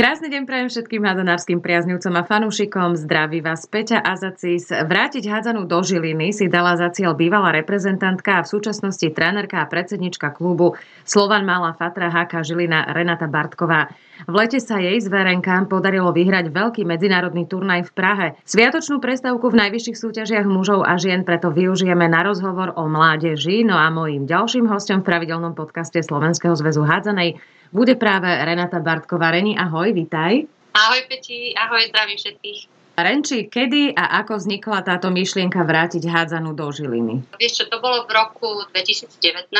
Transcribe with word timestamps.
Krásny 0.00 0.32
deň 0.32 0.48
prajem 0.48 0.72
všetkým 0.72 1.04
hádzanárským 1.04 1.60
priaznivcom 1.60 2.16
a 2.16 2.24
fanúšikom. 2.24 2.96
Zdraví 2.96 3.44
vás 3.44 3.68
Peťa 3.68 4.00
Azacis. 4.00 4.72
Vrátiť 4.72 5.28
hádzanú 5.28 5.68
do 5.68 5.76
Žiliny 5.84 6.32
si 6.32 6.48
dala 6.48 6.72
za 6.80 6.88
cieľ 6.88 7.12
bývalá 7.12 7.52
reprezentantka 7.52 8.40
a 8.40 8.44
v 8.48 8.48
súčasnosti 8.48 9.04
trénerka 9.12 9.60
a 9.60 9.68
predsednička 9.68 10.32
klubu 10.32 10.72
Slovan 11.04 11.44
Mala 11.44 11.76
Fatra 11.76 12.08
HK 12.08 12.32
Žilina 12.32 12.88
Renata 12.96 13.28
Bartková. 13.28 13.92
V 14.28 14.34
lete 14.36 14.60
sa 14.60 14.76
jej 14.76 15.00
zverenkám 15.00 15.70
podarilo 15.70 16.12
vyhrať 16.12 16.52
veľký 16.52 16.82
medzinárodný 16.84 17.48
turnaj 17.48 17.88
v 17.88 17.92
Prahe. 17.96 18.26
Sviatočnú 18.44 19.00
prestávku 19.00 19.48
v 19.48 19.60
najvyšších 19.64 19.96
súťažiach 19.96 20.46
mužov 20.48 20.84
a 20.84 20.98
žien 21.00 21.24
preto 21.24 21.48
využijeme 21.48 22.04
na 22.10 22.20
rozhovor 22.24 22.76
o 22.76 22.84
mládeži. 22.90 23.64
No 23.64 23.78
a 23.78 23.88
mojím 23.88 24.28
ďalším 24.28 24.68
hostom 24.68 25.00
v 25.00 25.08
pravidelnom 25.08 25.56
podcaste 25.56 26.02
Slovenského 26.04 26.52
zväzu 26.52 26.84
hádzanej 26.84 27.40
bude 27.70 27.94
práve 27.94 28.26
Renata 28.26 28.82
Bartková. 28.82 29.30
Reni, 29.30 29.54
ahoj, 29.54 29.94
vitaj. 29.94 30.42
Ahoj 30.74 31.00
Peti, 31.06 31.54
ahoj, 31.54 31.86
zdravím 31.90 32.18
všetkých. 32.18 32.79
Renči, 33.02 33.46
kedy 33.48 33.96
a 33.96 34.20
ako 34.24 34.40
vznikla 34.40 34.84
táto 34.84 35.08
myšlienka 35.08 35.62
vrátiť 35.62 36.04
hádzanú 36.06 36.52
do 36.52 36.68
Žiliny? 36.68 37.24
Vieš 37.38 37.54
čo, 37.60 37.64
to 37.68 37.78
bolo 37.78 38.04
v 38.04 38.12
roku 38.12 38.66
2019, 38.70 39.50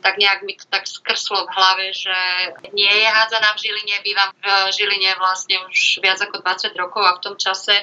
tak 0.00 0.14
nejak 0.16 0.44
mi 0.44 0.54
to 0.56 0.66
tak 0.68 0.84
skrslo 0.88 1.48
v 1.48 1.54
hlave, 1.54 1.84
že 1.92 2.16
nie 2.76 2.90
je 2.90 3.08
hádzaná 3.08 3.56
v 3.56 3.62
Žiline, 3.62 3.96
bývam 4.04 4.30
v 4.36 4.46
Žiline 4.72 5.10
vlastne 5.16 5.56
už 5.70 6.04
viac 6.04 6.20
ako 6.20 6.42
20 6.42 6.74
rokov 6.76 7.02
a 7.04 7.16
v 7.16 7.22
tom 7.22 7.34
čase 7.40 7.74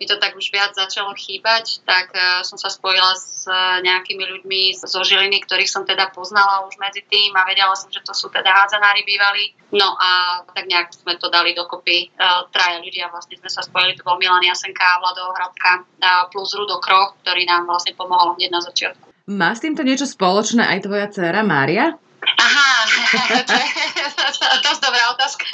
mi 0.00 0.08
to 0.08 0.16
tak 0.16 0.32
už 0.32 0.48
viac 0.48 0.72
začalo 0.72 1.12
chýbať, 1.12 1.84
tak 1.84 2.08
uh, 2.16 2.40
som 2.40 2.56
sa 2.56 2.72
spojila 2.72 3.12
s 3.12 3.44
uh, 3.44 3.84
nejakými 3.84 4.24
ľuďmi 4.24 4.80
zo 4.80 5.04
Žiliny, 5.04 5.44
ktorých 5.44 5.68
som 5.68 5.84
teda 5.84 6.08
poznala 6.08 6.64
už 6.64 6.80
medzi 6.80 7.04
tým 7.04 7.36
a 7.36 7.44
vedela 7.44 7.76
som, 7.76 7.92
že 7.92 8.00
to 8.00 8.16
sú 8.16 8.32
teda 8.32 8.48
hádzanári 8.48 9.04
bývali. 9.04 9.52
No 9.76 9.92
a 10.00 10.40
tak 10.48 10.64
nejak 10.72 10.96
sme 10.96 11.20
to 11.20 11.28
dali 11.28 11.52
dokopy. 11.52 12.08
Uh, 12.16 12.48
traja 12.48 12.80
ľudia 12.80 13.12
vlastne 13.12 13.36
sme 13.36 13.52
sa 13.52 13.60
spojili, 13.60 13.92
to 13.92 14.08
bol 14.08 14.16
Milan 14.16 14.40
Jasenka, 14.40 15.04
Vlado 15.04 15.36
Hradka 15.36 15.84
plus 16.32 16.56
Rudo 16.56 16.80
Kroch, 16.80 17.20
ktorý 17.20 17.44
nám 17.44 17.68
vlastne 17.68 17.92
pomohol 17.92 18.40
hneď 18.40 18.56
na 18.56 18.64
začiatku. 18.64 19.04
Má 19.30 19.52
s 19.52 19.60
týmto 19.60 19.84
niečo 19.84 20.08
spoločné 20.08 20.64
aj 20.64 20.88
tvoja 20.88 21.06
dcera 21.12 21.44
Mária? 21.44 21.92
Aha, 22.20 22.70
to 23.48 23.52
je 23.52 24.58
dosť 24.64 24.80
dobrá 24.80 25.04
otázka. 25.12 25.46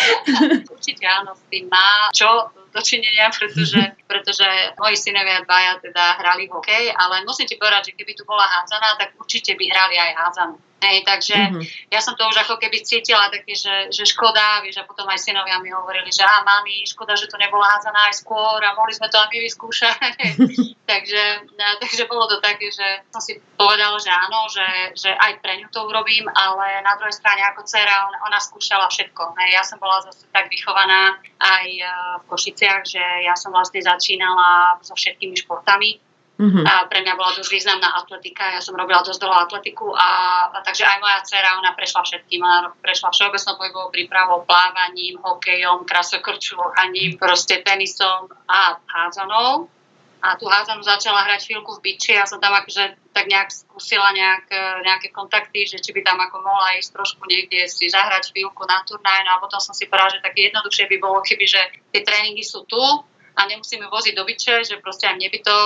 Určite 0.76 1.04
áno, 1.08 1.32
s 1.32 1.42
tým 1.48 1.66
má. 1.72 2.12
Čo 2.12 2.52
dočinenia, 2.70 3.28
pretože, 3.34 3.80
pretože 4.06 4.46
moji 4.78 4.96
synovia 4.96 5.42
dvaja 5.42 5.82
teda 5.82 6.04
hrali 6.22 6.46
hokej, 6.46 6.94
ale 6.94 7.26
musím 7.26 7.50
ti 7.50 7.58
povedať, 7.58 7.92
že 7.92 7.96
keby 7.98 8.12
tu 8.14 8.22
bola 8.24 8.46
hádzaná, 8.46 8.96
tak 8.98 9.18
určite 9.18 9.58
by 9.58 9.64
hrali 9.66 9.96
aj 9.98 10.10
hádzanú. 10.14 10.56
Hej, 10.80 11.04
takže 11.04 11.36
mm-hmm. 11.36 11.92
ja 11.92 12.00
som 12.00 12.16
to 12.16 12.24
už 12.24 12.40
ako 12.40 12.56
keby 12.56 12.80
cítila 12.80 13.28
také, 13.28 13.52
že, 13.52 13.92
že 13.92 14.08
škoda, 14.08 14.64
vieš, 14.64 14.80
a 14.80 14.88
potom 14.88 15.04
aj 15.12 15.20
synovia 15.20 15.60
mi 15.60 15.68
hovorili, 15.68 16.08
že 16.08 16.24
á, 16.24 16.40
mami, 16.40 16.88
škoda, 16.88 17.12
že 17.20 17.28
to 17.28 17.36
nebola 17.36 17.68
hádzaná 17.76 18.08
aj 18.08 18.24
skôr 18.24 18.56
a 18.64 18.72
mohli 18.72 18.96
sme 18.96 19.12
to 19.12 19.20
aj 19.20 19.28
my 19.28 19.38
vyskúšať. 19.44 20.16
takže, 20.90 21.22
no, 21.52 21.64
takže 21.84 22.08
bolo 22.08 22.24
to 22.32 22.40
také, 22.40 22.72
že 22.72 23.04
som 23.12 23.20
si 23.20 23.36
povedala, 23.60 24.00
že 24.00 24.08
áno, 24.08 24.48
že, 24.48 24.96
že 24.96 25.12
aj 25.12 25.44
pre 25.44 25.60
ňu 25.60 25.68
to 25.68 25.84
urobím, 25.84 26.24
ale 26.32 26.80
na 26.80 26.96
druhej 26.96 27.12
strane 27.12 27.44
ako 27.52 27.60
dcera, 27.68 28.08
ona, 28.08 28.18
ona 28.32 28.38
skúšala 28.40 28.88
všetko. 28.88 29.36
Hej, 29.36 29.60
ja 29.60 29.62
som 29.68 29.76
bola 29.76 30.00
zase 30.08 30.24
tak 30.32 30.48
vychovaná 30.48 31.20
aj 31.36 31.66
eh, 31.76 31.88
v 32.20 32.24
Košiciach, 32.24 32.88
že 32.88 33.04
ja 33.28 33.36
som 33.36 33.52
vlastne 33.52 33.84
začínala 33.84 34.80
so 34.80 34.96
všetkými 34.96 35.36
športami, 35.36 36.09
Uh-huh. 36.40 36.64
A 36.64 36.88
pre 36.88 37.04
mňa 37.04 37.20
bola 37.20 37.36
dosť 37.36 37.52
významná 37.52 38.00
atletika, 38.00 38.48
ja 38.48 38.64
som 38.64 38.72
robila 38.72 39.04
dosť 39.04 39.20
dlho 39.20 39.44
atletiku 39.44 39.92
a, 39.92 40.08
a 40.48 40.58
takže 40.64 40.88
aj 40.88 40.96
moja 41.04 41.20
dcera, 41.20 41.60
ona 41.60 41.76
prešla 41.76 42.00
všetkým, 42.00 42.40
ona 42.40 42.72
prešla 42.80 43.12
všeobecnou 43.12 43.60
pohybovou 43.60 43.90
prípravou, 43.92 44.38
plávaním, 44.48 45.20
hokejom, 45.20 45.84
krasokorčulochaním, 45.84 47.20
proste 47.20 47.60
tenisom 47.60 48.32
a 48.48 48.80
hádzanou. 48.88 49.68
A 50.20 50.36
tú 50.36 50.48
hádzanú 50.48 50.80
začala 50.84 51.28
hrať 51.28 51.48
chvíľku 51.48 51.76
v 51.76 51.92
biči, 51.92 52.16
ja 52.16 52.24
som 52.24 52.40
tam 52.40 52.52
akože 52.52 53.12
tak 53.12 53.24
nejak 53.28 53.52
skúsila 53.52 54.12
nejak, 54.12 54.48
nejaké 54.84 55.12
kontakty, 55.12 55.64
že 55.64 55.80
či 55.80 55.92
by 55.96 56.04
tam 56.04 56.20
ako 56.20 56.40
mohla 56.40 56.76
ísť 56.76 56.92
trošku 56.92 57.24
niekde 57.24 57.68
si 57.68 57.88
zahrať 57.88 58.32
chvíľku 58.32 58.64
na 58.68 58.80
turnaj, 58.84 59.28
no 59.28 59.36
a 59.36 59.40
potom 59.40 59.60
som 59.60 59.72
si 59.72 59.88
povedala, 59.88 60.12
že 60.16 60.24
také 60.24 60.48
jednoduchšie 60.52 60.88
by 60.88 60.96
bolo, 61.00 61.24
keby, 61.24 61.44
že 61.44 61.60
tie 61.92 62.00
tréningy 62.04 62.44
sú 62.44 62.64
tu, 62.68 62.80
a 63.36 63.40
nemusíme 63.46 63.86
voziť 63.86 64.14
do 64.16 64.24
byče, 64.26 64.54
že 64.66 64.74
proste 64.82 65.06
aj 65.06 65.16
mne 65.16 65.28
by 65.30 65.38
to 65.44 65.56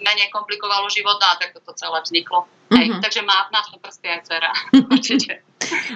menej 0.00 0.28
komplikovalo 0.30 0.86
život 0.92 1.16
no 1.20 1.26
a 1.30 1.38
tak 1.40 1.54
toto 1.54 1.72
celé 1.74 1.98
vzniklo. 2.02 2.44
Mm-hmm. 2.44 2.76
Hej, 2.76 2.86
mhm. 2.90 3.00
takže 3.00 3.20
má, 3.22 3.48
má 3.52 3.60
v 3.64 3.70
tom 3.76 3.80
prsty 3.80 4.06
aj 4.08 4.20
dcera, 4.26 4.50
určite. 4.94 5.32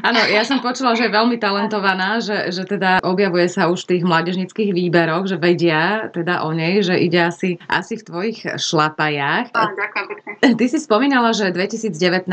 Áno, 0.01 0.21
ja 0.33 0.43
som 0.49 0.65
počula, 0.65 0.97
že 0.97 1.09
je 1.09 1.13
veľmi 1.13 1.37
talentovaná, 1.37 2.25
že, 2.25 2.49
že 2.49 2.65
teda 2.65 3.05
objavuje 3.05 3.47
sa 3.53 3.69
už 3.69 3.85
v 3.85 3.91
tých 3.97 4.03
mládežnických 4.07 4.71
výberoch, 4.73 5.29
že 5.29 5.37
vedia 5.37 6.09
teda 6.13 6.41
o 6.45 6.57
nej, 6.57 6.81
že 6.81 6.97
ide 6.97 7.21
asi, 7.29 7.61
asi 7.69 8.01
v 8.01 8.07
tvojich 8.07 8.39
šlapajách. 8.57 9.53
Á, 9.53 9.63
ďakujem 9.77 10.05
pekne. 10.09 10.31
Ty 10.57 10.67
si 10.71 10.79
spomínala, 10.81 11.37
že 11.37 11.53
v 11.53 11.69
2019 11.69 12.33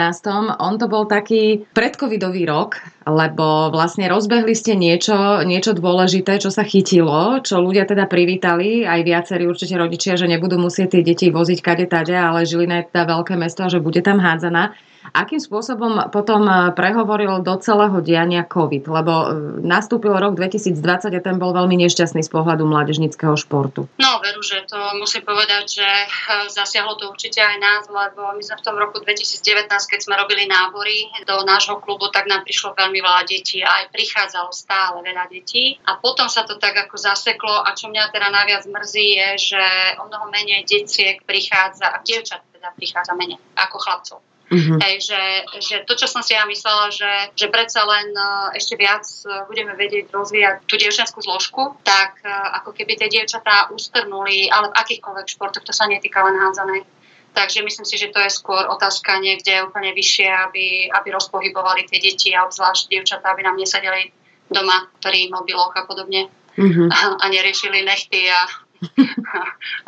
on 0.62 0.74
to 0.80 0.88
bol 0.88 1.04
taký 1.10 1.68
predcovidový 1.76 2.48
rok, 2.48 2.80
lebo 3.06 3.70
vlastne 3.70 4.10
rozbehli 4.10 4.58
ste 4.58 4.74
niečo, 4.74 5.46
niečo 5.46 5.78
dôležité, 5.78 6.42
čo 6.42 6.50
sa 6.50 6.66
chytilo, 6.66 7.38
čo 7.46 7.62
ľudia 7.62 7.86
teda 7.86 8.10
privítali, 8.10 8.82
aj 8.82 9.02
viacerí 9.06 9.46
určite 9.46 9.78
rodičia, 9.78 10.18
že 10.18 10.26
nebudú 10.26 10.58
musieť 10.58 10.98
tie 10.98 11.02
deti 11.06 11.30
voziť 11.30 11.60
kade 11.62 11.86
tade, 11.86 12.18
ale 12.18 12.50
Žilina 12.50 12.82
je 12.82 12.90
teda 12.90 13.06
veľké 13.06 13.38
mesto 13.38 13.62
a 13.62 13.70
že 13.70 13.78
bude 13.78 14.02
tam 14.02 14.18
hádzaná. 14.18 14.74
Akým 15.14 15.38
spôsobom 15.38 16.10
potom 16.10 16.48
e, 16.48 16.74
prehovoril 16.74 17.44
do 17.46 17.54
celého 17.62 18.00
diania 18.02 18.48
COVID? 18.48 18.90
Lebo 18.90 19.14
e, 19.14 19.28
nastúpil 19.62 20.16
rok 20.16 20.34
2020 20.40 21.14
a 21.14 21.22
ten 21.22 21.36
bol 21.38 21.54
veľmi 21.54 21.78
nešťastný 21.86 22.26
z 22.26 22.32
pohľadu 22.32 22.66
mládežnického 22.66 23.36
športu. 23.38 23.86
No, 24.02 24.24
veru, 24.24 24.42
že 24.42 24.66
to 24.66 24.78
musím 24.98 25.22
povedať, 25.28 25.82
že 25.82 25.86
e, 25.86 26.08
zasiahlo 26.50 26.98
to 26.98 27.12
určite 27.12 27.44
aj 27.44 27.58
nás, 27.62 27.84
lebo 27.92 28.34
my 28.34 28.42
sme 28.42 28.58
v 28.58 28.66
tom 28.66 28.76
roku 28.80 29.04
2019, 29.04 29.70
keď 29.70 30.00
sme 30.00 30.16
robili 30.18 30.50
nábory 30.50 31.12
do 31.28 31.44
nášho 31.46 31.78
klubu, 31.84 32.10
tak 32.10 32.26
nám 32.26 32.48
prišlo 32.48 32.74
veľmi 32.74 33.00
veľa 33.04 33.24
detí 33.28 33.62
a 33.62 33.84
aj 33.84 33.94
prichádzalo 33.94 34.50
stále 34.56 35.04
veľa 35.04 35.26
detí. 35.30 35.78
A 35.86 36.00
potom 36.00 36.32
sa 36.32 36.48
to 36.48 36.58
tak 36.58 36.74
ako 36.74 36.98
zaseklo 36.98 37.62
a 37.62 37.76
čo 37.78 37.92
mňa 37.92 38.10
teda 38.10 38.32
najviac 38.32 38.64
mrzí 38.66 39.08
je, 39.20 39.30
že 39.54 39.64
o 40.00 40.08
mnoho 40.08 40.32
menej 40.32 40.64
detiek 40.66 41.22
prichádza, 41.28 41.92
a 41.92 41.98
dievčat 42.02 42.42
teda 42.54 42.70
prichádza 42.76 43.14
menej 43.14 43.40
ako 43.56 43.78
chlapcov. 43.78 44.20
Mm-hmm. 44.56 44.80
Hej, 44.80 44.96
že, 45.12 45.22
že 45.60 45.76
to, 45.84 46.00
čo 46.00 46.08
som 46.08 46.24
si 46.24 46.32
ja 46.32 46.48
myslela, 46.48 46.88
že, 46.88 47.12
že 47.36 47.52
predsa 47.52 47.84
len 47.84 48.16
uh, 48.16 48.56
ešte 48.56 48.80
viac 48.80 49.04
uh, 49.28 49.44
budeme 49.52 49.76
vedieť 49.76 50.08
rozvíjať 50.16 50.64
tú 50.64 50.80
dievčenskú 50.80 51.20
zložku, 51.20 51.76
tak 51.84 52.24
uh, 52.24 52.56
ako 52.64 52.72
keby 52.72 52.96
tie 52.96 53.12
dievčatá 53.12 53.68
ustrnuli, 53.76 54.48
ale 54.48 54.72
v 54.72 54.78
akýchkoľvek 54.80 55.28
športoch, 55.28 55.68
to 55.68 55.76
sa 55.76 55.92
netýka 55.92 56.24
len 56.24 56.40
hádzanej. 56.40 56.88
Takže 57.36 57.68
myslím 57.68 57.84
si, 57.84 58.00
že 58.00 58.16
to 58.16 58.24
je 58.24 58.32
skôr 58.32 58.64
otázka 58.72 59.20
niekde 59.20 59.68
úplne 59.68 59.92
vyššie, 59.92 60.30
aby, 60.32 60.88
aby 60.88 61.08
rozpohybovali 61.12 61.84
tie 61.84 62.00
deti 62.00 62.32
a 62.32 62.48
obzvlášť 62.48 62.88
dievčatá, 62.88 63.36
aby 63.36 63.44
nám 63.44 63.60
nesadili 63.60 64.16
doma 64.48 64.88
pri 65.04 65.28
mobiloch 65.28 65.76
a 65.76 65.84
podobne 65.84 66.32
mm-hmm. 66.56 66.88
a, 66.88 66.98
a 67.20 67.26
neriešili 67.28 67.84
nechty 67.84 68.32
a 68.32 68.65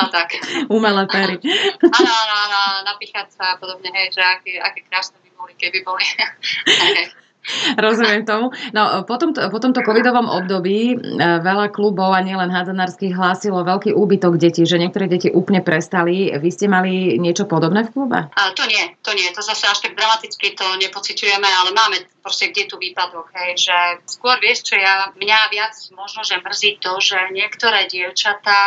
a 0.02 0.03
tak. 0.09 0.40
Umelé 0.72 1.03
pery. 1.12 1.38
Áno, 1.84 2.12
áno, 2.12 2.36
áno, 2.40 2.59
napíchať 2.88 3.36
sa 3.36 3.56
a 3.56 3.59
podobne, 3.59 3.92
hej, 3.92 4.16
že 4.16 4.22
aké, 4.24 4.52
aké 4.59 4.81
krásne 4.88 5.20
by 5.22 5.30
boli, 5.36 5.53
keby 5.59 5.84
boli. 5.84 6.03
Rozumiem 7.80 8.28
tomu. 8.28 8.52
No, 8.75 9.08
po, 9.08 9.16
tomto, 9.16 9.48
po 9.48 9.59
tomto 9.59 9.80
covidovom 9.84 10.28
období 10.28 10.94
e, 10.94 10.96
veľa 11.20 11.72
klubov 11.72 12.12
a 12.12 12.20
nielen 12.20 12.52
hádzanárskych 12.52 13.16
hlásilo 13.16 13.64
veľký 13.64 13.96
úbytok 13.96 14.36
detí, 14.36 14.68
že 14.68 14.80
niektoré 14.80 15.08
deti 15.08 15.31
úplne 15.31 15.64
prestali. 15.64 16.31
Vy 16.36 16.50
ste 16.52 16.68
mali 16.68 17.16
niečo 17.16 17.47
podobné 17.47 17.88
v 17.88 17.94
klube? 17.94 18.20
A 18.28 18.42
to 18.52 18.68
nie, 18.68 18.84
to 19.00 19.16
nie. 19.16 19.28
To 19.31 19.40
zase 19.40 19.68
až 19.68 19.80
tak 19.80 19.96
dramaticky 19.96 20.53
to 20.53 20.66
nepociťujeme, 20.80 21.47
ale 21.47 21.70
máme 21.72 21.97
proste 22.28 22.52
kde 22.52 22.68
tu 22.68 22.76
výpadok, 22.76 23.31
hej, 23.40 23.72
že 23.72 23.78
skôr 24.03 24.36
vieš, 24.44 24.68
čo 24.68 24.76
ja, 24.76 25.16
mňa 25.16 25.40
viac 25.47 25.72
možno, 25.96 26.28
že 26.28 26.44
mrzí 26.44 26.84
to, 26.84 27.00
že 27.00 27.32
niektoré 27.32 27.88
dievčatá, 27.88 28.59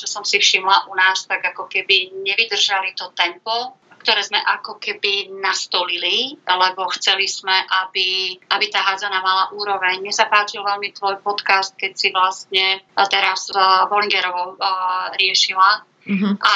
čo 0.00 0.08
som 0.08 0.24
si 0.24 0.40
všimla 0.40 0.88
u 0.88 0.96
nás, 0.96 1.28
tak 1.28 1.44
ako 1.44 1.68
keby 1.68 2.16
nevydržali 2.24 2.96
to 2.96 3.12
tempo, 3.12 3.76
ktoré 4.00 4.24
sme 4.24 4.40
ako 4.40 4.80
keby 4.80 5.28
nastolili, 5.38 6.40
lebo 6.44 6.88
chceli 6.96 7.28
sme, 7.28 7.52
aby, 7.84 8.34
aby 8.50 8.66
tá 8.72 8.80
hádzaná 8.80 9.20
mala 9.20 9.52
úroveň. 9.52 10.00
Mne 10.00 10.14
sa 10.16 10.26
páčil 10.32 10.64
veľmi 10.64 10.96
tvoj 10.96 11.20
podcast, 11.20 11.76
keď 11.76 11.92
si 11.92 12.08
vlastne 12.08 12.80
teraz 13.12 13.52
s 13.52 13.56
Bollingerovou 13.92 14.56
riešila 15.20 15.89
Uh-huh. 16.00 16.32
A 16.40 16.52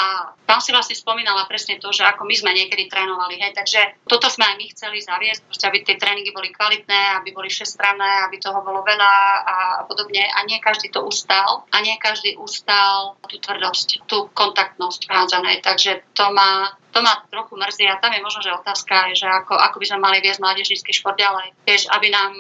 tam 0.49 0.59
si 0.61 0.73
vlastne 0.73 0.97
spomínala 0.97 1.45
presne 1.45 1.77
to, 1.77 1.93
že 1.93 2.05
ako 2.05 2.25
my 2.25 2.35
sme 2.37 2.57
niekedy 2.57 2.89
trénovali. 2.89 3.37
Hej. 3.41 3.53
Takže 3.53 3.81
toto 4.09 4.33
sme 4.33 4.49
aj 4.49 4.57
my 4.57 4.67
chceli 4.73 4.99
zaviesť, 5.05 5.41
proste, 5.45 5.65
aby 5.69 5.79
tie 5.85 5.97
tréningy 6.01 6.33
boli 6.33 6.49
kvalitné, 6.53 7.21
aby 7.21 7.33
boli 7.37 7.53
všestranné, 7.53 8.29
aby 8.29 8.41
toho 8.41 8.65
bolo 8.65 8.81
veľa 8.81 9.13
a 9.45 9.57
podobne. 9.85 10.25
A 10.25 10.45
nie 10.49 10.57
každý 10.61 10.89
to 10.89 11.05
ustal. 11.05 11.69
A 11.73 11.77
nie 11.85 11.97
každý 12.01 12.41
ustal 12.41 13.21
tú 13.29 13.37
tvrdosť, 13.37 14.09
tú 14.09 14.33
kontaktnosť 14.33 15.09
hádzanej. 15.09 15.61
Takže 15.61 16.05
to 16.17 16.33
má 16.33 16.73
to 16.95 17.03
ma 17.03 17.27
trochu 17.27 17.59
mrzí 17.59 17.91
a 17.91 17.99
tam 17.99 18.15
je 18.15 18.23
možno, 18.23 18.39
že 18.39 18.55
otázka, 18.55 19.11
že 19.19 19.27
ako, 19.27 19.59
ako 19.59 19.83
by 19.83 19.87
sme 19.91 19.99
mali 19.99 20.23
viesť 20.23 20.39
mládežnícky 20.39 20.95
šport 20.95 21.19
ďalej. 21.19 21.51
Vieš, 21.67 21.91
aby 21.91 22.07
nám 22.15 22.39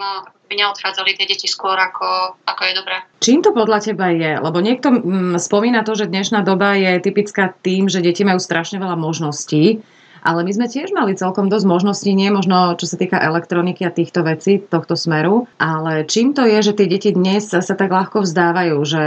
neodchádzali 0.56 1.18
tie 1.18 1.26
deti 1.26 1.46
skôr, 1.50 1.74
ako, 1.74 2.38
ako 2.46 2.62
je 2.64 2.72
dobré. 2.74 2.96
Čím 3.20 3.42
to 3.42 3.50
podľa 3.54 3.78
teba 3.82 4.10
je? 4.10 4.38
Lebo 4.38 4.58
niekto 4.62 4.88
mm, 4.90 5.36
spomína 5.38 5.82
to, 5.82 5.98
že 5.98 6.10
dnešná 6.10 6.42
doba 6.46 6.74
je 6.78 7.02
typická 7.02 7.50
tým, 7.50 7.90
že 7.90 8.02
deti 8.02 8.22
majú 8.22 8.38
strašne 8.38 8.78
veľa 8.78 8.96
možností 8.96 9.82
ale 10.24 10.40
my 10.42 10.52
sme 10.56 10.66
tiež 10.72 10.90
mali 10.96 11.12
celkom 11.12 11.52
dosť 11.52 11.66
možností, 11.68 12.10
nie 12.16 12.32
možno 12.32 12.74
čo 12.80 12.88
sa 12.88 12.96
týka 12.96 13.20
elektroniky 13.20 13.84
a 13.84 13.92
týchto 13.92 14.24
vecí, 14.24 14.56
tohto 14.58 14.96
smeru, 14.96 15.44
ale 15.60 16.08
čím 16.08 16.32
to 16.32 16.48
je, 16.48 16.64
že 16.64 16.72
tie 16.72 16.88
deti 16.88 17.12
dnes 17.12 17.52
sa 17.52 17.74
tak 17.76 17.92
ľahko 17.92 18.24
vzdávajú, 18.24 18.76
že 18.88 19.02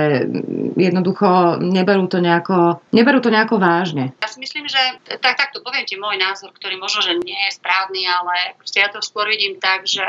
jednoducho 0.78 1.58
neberú 1.58 2.06
to 2.06 2.22
nejako, 2.22 2.80
neberú 2.94 3.18
to 3.20 3.34
nejako 3.34 3.58
vážne? 3.58 4.14
Ja 4.22 4.30
si 4.30 4.38
myslím, 4.38 4.70
že 4.70 4.80
tak, 5.18 5.42
takto 5.42 5.66
poviem 5.66 5.90
ti 5.90 5.98
môj 5.98 6.22
názor, 6.22 6.54
ktorý 6.54 6.78
možno, 6.78 7.02
že 7.02 7.18
nie 7.18 7.38
je 7.50 7.58
správny, 7.58 8.06
ale 8.06 8.54
ja 8.78 8.94
to 8.94 9.02
skôr 9.02 9.26
vidím 9.26 9.58
tak, 9.58 9.90
že 9.90 10.06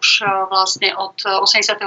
už 0.00 0.24
e, 0.24 0.28
vlastne 0.48 0.96
od 0.96 1.20
89. 1.20 1.84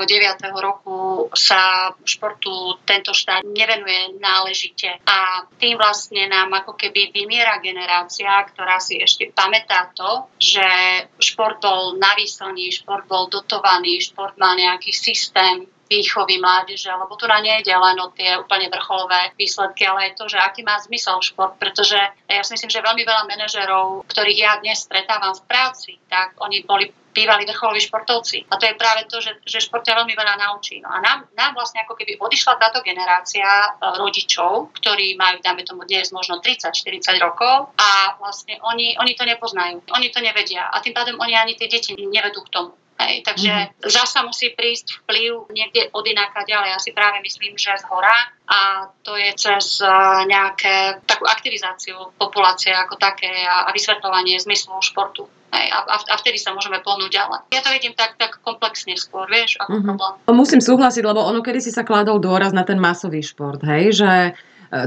roku 0.61 1.27
sa 1.33 1.91
športu 2.05 2.77
tento 2.85 3.17
štát 3.17 3.41
nevenuje 3.41 4.21
náležite 4.21 5.01
a 5.09 5.49
tým 5.57 5.79
vlastne 5.79 6.29
nám 6.29 6.53
ako 6.53 6.77
keby 6.77 7.09
vymiera 7.09 7.57
generácia, 7.63 8.29
ktorá 8.59 8.75
si 8.83 8.99
ešte 8.99 9.31
pamätá 9.31 9.87
to, 9.95 10.27
že 10.35 10.67
šport 11.15 11.63
bol 11.63 11.95
navýselný, 11.95 12.75
šport 12.75 13.07
bol 13.07 13.31
dotovaný, 13.31 14.03
šport 14.03 14.35
mal 14.35 14.59
nejaký 14.59 14.91
systém, 14.91 15.63
výchovy 15.89 16.37
mládeže, 16.37 16.93
lebo 16.93 17.17
tu 17.17 17.25
na 17.25 17.41
nejde 17.41 17.73
len 17.73 17.97
o 17.97 18.13
tie 18.13 18.37
úplne 18.37 18.69
vrcholové 18.69 19.33
výsledky, 19.35 19.89
ale 19.89 20.13
aj 20.13 20.21
to, 20.21 20.29
že 20.29 20.37
aký 20.37 20.61
má 20.61 20.77
zmysel 20.77 21.17
šport, 21.25 21.57
pretože 21.57 21.97
ja 22.29 22.43
si 22.45 22.53
myslím, 22.53 22.69
že 22.69 22.85
veľmi 22.85 23.01
veľa 23.01 23.25
manažerov, 23.25 24.05
ktorých 24.05 24.39
ja 24.39 24.53
dnes 24.61 24.85
stretávam 24.85 25.33
v 25.33 25.43
práci, 25.49 25.97
tak 26.05 26.37
oni 26.37 26.61
boli 26.61 26.93
bývalí 27.09 27.43
vrcholoví 27.49 27.81
športovci. 27.81 28.45
A 28.53 28.61
to 28.61 28.69
je 28.69 28.77
práve 28.77 29.09
to, 29.09 29.17
že, 29.17 29.41
že 29.41 29.65
šport 29.65 29.81
ťa 29.81 29.97
veľmi 29.97 30.13
veľa 30.13 30.35
naučí. 30.39 30.79
No 30.79 30.93
a 30.93 31.01
nám, 31.01 31.25
nám 31.33 31.57
vlastne 31.57 31.81
ako 31.83 31.97
keby 31.97 32.21
odišla 32.21 32.61
táto 32.61 32.85
generácia 32.85 33.43
e, 33.43 33.69
rodičov, 33.97 34.71
ktorí 34.77 35.17
majú, 35.17 35.41
dáme 35.41 35.65
tomu 35.65 35.83
dnes 35.89 36.13
možno 36.13 36.37
30-40 36.39 37.17
rokov 37.17 37.73
a 37.75 38.15
vlastne 38.21 38.61
oni, 38.61 38.95
oni 39.01 39.13
to 39.17 39.25
nepoznajú. 39.25 39.81
Oni 39.89 40.07
to 40.13 40.21
nevedia 40.21 40.69
a 40.69 40.79
tým 40.79 40.93
pádom 40.93 41.17
oni 41.17 41.33
ani 41.33 41.57
tie 41.57 41.67
deti 41.67 41.97
nevedú 41.97 42.45
k 42.45 42.53
tomu. 42.53 42.71
Hej, 42.99 43.23
takže 43.23 43.47
mm-hmm. 43.47 43.87
zasa 43.87 44.27
musí 44.27 44.51
prísť 44.51 45.07
vplyv 45.07 45.47
niekde 45.55 45.87
od 45.95 46.03
ináka 46.03 46.43
ďalej. 46.43 46.75
Ja 46.75 46.79
si 46.83 46.91
práve 46.91 47.23
myslím, 47.23 47.55
že 47.55 47.71
z 47.79 47.87
hora 47.87 48.11
a 48.43 48.91
to 49.07 49.15
je 49.15 49.31
cez 49.39 49.79
nejaké 50.27 50.99
takú 51.07 51.23
aktivizáciu 51.23 51.95
populácie 52.19 52.75
ako 52.75 52.99
také 52.99 53.31
a, 53.47 53.65
a 53.65 53.69
vysvetľovanie 53.71 54.35
zmyslu 54.43 54.83
športu. 54.83 55.31
Hej, 55.55 55.71
a, 55.71 55.95
a 55.95 56.15
vtedy 56.19 56.37
sa 56.37 56.51
môžeme 56.51 56.83
pohnúť 56.83 57.09
ďalej. 57.09 57.39
Ja 57.55 57.63
to 57.63 57.71
vidím 57.71 57.95
tak, 57.95 58.19
tak 58.19 58.43
komplexne 58.43 58.99
skôr, 58.99 59.31
vieš, 59.31 59.55
ako 59.63 59.79
mm-hmm. 59.79 59.87
problém. 59.95 60.13
Musím 60.35 60.61
súhlasiť, 60.61 61.03
lebo 61.07 61.23
ono 61.23 61.39
kedy 61.39 61.63
si 61.63 61.71
sa 61.71 61.87
kladol 61.87 62.19
dôraz 62.19 62.51
na 62.51 62.67
ten 62.67 62.77
masový 62.77 63.23
šport, 63.23 63.63
hej, 63.63 63.95
že 63.95 64.11
e, 64.29 64.31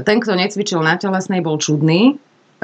ten, 0.05 0.21
kto 0.21 0.37
necvičil 0.37 0.79
na 0.85 0.95
telesnej, 0.95 1.41
bol 1.43 1.57
čudný, 1.59 2.21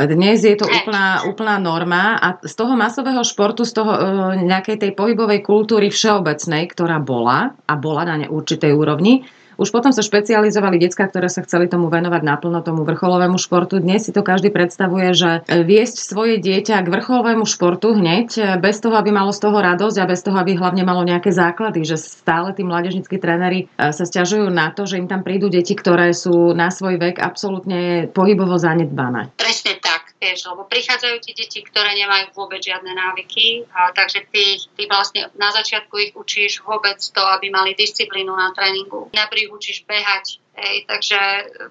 dnes 0.07 0.39
je 0.39 0.55
to 0.55 0.63
úplná, 0.63 1.27
úplná 1.27 1.59
norma 1.59 2.15
a 2.15 2.27
z 2.39 2.53
toho 2.55 2.79
masového 2.79 3.19
športu, 3.25 3.67
z 3.67 3.73
toho 3.75 3.91
e, 3.91 3.99
nejakej 4.47 4.77
tej 4.79 4.91
pohybovej 4.95 5.43
kultúry 5.43 5.91
všeobecnej, 5.91 6.71
ktorá 6.71 7.03
bola 7.03 7.57
a 7.67 7.73
bola 7.75 8.07
na 8.07 8.15
určitej 8.29 8.71
úrovni, 8.71 9.27
už 9.59 9.75
potom 9.75 9.91
sa 9.91 9.99
špecializovali 9.99 10.79
detská, 10.79 11.11
ktoré 11.11 11.27
sa 11.27 11.43
chceli 11.43 11.67
tomu 11.67 11.91
venovať 11.91 12.23
naplno 12.23 12.63
tomu 12.63 12.87
vrcholovému 12.87 13.35
športu. 13.35 13.83
Dnes 13.83 14.07
si 14.07 14.15
to 14.15 14.23
každý 14.23 14.49
predstavuje, 14.49 15.11
že 15.11 15.43
viesť 15.45 15.99
svoje 15.99 16.39
dieťa 16.39 16.79
k 16.79 16.87
vrcholovému 16.87 17.43
športu 17.43 17.91
hneď, 17.91 18.57
bez 18.63 18.79
toho, 18.79 18.95
aby 18.95 19.11
malo 19.11 19.35
z 19.35 19.43
toho 19.43 19.59
radosť 19.59 19.97
a 19.99 20.09
bez 20.09 20.23
toho, 20.23 20.39
aby 20.39 20.55
hlavne 20.55 20.87
malo 20.87 21.03
nejaké 21.03 21.35
základy, 21.35 21.83
že 21.83 21.99
stále 21.99 22.55
tí 22.55 22.63
mládežníckí 22.63 23.19
tréneri 23.19 23.67
e, 23.67 23.91
sa 23.91 24.03
stiažujú 24.07 24.47
na 24.47 24.71
to, 24.71 24.87
že 24.87 24.95
im 24.95 25.11
tam 25.11 25.27
prídu 25.27 25.51
deti, 25.51 25.75
ktoré 25.75 26.15
sú 26.15 26.55
na 26.55 26.71
svoj 26.71 26.95
vek 26.95 27.19
absolútne 27.19 28.07
pohybovo 28.09 28.55
zanedbané. 28.55 29.35
Presne 29.35 29.75
tak 29.83 30.08
vieš, 30.19 30.51
lebo 30.51 30.67
prichádzajú 30.67 31.15
ti 31.23 31.31
deti, 31.31 31.59
ktoré 31.63 31.95
nemajú 31.95 32.35
vôbec 32.35 32.59
žiadne 32.59 32.91
návyky, 32.91 33.63
a 33.71 33.95
takže 33.95 34.27
ty, 34.29 34.59
ty 34.75 34.83
vlastne 34.85 35.31
na 35.39 35.49
začiatku 35.49 35.95
ich 35.95 36.13
učíš 36.13 36.61
vôbec 36.67 36.99
to, 36.99 37.23
aby 37.23 37.47
mali 37.47 37.71
disciplínu 37.73 38.35
na 38.35 38.51
tréningu. 38.51 39.07
Najprv 39.15 39.39
ich 39.47 39.51
učíš 39.55 39.77
behať, 39.87 40.43
Hej, 40.59 40.91
takže 40.91 41.19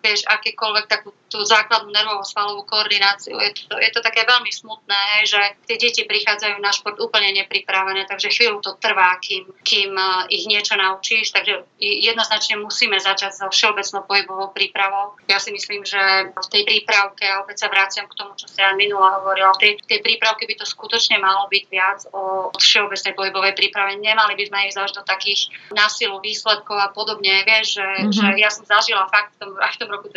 vieš, 0.01 0.25
akékoľvek 0.25 0.89
takú 0.89 1.13
tú 1.29 1.45
základnú 1.45 1.93
nervovo-svalovú 1.93 2.65
koordináciu. 2.65 3.37
Je 3.37 3.53
to, 3.69 3.77
je 3.77 3.91
to 3.93 4.01
také 4.01 4.25
veľmi 4.25 4.49
smutné, 4.49 5.29
že 5.29 5.41
tie 5.69 5.77
deti 5.77 6.09
prichádzajú 6.09 6.57
na 6.59 6.73
šport 6.73 6.97
úplne 6.99 7.37
nepripravené, 7.45 8.09
takže 8.09 8.33
chvíľu 8.33 8.65
to 8.65 8.77
trvá, 8.81 9.21
kým, 9.21 9.45
kým 9.61 9.93
uh, 9.93 10.25
ich 10.33 10.49
niečo 10.49 10.75
naučíš, 10.75 11.37
takže 11.37 11.69
jednoznačne 11.79 12.57
musíme 12.61 12.97
začať 12.97 13.37
so 13.37 13.47
všeobecnou 13.53 14.09
pohybovou 14.09 14.49
prípravou. 14.57 15.21
Ja 15.29 15.37
si 15.37 15.53
myslím, 15.53 15.85
že 15.85 16.33
v 16.33 16.49
tej 16.49 16.65
prípravke, 16.65 17.29
a 17.29 17.45
opäť 17.45 17.65
sa 17.65 17.69
vraciam 17.69 18.09
k 18.09 18.17
tomu, 18.17 18.33
čo 18.35 18.49
sa 18.49 18.69
ja 18.69 18.73
minula 18.73 19.21
hovorila, 19.21 19.53
v 19.57 19.61
tej, 19.61 19.73
v 19.85 19.87
tej 19.87 20.01
prípravke 20.01 20.49
by 20.49 20.55
to 20.57 20.65
skutočne 20.65 21.21
malo 21.21 21.45
byť 21.53 21.65
viac 21.69 22.01
o 22.17 22.49
všeobecnej 22.57 23.13
pohybovej 23.13 23.53
príprave. 23.53 24.01
Nemali 24.01 24.33
by 24.33 24.45
sme 24.49 24.59
ísť 24.73 24.79
až 24.81 24.93
do 24.97 25.03
takých 25.05 25.53
násilu 25.77 26.17
výsledkov 26.25 26.77
a 26.81 26.89
podobne. 26.89 27.45
Vieš, 27.45 27.67
že, 27.77 27.87
mm-hmm. 27.87 28.13
že 28.17 28.25
ja 28.41 28.51
som 28.51 28.65
zažila 28.65 29.05
fakt 29.13 29.37
v 29.37 29.39
tom, 29.45 29.51
až 29.61 29.77
v 29.77 29.81
tom 29.85 29.91
roku 29.93 30.09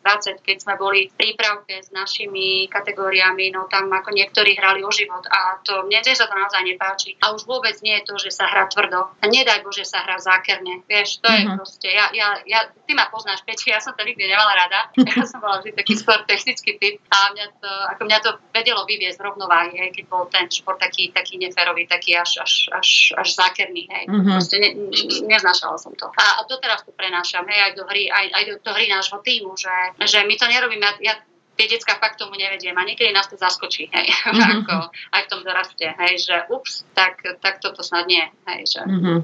2019-2020, 0.00 0.46
keď 0.46 0.56
sme 0.62 0.74
boli 0.80 1.10
v 1.10 1.14
prípravke 1.18 1.82
s 1.82 1.92
našimi 1.92 2.70
kategóriami, 2.70 3.52
no 3.52 3.68
tam 3.68 3.90
ako 3.92 4.14
niektorí 4.14 4.56
hrali 4.56 4.80
o 4.86 4.90
život 4.90 5.24
a 5.28 5.60
to 5.60 5.84
mne 5.84 6.00
sa 6.02 6.28
to 6.28 6.34
naozaj 6.34 6.62
nepáči. 6.64 7.16
A 7.20 7.32
už 7.34 7.44
vôbec 7.44 7.76
nie 7.80 7.96
je 8.00 8.06
to, 8.08 8.14
že 8.16 8.30
sa 8.32 8.48
hrá 8.48 8.68
tvrdo. 8.68 9.12
A 9.20 9.24
nedaj 9.26 9.64
Bože 9.64 9.84
sa 9.84 10.04
hrá 10.04 10.16
zákerne. 10.20 10.84
Vieš, 10.86 11.20
to 11.20 11.28
mm-hmm. 11.28 11.40
je 11.40 11.44
mhm. 11.48 11.56
proste, 11.58 11.88
ja, 11.88 12.06
ja, 12.14 12.28
ja, 12.46 12.60
ty 12.86 12.92
ma 12.94 13.08
poznáš, 13.08 13.42
Peči, 13.42 13.72
ja 13.72 13.80
som 13.80 13.92
to 13.96 14.04
nikdy 14.06 14.28
nemala 14.28 14.54
rada. 14.56 14.80
Ja 15.12 15.28
som 15.28 15.44
bola 15.44 15.60
vždy 15.60 15.76
taký 15.76 15.92
skôr 15.98 16.24
technický 16.24 16.80
typ 16.80 16.96
a 17.12 17.36
mňa 17.36 17.46
to, 17.60 17.72
ako 17.94 18.02
mňa 18.08 18.18
to 18.24 18.30
vedelo 18.56 18.88
vyviezť 18.88 19.20
z 19.20 19.24
rovnováhy, 19.28 19.76
hej, 19.76 19.90
keď 19.92 20.04
bol 20.08 20.24
ten 20.32 20.48
šport 20.48 20.80
taký, 20.80 21.12
taký 21.12 21.36
neférový, 21.36 21.84
taký 21.84 22.16
až, 22.16 22.40
až, 22.40 22.72
až, 22.72 23.12
až 23.20 23.28
zákerný. 23.36 23.84
Hej. 23.92 24.04
Mm-hmm. 24.08 24.32
Proste 24.32 24.56
ne, 24.56 24.70
neznášala 25.28 25.76
som 25.76 25.92
to. 25.92 26.08
A, 26.16 26.40
a 26.40 26.48
to 26.48 26.56
teraz 26.64 26.80
tu 26.80 26.96
prenášam 26.96 27.44
hej, 27.44 27.60
aj 27.60 27.72
do 27.76 27.84
hry, 27.84 28.08
aj, 28.08 28.26
aj 28.32 28.42
do, 28.48 28.54
do 28.64 28.70
hry 28.72 28.88
nášho 28.88 29.20
týmu, 29.20 29.52
že, 29.52 29.68
že 30.02 30.18
my 30.24 30.34
to 30.36 30.46
nerobíme, 30.48 30.82
ja, 30.82 30.94
ja 31.00 31.14
tie 31.56 31.66
detská 31.68 32.00
fakt 32.00 32.16
tomu 32.16 32.34
nevediem 32.34 32.72
a 32.72 32.82
niekedy 32.82 33.12
nás 33.12 33.28
to 33.28 33.36
zaskočí, 33.36 33.88
hej, 33.92 34.06
mm-hmm. 34.08 34.52
ako 34.64 34.76
aj 35.12 35.22
v 35.24 35.30
tom 35.30 35.40
doraste, 35.44 35.86
hej, 35.86 36.14
že 36.18 36.36
ups, 36.48 36.88
tak, 36.96 37.20
tak 37.44 37.60
toto 37.60 37.84
snad 37.84 38.08
nie, 38.08 38.24
hej, 38.48 38.60
že 38.66 38.80
mm-hmm. 38.82 39.18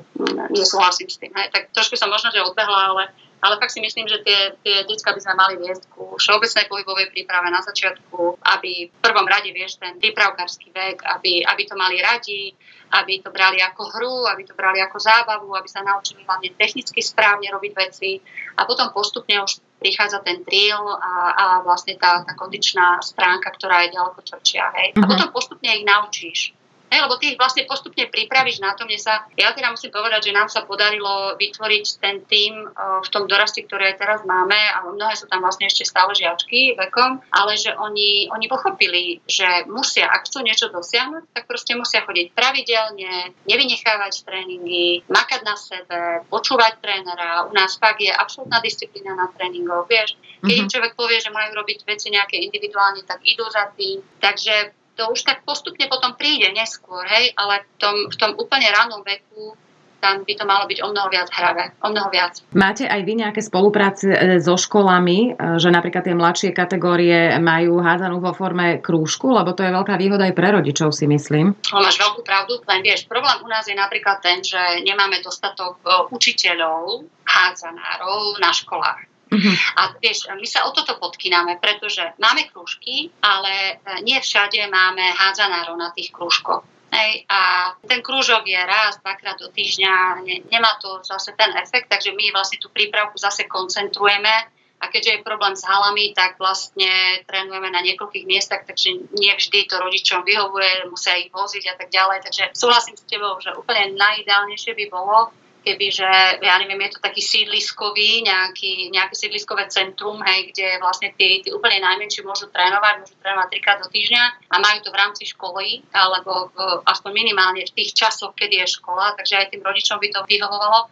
nesúhlasím 0.52 1.08
s 1.08 1.16
tým, 1.16 1.32
hej, 1.32 1.48
tak 1.50 1.72
trošku 1.72 1.96
som 1.96 2.12
možno, 2.12 2.28
že 2.30 2.44
odbehla, 2.44 2.94
ale 2.94 3.04
ale 3.38 3.54
fakt 3.62 3.70
si 3.70 3.78
myslím, 3.78 4.10
že 4.10 4.18
tie, 4.26 4.58
tie 4.66 4.82
detská 4.82 5.14
by 5.14 5.20
sme 5.22 5.34
mali 5.38 5.54
viesť 5.62 5.86
ku 5.94 6.18
všeobecnej 6.18 6.66
pohybovej 6.66 7.14
príprave 7.14 7.46
na 7.54 7.62
začiatku, 7.62 8.42
aby 8.42 8.90
v 8.90 8.98
prvom 8.98 9.26
rade, 9.30 9.54
vieš, 9.54 9.78
ten 9.78 9.94
prípravkársky 10.02 10.74
vek, 10.74 11.06
aby, 11.06 11.46
aby 11.46 11.62
to 11.62 11.78
mali 11.78 12.02
radi, 12.02 12.50
aby 12.98 13.22
to 13.22 13.30
brali 13.30 13.62
ako 13.62 13.94
hru, 13.94 14.26
aby 14.26 14.42
to 14.42 14.58
brali 14.58 14.82
ako 14.82 14.98
zábavu, 14.98 15.54
aby 15.54 15.68
sa 15.70 15.86
naučili 15.86 16.26
hlavne 16.26 16.50
technicky 16.58 16.98
správne 16.98 17.46
robiť 17.54 17.72
veci 17.78 18.18
a 18.58 18.66
potom 18.66 18.90
postupne 18.90 19.38
už 19.38 19.62
prichádza 19.78 20.18
ten 20.26 20.42
drill 20.42 20.84
a, 20.98 21.14
a 21.30 21.44
vlastne 21.62 21.94
tá, 21.94 22.26
tá 22.26 22.34
kondičná 22.34 22.98
stránka, 23.00 23.54
ktorá 23.54 23.86
je 23.86 23.94
ďaleko 23.94 24.18
tvrdšia. 24.26 24.64
Hej. 24.74 24.88
Mm-hmm. 24.92 25.02
A 25.02 25.08
potom 25.08 25.28
postupne 25.30 25.70
ich 25.70 25.86
naučíš. 25.86 26.57
Hej, 26.88 27.04
lebo 27.04 27.20
ty 27.20 27.36
ich 27.36 27.40
vlastne 27.40 27.68
postupne 27.68 28.08
pripravíš 28.08 28.64
na 28.64 28.72
to. 28.72 28.88
Mne 28.88 28.96
sa, 28.96 29.28
ja 29.36 29.52
teda 29.52 29.68
musím 29.68 29.92
povedať, 29.92 30.32
že 30.32 30.36
nám 30.36 30.48
sa 30.48 30.64
podarilo 30.64 31.36
vytvoriť 31.36 31.84
ten 32.00 32.24
tým 32.24 32.64
v 33.04 33.08
tom 33.12 33.28
dorasti, 33.28 33.68
ktoré 33.68 33.92
teraz 33.92 34.24
máme 34.24 34.56
a 34.56 34.80
mnohé 34.88 35.12
sú 35.12 35.28
tam 35.28 35.44
vlastne 35.44 35.68
ešte 35.68 35.84
stále 35.84 36.16
žiačky 36.16 36.80
vekom, 36.80 37.20
ale 37.28 37.60
že 37.60 37.76
oni, 37.76 38.32
oni 38.32 38.46
pochopili, 38.48 39.20
že 39.28 39.68
musia, 39.68 40.08
ak 40.08 40.32
chcú 40.32 40.40
niečo 40.40 40.72
dosiahnuť, 40.72 41.36
tak 41.36 41.44
proste 41.44 41.76
musia 41.76 42.00
chodiť 42.08 42.32
pravidelne, 42.32 43.36
nevynechávať 43.44 44.24
tréningy, 44.24 45.04
makať 45.12 45.40
na 45.44 45.60
sebe, 45.60 46.24
počúvať 46.32 46.80
trénera. 46.80 47.44
U 47.44 47.52
nás 47.52 47.76
fakt 47.76 48.00
je 48.00 48.08
absolútna 48.08 48.64
disciplína 48.64 49.12
na 49.12 49.28
tréningoch. 49.28 49.84
Vieš, 49.84 50.16
keď 50.40 50.56
mm-hmm. 50.56 50.72
človek 50.72 50.92
povie, 50.96 51.18
že 51.20 51.34
majú 51.34 51.52
robiť 51.52 51.84
veci 51.84 52.08
nejaké 52.08 52.40
individuálne, 52.40 53.04
tak 53.04 53.20
idú 53.26 53.44
za 53.52 53.68
tým. 53.76 54.00
Takže 54.22 54.77
to 54.98 55.14
už 55.14 55.22
tak 55.22 55.46
postupne 55.46 55.86
potom 55.86 56.18
príde 56.18 56.50
neskôr, 56.50 57.06
hej, 57.06 57.30
ale 57.38 57.62
v 57.62 57.76
tom, 57.78 57.96
v 58.10 58.16
tom 58.18 58.30
úplne 58.34 58.66
ranom 58.74 59.06
veku 59.06 59.54
tam 59.98 60.22
by 60.22 60.34
to 60.34 60.44
malo 60.46 60.64
byť 60.70 60.78
o 60.78 60.88
mnoho 60.94 61.08
viac 61.10 61.28
hravé, 61.34 61.74
o 61.82 61.90
mnoho 61.90 62.08
viac. 62.10 62.38
Máte 62.54 62.86
aj 62.86 63.02
vy 63.02 63.18
nejaké 63.18 63.42
spolupráce 63.42 64.06
e, 64.14 64.38
so 64.38 64.54
školami, 64.54 65.34
e, 65.34 65.58
že 65.58 65.74
napríklad 65.74 66.06
tie 66.06 66.14
mladšie 66.14 66.50
kategórie 66.54 67.34
majú 67.42 67.82
hádzanú 67.82 68.22
vo 68.22 68.30
forme 68.30 68.78
krúžku, 68.78 69.34
lebo 69.34 69.58
to 69.58 69.66
je 69.66 69.74
veľká 69.74 69.98
výhoda 69.98 70.30
aj 70.30 70.34
pre 70.38 70.54
rodičov, 70.54 70.94
si 70.94 71.10
myslím. 71.10 71.58
No, 71.74 71.82
máš 71.82 71.98
veľkú 71.98 72.22
pravdu, 72.22 72.62
len 72.70 72.80
vieš, 72.86 73.10
problém 73.10 73.42
u 73.42 73.48
nás 73.50 73.66
je 73.66 73.74
napríklad 73.74 74.22
ten, 74.22 74.38
že 74.38 74.58
nemáme 74.86 75.18
dostatok 75.18 75.82
e, 75.82 76.14
učiteľov, 76.14 77.02
hádzanárov 77.26 78.38
na 78.38 78.54
školách. 78.54 79.17
Uh-huh. 79.28 79.56
A 79.76 79.92
vieš, 80.00 80.28
my 80.32 80.48
sa 80.48 80.64
o 80.64 80.72
toto 80.72 80.96
podkynáme, 80.96 81.60
pretože 81.60 82.00
máme 82.16 82.48
krúžky, 82.48 83.12
ale 83.20 83.76
e, 83.76 84.00
nie 84.00 84.16
všade 84.16 84.56
máme 84.72 85.04
hádzanárov 85.12 85.76
na 85.76 85.92
tých 85.92 86.08
krúžkoch. 86.08 86.64
Hej, 86.88 87.28
a 87.28 87.72
ten 87.84 88.00
krúžok 88.00 88.48
je 88.48 88.56
raz, 88.56 88.96
dvakrát 89.04 89.36
do 89.36 89.52
týždňa, 89.52 90.24
ne, 90.24 90.40
nemá 90.48 90.80
to 90.80 91.04
zase 91.04 91.36
ten 91.36 91.52
efekt, 91.60 91.92
takže 91.92 92.16
my 92.16 92.32
vlastne 92.32 92.56
tú 92.56 92.72
prípravku 92.72 93.20
zase 93.20 93.44
koncentrujeme 93.44 94.32
a 94.80 94.84
keďže 94.88 95.20
je 95.20 95.26
problém 95.26 95.52
s 95.52 95.66
halami, 95.66 96.14
tak 96.14 96.40
vlastne 96.40 97.20
trénujeme 97.26 97.68
na 97.68 97.82
niekoľkých 97.82 98.24
miestach, 98.24 98.62
takže 98.64 99.10
nie 99.20 99.32
vždy 99.34 99.66
to 99.66 99.76
rodičom 99.76 100.24
vyhovuje, 100.24 100.88
musia 100.88 101.18
ich 101.18 101.34
voziť 101.34 101.64
a 101.66 101.74
tak 101.76 101.90
ďalej. 101.90 102.18
Takže 102.24 102.42
súhlasím 102.54 102.94
s 102.94 103.04
tebou, 103.04 103.36
že 103.42 103.52
úplne 103.58 103.98
najideálnejšie 103.98 104.72
by 104.78 104.84
bolo, 104.88 105.34
keby, 105.62 105.86
že 105.92 106.08
ja 106.40 106.54
neviem, 106.62 106.78
je 106.88 106.96
to 106.96 107.00
taký 107.04 107.22
sídliskový, 107.22 108.24
nejaký, 108.26 108.88
nejaké 108.90 109.14
sídliskové 109.14 109.68
centrum, 109.68 110.18
hej, 110.24 110.50
kde 110.52 110.78
vlastne 110.80 111.12
tí, 111.14 111.42
tí 111.44 111.50
úplne 111.50 111.82
najmenší 111.82 112.24
môžu 112.24 112.48
trénovať, 112.48 113.04
môžu 113.04 113.16
trénovať 113.20 113.48
trikrát 113.52 113.78
do 113.82 113.88
týždňa 113.90 114.24
a 114.50 114.56
majú 114.58 114.78
to 114.82 114.90
v 114.94 115.00
rámci 115.00 115.24
školy, 115.28 115.82
alebo 115.92 116.50
v, 116.54 116.56
aspoň 116.86 117.10
minimálne 117.12 117.62
v 117.66 117.74
tých 117.74 117.94
časoch, 117.94 118.34
kedy 118.34 118.64
je 118.64 118.76
škola, 118.78 119.14
takže 119.18 119.38
aj 119.38 119.46
tým 119.54 119.62
rodičom 119.62 119.98
by 119.98 120.08
to 120.10 120.20
vyhovovalo. 120.26 120.90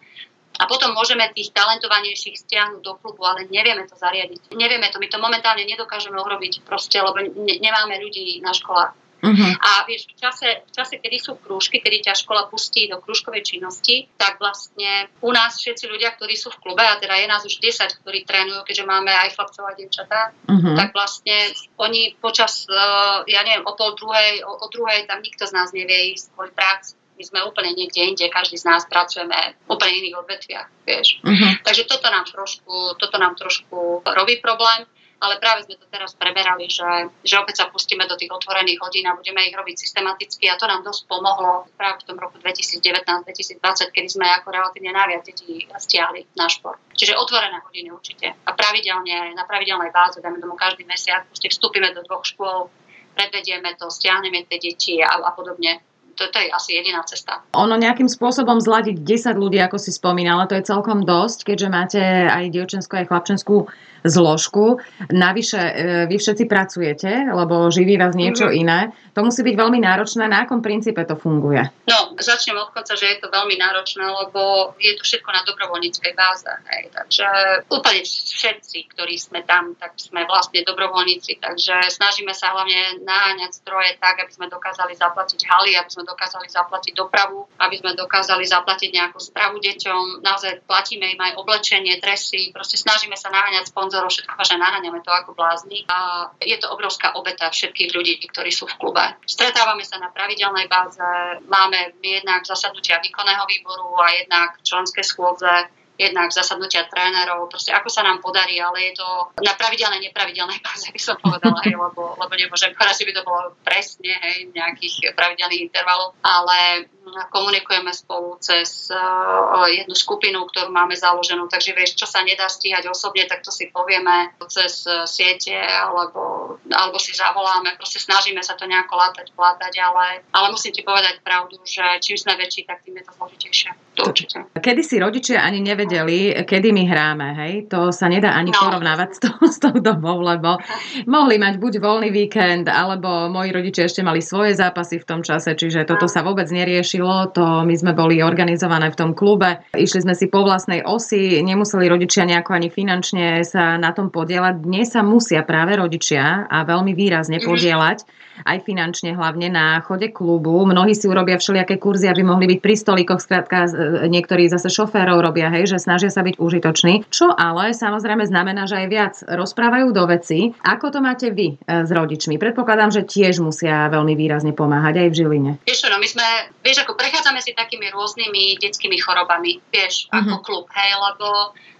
A 0.57 0.65
potom 0.65 0.97
môžeme 0.97 1.29
tých 1.37 1.53
talentovanejších 1.53 2.49
stiahnuť 2.49 2.81
do 2.81 2.97
klubu, 2.97 3.29
ale 3.29 3.45
nevieme 3.53 3.85
to 3.85 3.93
zariadiť. 3.93 4.57
Nevieme 4.57 4.89
to, 4.89 4.97
my 4.97 5.09
to 5.13 5.21
momentálne 5.21 5.61
nedokážeme 5.69 6.17
urobiť 6.17 6.65
proste, 6.65 6.97
lebo 6.97 7.21
ne, 7.21 7.55
nemáme 7.61 8.01
ľudí 8.01 8.41
na 8.41 8.57
školách. 8.57 8.97
Uh-huh. 9.27 9.53
A 9.59 9.83
vieš, 9.91 10.07
v 10.07 10.23
čase, 10.23 10.49
v 10.63 10.71
čase, 10.71 10.95
kedy 11.03 11.19
sú 11.19 11.35
krúžky, 11.43 11.83
kedy 11.83 12.07
ťa 12.07 12.15
škola 12.15 12.47
pustí 12.47 12.87
do 12.87 13.03
krúžkovej 13.03 13.43
činnosti, 13.43 14.07
tak 14.15 14.39
vlastne 14.39 15.11
u 15.19 15.35
nás 15.35 15.59
všetci 15.59 15.91
ľudia, 15.91 16.15
ktorí 16.15 16.39
sú 16.39 16.55
v 16.55 16.63
klube, 16.63 16.87
a 16.87 16.95
teda 17.03 17.19
je 17.19 17.27
nás 17.27 17.43
už 17.43 17.59
10, 17.59 18.07
ktorí 18.07 18.23
trénujú, 18.23 18.63
keďže 18.63 18.87
máme 18.87 19.11
aj 19.11 19.35
chlapcov 19.35 19.67
a 19.67 19.75
dievčatá, 19.75 20.31
uh-huh. 20.47 20.79
tak 20.79 20.95
vlastne 20.95 21.51
oni 21.83 22.15
počas, 22.23 22.71
uh, 22.71 23.27
ja 23.27 23.43
neviem, 23.43 23.67
o 23.67 23.75
pol 23.75 23.99
druhej, 23.99 24.47
o, 24.47 24.53
o 24.63 24.67
druhej 24.71 25.11
tam 25.11 25.19
nikto 25.19 25.43
z 25.43 25.53
nás 25.53 25.75
nevie 25.75 26.15
ísť 26.15 26.31
kvôli 26.33 26.55
práci. 26.55 26.95
My 27.17 27.25
sme 27.25 27.49
úplne 27.49 27.73
niekde 27.73 28.05
inde, 28.05 28.29
každý 28.29 28.61
z 28.61 28.69
nás 28.69 28.85
pracujeme 28.85 29.57
v 29.65 29.69
úplne 29.73 30.05
iných 30.05 30.21
odvetviach, 30.21 30.69
vieš. 30.85 31.25
Uh-huh. 31.25 31.57
Takže 31.65 31.89
toto 31.89 32.13
nám 32.13 32.29
trošku, 32.29 33.01
toto 33.01 33.17
nám 33.17 33.35
trošku 33.41 34.05
robí 34.05 34.37
problém 34.39 34.85
ale 35.17 35.41
práve 35.41 35.65
sme 35.65 35.81
to 35.81 35.89
teraz 35.89 36.13
preberali, 36.13 36.69
že, 36.69 37.09
že 37.25 37.41
opäť 37.41 37.65
sa 37.65 37.67
pustíme 37.73 38.05
do 38.05 38.21
tých 38.21 38.29
otvorených 38.29 38.79
hodín 38.85 39.09
a 39.09 39.17
budeme 39.17 39.49
ich 39.49 39.57
robiť 39.57 39.77
systematicky 39.81 40.45
a 40.53 40.61
to 40.61 40.69
nám 40.69 40.85
dosť 40.85 41.09
pomohlo 41.09 41.65
práve 41.73 42.05
v 42.05 42.07
tom 42.13 42.17
roku 42.21 42.37
2019-2020, 42.45 43.97
kedy 43.97 44.09
sme 44.13 44.29
ako 44.29 44.53
relatívne 44.53 44.93
najviac 44.93 45.23
detí 45.25 45.65
stiahli 45.73 46.37
na 46.37 46.53
šport. 46.53 46.77
Čiže 46.93 47.17
otvorené 47.17 47.65
hodiny 47.65 47.89
určite 47.89 48.37
a 48.37 48.51
pravidelne, 48.53 49.33
na 49.33 49.49
pravidelnej 49.49 49.89
báze, 49.89 50.21
dáme 50.21 50.37
tomu 50.37 50.53
každý 50.53 50.85
mesiac, 50.85 51.25
vstúpime 51.33 51.97
do 51.97 52.05
dvoch 52.05 52.29
škôl, 52.29 52.69
predvedieme 53.17 53.73
to, 53.81 53.89
stiahneme 53.89 54.45
tie 54.45 54.61
deti 54.61 55.01
a, 55.01 55.17
a 55.17 55.33
podobne 55.33 55.81
to, 56.17 56.25
to 56.33 56.39
je 56.41 56.49
asi 56.49 56.81
jediná 56.81 57.05
cesta. 57.05 57.45
Ono 57.53 57.77
nejakým 57.77 58.09
spôsobom 58.09 58.57
zladiť 58.57 59.05
10 59.05 59.37
ľudí, 59.37 59.61
ako 59.61 59.77
si 59.77 59.93
spomínala, 59.93 60.49
to 60.49 60.57
je 60.57 60.65
celkom 60.65 61.05
dosť, 61.05 61.53
keďže 61.53 61.69
máte 61.69 62.01
aj 62.01 62.49
dievčenskú, 62.49 62.97
aj 62.97 63.09
chlapčenskú 63.13 63.69
zložku. 64.07 64.79
Navyše, 65.13 65.61
e, 65.61 65.73
vy 66.07 66.17
všetci 66.19 66.45
pracujete, 66.47 67.11
lebo 67.31 67.69
živí 67.71 67.99
vás 67.99 68.15
niečo 68.15 68.49
mm-hmm. 68.49 68.63
iné. 68.63 68.81
To 69.17 69.25
musí 69.25 69.41
byť 69.41 69.57
veľmi 69.57 69.81
náročné. 69.81 70.29
Na 70.29 70.45
akom 70.45 70.61
princípe 70.61 71.01
to 71.09 71.17
funguje? 71.17 71.65
No, 71.89 72.13
začnem 72.21 72.59
od 72.61 72.71
konca, 72.75 72.93
že 72.93 73.17
je 73.17 73.19
to 73.25 73.33
veľmi 73.33 73.57
náročné, 73.57 74.05
lebo 74.05 74.73
je 74.77 74.93
to 74.99 75.03
všetko 75.03 75.31
na 75.33 75.41
dobrovoľníckej 75.49 76.13
báze. 76.13 76.53
Hej. 76.69 76.93
Takže 76.93 77.27
úplne 77.73 78.03
všetci, 78.05 78.93
ktorí 78.93 79.17
sme 79.17 79.41
tam, 79.49 79.73
tak 79.81 79.97
sme 79.97 80.29
vlastne 80.29 80.61
dobrovoľníci. 80.69 81.41
Takže 81.41 81.89
snažíme 81.89 82.37
sa 82.37 82.53
hlavne 82.53 83.01
naháňať 83.01 83.65
stroje 83.65 83.97
tak, 83.97 84.21
aby 84.21 84.33
sme 84.37 84.53
dokázali 84.53 84.93
zaplatiť 84.93 85.41
haly, 85.49 85.73
aby 85.81 85.89
sme 85.89 86.05
dokázali 86.05 86.53
zaplatiť 86.53 86.93
dopravu, 86.93 87.49
aby 87.57 87.77
sme 87.81 87.97
dokázali 87.97 88.45
zaplatiť 88.45 88.91
nejakú 88.93 89.17
spravu 89.17 89.57
deťom. 89.57 90.21
Naozaj 90.21 90.69
platíme 90.69 91.09
im 91.09 91.21
aj 91.25 91.41
oblečenie, 91.41 91.97
dresy. 92.05 92.53
Proste 92.53 92.77
snažíme 92.77 93.17
sa 93.17 93.33
naháňať 93.33 93.73
sponzor 93.73 93.96
sponzorov, 93.97 94.13
všetko 94.13 94.45
že 94.45 94.61
naháňame 94.61 95.01
to 95.01 95.11
ako 95.11 95.33
blázni. 95.33 95.89
A 95.89 96.29
je 96.45 96.57
to 96.61 96.69
obrovská 96.69 97.17
obeta 97.17 97.49
všetkých 97.49 97.97
ľudí, 97.97 98.21
ktorí 98.29 98.53
sú 98.53 98.69
v 98.69 98.77
klube. 98.77 99.05
Stretávame 99.25 99.83
sa 99.89 99.97
na 99.97 100.13
pravidelnej 100.13 100.69
báze, 100.69 101.01
máme 101.49 101.97
jednak 102.05 102.45
zasadnutia 102.45 103.01
výkonného 103.01 103.45
výboru 103.49 103.97
a 103.97 104.13
jednak 104.13 104.61
členské 104.61 105.01
schôdze 105.01 105.73
jednak 105.97 106.29
zasadnutia 106.29 106.85
trénerov, 106.93 107.49
proste 107.49 107.73
ako 107.73 107.89
sa 107.89 108.05
nám 108.05 108.21
podarí, 108.21 108.61
ale 108.61 108.93
je 108.93 109.01
to 109.01 109.09
na 109.41 109.57
pravidelnej, 109.57 110.05
nepravidelnej 110.05 110.61
báze, 110.61 110.93
by 110.93 111.01
som 111.01 111.17
povedala, 111.17 111.57
hej, 111.65 111.73
lebo, 111.73 112.13
lebo 112.21 112.33
nemôžem, 112.37 112.77
že 113.01 113.07
by 113.09 113.13
to 113.17 113.25
bolo 113.25 113.57
presne, 113.65 114.13
hej, 114.13 114.53
nejakých 114.53 115.17
pravidelných 115.17 115.73
intervalov, 115.73 116.13
ale 116.21 116.85
komunikujeme 117.31 117.95
spolu 117.95 118.37
cez 118.43 118.91
uh, 118.91 119.67
jednu 119.71 119.95
skupinu, 119.95 120.43
ktorú 120.47 120.75
máme 120.75 120.99
založenú, 120.99 121.47
takže 121.47 121.73
vieš, 121.73 121.95
čo 121.95 122.07
sa 122.07 122.27
nedá 122.27 122.51
stíhať 122.51 122.91
osobne, 122.91 123.25
tak 123.31 123.47
to 123.47 123.55
si 123.55 123.71
povieme 123.71 124.35
cez 124.51 124.83
uh, 124.91 125.07
siete 125.07 125.55
alebo, 125.55 126.57
alebo 126.67 126.99
si 126.99 127.15
zavoláme, 127.15 127.79
proste 127.79 128.03
snažíme 128.03 128.43
sa 128.43 128.59
to 128.59 128.67
nejako 128.67 128.99
látať, 128.99 129.31
plátať, 129.39 129.73
ale, 129.79 130.27
ale 130.35 130.47
musím 130.51 130.75
ti 130.75 130.83
povedať 130.83 131.23
pravdu, 131.23 131.63
že 131.63 131.83
čím 132.03 132.19
sme 132.19 132.35
väčší, 132.35 132.67
tak 132.67 132.83
tým 132.83 132.99
je 132.99 133.05
to 133.07 133.13
zložitejšie. 133.15 133.71
To 133.97 134.13
určite. 134.13 134.37
Kedy 134.53 134.83
si 134.85 134.97
rodičia 135.01 135.41
ani 135.41 135.65
nevedeli, 135.65 136.45
kedy 136.45 136.69
my 136.69 136.85
hráme, 136.85 137.29
hej? 137.41 137.55
To 137.73 137.89
sa 137.95 138.13
nedá 138.13 138.37
ani 138.37 138.53
no. 138.53 138.61
porovnávať 138.61 139.09
s, 139.17 139.19
to, 139.25 139.31
s 139.57 139.59
tou 139.63 139.73
dobou, 139.79 140.21
lebo 140.21 140.61
mohli 141.09 141.41
mať 141.41 141.57
buď 141.57 141.81
voľný 141.81 142.11
víkend, 142.13 142.69
alebo 142.69 143.33
moji 143.33 143.51
rodičia 143.55 143.89
ešte 143.89 144.05
mali 144.05 144.21
svoje 144.21 144.53
zápasy 144.53 145.01
v 145.01 145.09
tom 145.09 145.21
čase, 145.25 145.57
čiže 145.57 145.89
toto 145.89 146.11
sa 146.11 146.21
vôbec 146.21 146.45
nerieši 146.53 146.96
riešilo, 146.97 147.29
to 147.37 147.45
my 147.69 147.75
sme 147.77 147.93
boli 147.93 148.25
organizované 148.25 148.89
v 148.89 148.97
tom 148.97 149.11
klube, 149.13 149.61
išli 149.77 150.01
sme 150.01 150.15
si 150.17 150.33
po 150.33 150.41
vlastnej 150.41 150.81
osi, 150.81 151.45
nemuseli 151.45 151.93
rodičia 151.93 152.25
nejako 152.25 152.57
ani 152.57 152.73
finančne 152.73 153.45
sa 153.45 153.77
na 153.77 153.93
tom 153.93 154.09
podielať. 154.09 154.65
Dnes 154.65 154.97
sa 154.97 155.05
musia 155.05 155.45
práve 155.45 155.77
rodičia 155.77 156.49
a 156.49 156.65
veľmi 156.65 156.97
výrazne 156.97 157.37
mhm. 157.37 157.45
podielať 157.45 157.99
aj 158.45 158.59
finančne 158.67 159.17
hlavne 159.17 159.49
na 159.49 159.81
chode 159.81 160.13
klubu. 160.13 160.67
Mnohí 160.69 160.93
si 160.93 161.09
urobia 161.09 161.41
všelijaké 161.41 161.81
kurzy, 161.81 162.11
aby 162.11 162.27
mohli 162.27 162.51
byť 162.57 162.59
pri 162.61 162.75
stolíkoch, 162.77 163.21
skrátka 163.23 163.71
niektorí 164.11 164.51
zase 164.51 164.69
šoférov 164.69 165.23
robia, 165.23 165.49
hej, 165.49 165.71
že 165.71 165.79
snažia 165.81 166.13
sa 166.13 166.21
byť 166.27 166.37
užitoční. 166.37 167.09
Čo 167.09 167.33
ale 167.33 167.73
samozrejme 167.73 168.27
znamená, 168.27 168.69
že 168.69 168.83
aj 168.83 168.89
viac 168.91 169.15
rozprávajú 169.25 169.95
do 169.95 170.05
veci. 170.11 170.53
Ako 170.67 170.93
to 170.93 171.01
máte 171.01 171.33
vy 171.33 171.55
e, 171.55 171.85
s 171.87 171.91
rodičmi? 171.93 172.37
Predpokladám, 172.37 172.93
že 172.93 173.07
tiež 173.07 173.41
musia 173.41 173.89
veľmi 173.89 174.13
výrazne 174.19 174.53
pomáhať 174.53 175.07
aj 175.07 175.09
v 175.13 175.15
Žiline. 175.15 175.53
Vieš 175.65 175.87
no 175.87 175.97
my 176.03 176.09
sme, 176.09 176.27
vieš, 176.67 176.83
ako 176.83 176.99
prechádzame 176.99 177.41
si 177.41 177.55
takými 177.55 177.89
rôznymi 177.95 178.59
detskými 178.59 178.99
chorobami, 178.99 179.63
vieš, 179.71 180.11
ako 180.11 180.41
uh-huh. 180.41 180.45
klub, 180.45 180.65
hej, 180.75 180.91
lebo, 180.97 181.29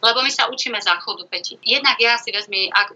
lebo 0.05 0.19
my 0.23 0.31
sa 0.31 0.47
učíme 0.47 0.79
záchodu 0.79 1.27
peti. 1.27 1.59
Jednak 1.67 1.99
ja 1.99 2.15
si 2.21 2.31
vezmi, 2.31 2.71
ak, 2.71 2.95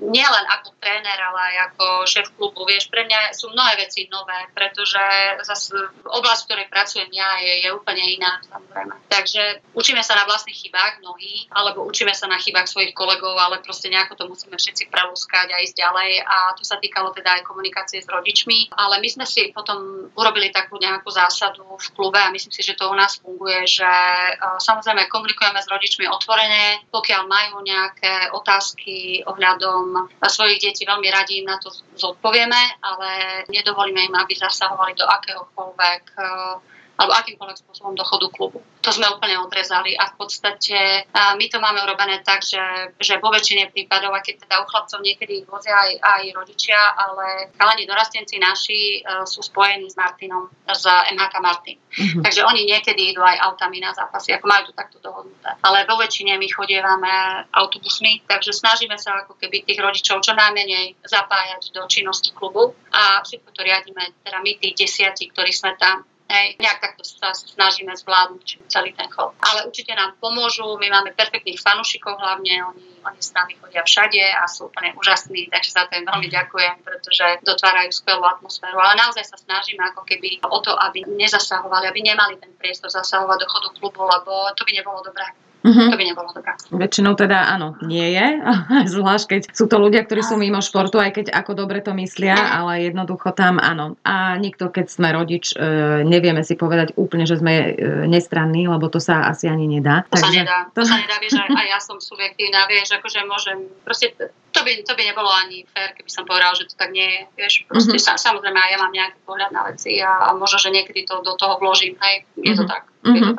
nielen 0.00 0.44
ako 0.50 0.74
tréner, 0.82 1.18
ale 1.18 1.40
aj 1.54 1.56
ako 1.70 1.86
šéf 2.06 2.28
klubu. 2.34 2.66
Vieš, 2.66 2.90
pre 2.90 3.06
mňa 3.06 3.30
sú 3.32 3.50
mnohé 3.54 3.78
veci 3.78 4.10
nové, 4.10 4.36
pretože 4.50 5.00
zase 5.46 5.74
oblasť, 6.04 6.40
v 6.44 6.48
ktorej 6.50 6.66
pracujem 6.72 7.10
ja, 7.14 7.38
je, 7.38 7.54
je 7.66 7.70
úplne 7.70 8.02
iná, 8.02 8.42
samozrejme. 8.50 8.94
Takže 9.06 9.42
učíme 9.78 10.02
sa 10.02 10.18
na 10.18 10.26
vlastných 10.26 10.58
chybách 10.66 11.00
mnohí, 11.00 11.46
alebo 11.54 11.86
učíme 11.86 12.10
sa 12.10 12.26
na 12.26 12.38
chybách 12.42 12.66
svojich 12.66 12.92
kolegov, 12.92 13.38
ale 13.38 13.62
proste 13.62 13.86
nejako 13.88 14.18
to 14.18 14.24
musíme 14.26 14.56
všetci 14.58 14.90
prelúskať 14.90 15.54
a 15.54 15.62
ísť 15.62 15.78
ďalej. 15.78 16.10
A 16.26 16.36
to 16.58 16.66
sa 16.66 16.76
týkalo 16.82 17.14
teda 17.14 17.38
aj 17.38 17.46
komunikácie 17.46 18.02
s 18.02 18.10
rodičmi. 18.10 18.74
Ale 18.74 18.98
my 18.98 19.08
sme 19.08 19.26
si 19.28 19.54
potom 19.54 20.10
urobili 20.18 20.50
takú 20.50 20.76
nejakú 20.76 21.08
zásadu 21.14 21.62
v 21.64 21.88
klube 21.94 22.18
a 22.18 22.34
myslím 22.34 22.52
si, 22.52 22.62
že 22.66 22.74
to 22.74 22.90
u 22.90 22.96
nás 22.96 23.18
funguje, 23.22 23.62
že 23.66 23.86
uh, 23.86 24.58
samozrejme 24.58 25.06
komunikujeme 25.06 25.60
s 25.62 25.70
rodičmi 25.70 26.10
otvorene, 26.10 26.82
pokiaľ 26.90 27.22
majú 27.26 27.62
nejaké 27.62 28.34
otázky 28.34 29.22
ohľadom 29.24 29.83
a 30.20 30.26
svojich 30.28 30.60
detí 30.60 30.82
veľmi 30.84 31.08
radi 31.10 31.42
im 31.42 31.48
na 31.48 31.60
to 31.60 31.72
zodpovieme, 31.96 32.80
ale 32.80 33.08
nedovolíme 33.48 34.08
im, 34.08 34.14
aby 34.14 34.34
zasahovali 34.34 34.96
do 34.96 35.04
akéhokoľvek 35.04 36.02
uh, 36.16 36.56
alebo 36.94 37.12
akýmkoľvek 37.14 37.58
spôsobom 37.58 37.94
do 37.98 38.04
chodu 38.06 38.30
klubu. 38.30 38.58
To 38.84 38.90
sme 38.92 39.08
úplne 39.10 39.40
odrezali 39.40 39.96
a 39.96 40.12
v 40.12 40.14
podstate 40.20 41.08
my 41.14 41.46
to 41.48 41.58
máme 41.58 41.80
urobené 41.82 42.20
tak, 42.22 42.44
že, 42.44 42.94
že 43.00 43.18
vo 43.18 43.32
väčšine 43.32 43.72
prípadov, 43.72 44.12
a 44.12 44.20
keď 44.20 44.46
teda 44.46 44.62
u 44.62 44.66
chlapcov 44.68 45.00
niekedy 45.00 45.42
vozia 45.48 45.74
aj, 45.74 45.90
aj 45.98 46.22
rodičia, 46.36 46.78
ale 46.94 47.50
chalani 47.56 47.84
dorastenci 47.88 48.36
naši 48.38 49.00
uh, 49.00 49.24
sú 49.24 49.40
spojení 49.40 49.88
s 49.90 49.96
Martinom, 49.96 50.52
z 50.68 50.84
MHK 51.16 51.34
Martin. 51.40 51.78
Mm-hmm. 51.80 52.22
Takže 52.22 52.40
oni 52.44 52.62
niekedy 52.68 53.14
idú 53.14 53.22
aj 53.22 53.38
autami 53.50 53.78
na 53.80 53.94
zápasy, 53.94 54.34
ako 54.34 54.46
majú 54.50 54.62
to 54.70 54.74
takto 54.74 54.98
dohodnuté. 55.00 55.48
Ale 55.62 55.86
vo 55.86 55.96
väčšine 55.98 56.36
my 56.36 56.48
chodievame 56.50 57.14
autobusmi, 57.54 58.26
takže 58.26 58.52
snažíme 58.52 58.98
sa 58.98 59.24
ako 59.24 59.38
keby 59.38 59.64
tých 59.64 59.80
rodičov 59.80 60.20
čo 60.20 60.34
najmenej 60.34 60.98
zapájať 61.06 61.72
do 61.72 61.82
činnosti 61.86 62.34
klubu 62.34 62.74
a 62.90 63.22
všetko 63.22 63.48
to 63.54 63.60
riadíme, 63.62 64.02
teda 64.26 64.38
my 64.42 64.50
tí 64.58 64.74
desiatí, 64.74 65.30
ktorí 65.30 65.50
sme 65.54 65.74
tam 65.78 66.02
Hej, 66.24 66.56
nejak 66.56 66.80
takto 66.80 67.04
sa 67.04 67.36
snažíme 67.36 67.92
zvládnuť 67.92 68.64
celý 68.72 68.96
ten 68.96 69.12
chod. 69.12 69.36
Ale 69.44 69.68
určite 69.68 69.92
nám 69.92 70.16
pomôžu, 70.16 70.64
my 70.80 70.88
máme 70.88 71.12
perfektných 71.12 71.60
fanúšikov 71.60 72.16
hlavne, 72.16 72.64
oni, 72.64 72.84
oni 73.04 73.20
s 73.20 73.36
nami 73.36 73.60
chodia 73.60 73.84
všade 73.84 74.24
a 74.32 74.48
sú 74.48 74.72
úplne 74.72 74.96
úžasní, 74.96 75.52
takže 75.52 75.76
za 75.76 75.84
to 75.84 76.00
im 76.00 76.08
veľmi 76.08 76.32
ďakujem, 76.32 76.80
pretože 76.80 77.44
dotvárajú 77.44 77.92
skvelú 77.92 78.24
atmosféru. 78.24 78.80
Ale 78.80 78.96
naozaj 79.04 79.20
sa 79.20 79.36
snažíme 79.36 79.84
ako 79.92 80.00
keby 80.08 80.40
o 80.48 80.58
to, 80.64 80.72
aby 80.72 81.04
nezasahovali, 81.04 81.92
aby 81.92 82.00
nemali 82.00 82.40
ten 82.40 82.56
priestor 82.56 82.88
zasahovať 82.88 83.44
do 83.44 83.48
chodu 83.52 83.68
klubu, 83.76 84.08
lebo 84.08 84.48
to 84.56 84.64
by 84.64 84.72
nebolo 84.80 85.04
dobré. 85.04 85.28
Mm-hmm. 85.64 85.88
To 85.88 85.96
by 85.96 86.04
nebolo 86.04 86.30
dobré. 86.36 86.52
Väčšinou 86.76 87.16
teda 87.16 87.56
áno, 87.56 87.72
nie 87.88 88.12
je, 88.12 88.26
zvlášť 88.94 89.24
keď 89.32 89.42
sú 89.48 89.64
to 89.64 89.80
ľudia, 89.80 90.04
ktorí 90.04 90.20
sú 90.20 90.36
mimo 90.36 90.60
športu, 90.60 91.00
aj 91.00 91.16
keď 91.16 91.26
ako 91.32 91.56
dobre 91.56 91.80
to 91.80 91.96
myslia, 91.96 92.36
ale 92.36 92.84
jednoducho 92.84 93.32
tam 93.32 93.56
áno. 93.56 93.96
A 94.04 94.36
nikto, 94.36 94.68
keď 94.68 94.92
sme 94.92 95.08
rodič, 95.16 95.56
e, 95.56 96.04
nevieme 96.04 96.44
si 96.44 96.52
povedať 96.60 96.92
úplne, 97.00 97.24
že 97.24 97.40
sme 97.40 97.54
e, 97.56 97.68
nestranní, 98.04 98.68
lebo 98.68 98.92
to 98.92 99.00
sa 99.00 99.24
asi 99.24 99.48
ani 99.48 99.64
nedá. 99.80 100.04
To 100.12 100.20
Takže... 100.20 100.28
sa 100.28 100.36
nedá, 100.36 100.58
to 100.68 100.82
sa 100.84 101.00
nedá, 101.00 101.16
vieš, 101.16 101.40
aj 101.40 101.66
ja 101.66 101.80
som 101.80 101.96
subjektívna, 101.96 102.68
vieš, 102.68 103.00
akože 103.00 103.24
môžem, 103.24 103.64
proste 103.88 104.12
to 104.54 104.60
by, 104.62 104.72
to 104.86 104.92
by 104.94 105.02
nebolo 105.02 105.26
ani 105.34 105.66
fér, 105.66 105.90
keby 105.98 106.10
som 106.10 106.22
povedal, 106.22 106.54
že 106.54 106.70
to 106.70 106.78
tak 106.78 106.94
nie 106.94 107.04
je. 107.04 107.20
Vieš, 107.42 107.54
proste 107.66 107.98
mm-hmm. 107.98 108.14
sa, 108.14 108.30
samozrejme 108.30 108.54
aj 108.54 108.70
ja 108.70 108.78
mám 108.78 108.94
nejaký 108.94 109.18
pohľad 109.26 109.50
na 109.50 109.62
veci 109.66 109.98
a, 109.98 110.30
a 110.30 110.38
možno, 110.38 110.62
že 110.62 110.70
niekedy 110.70 111.02
to 111.02 111.18
do 111.26 111.34
toho 111.34 111.58
vložím. 111.58 111.98
Hej, 111.98 112.22
je 112.38 112.54
mm-hmm. 112.54 112.58
to 112.62 112.64
tak. 112.70 112.82
Uh-huh. 113.04 113.36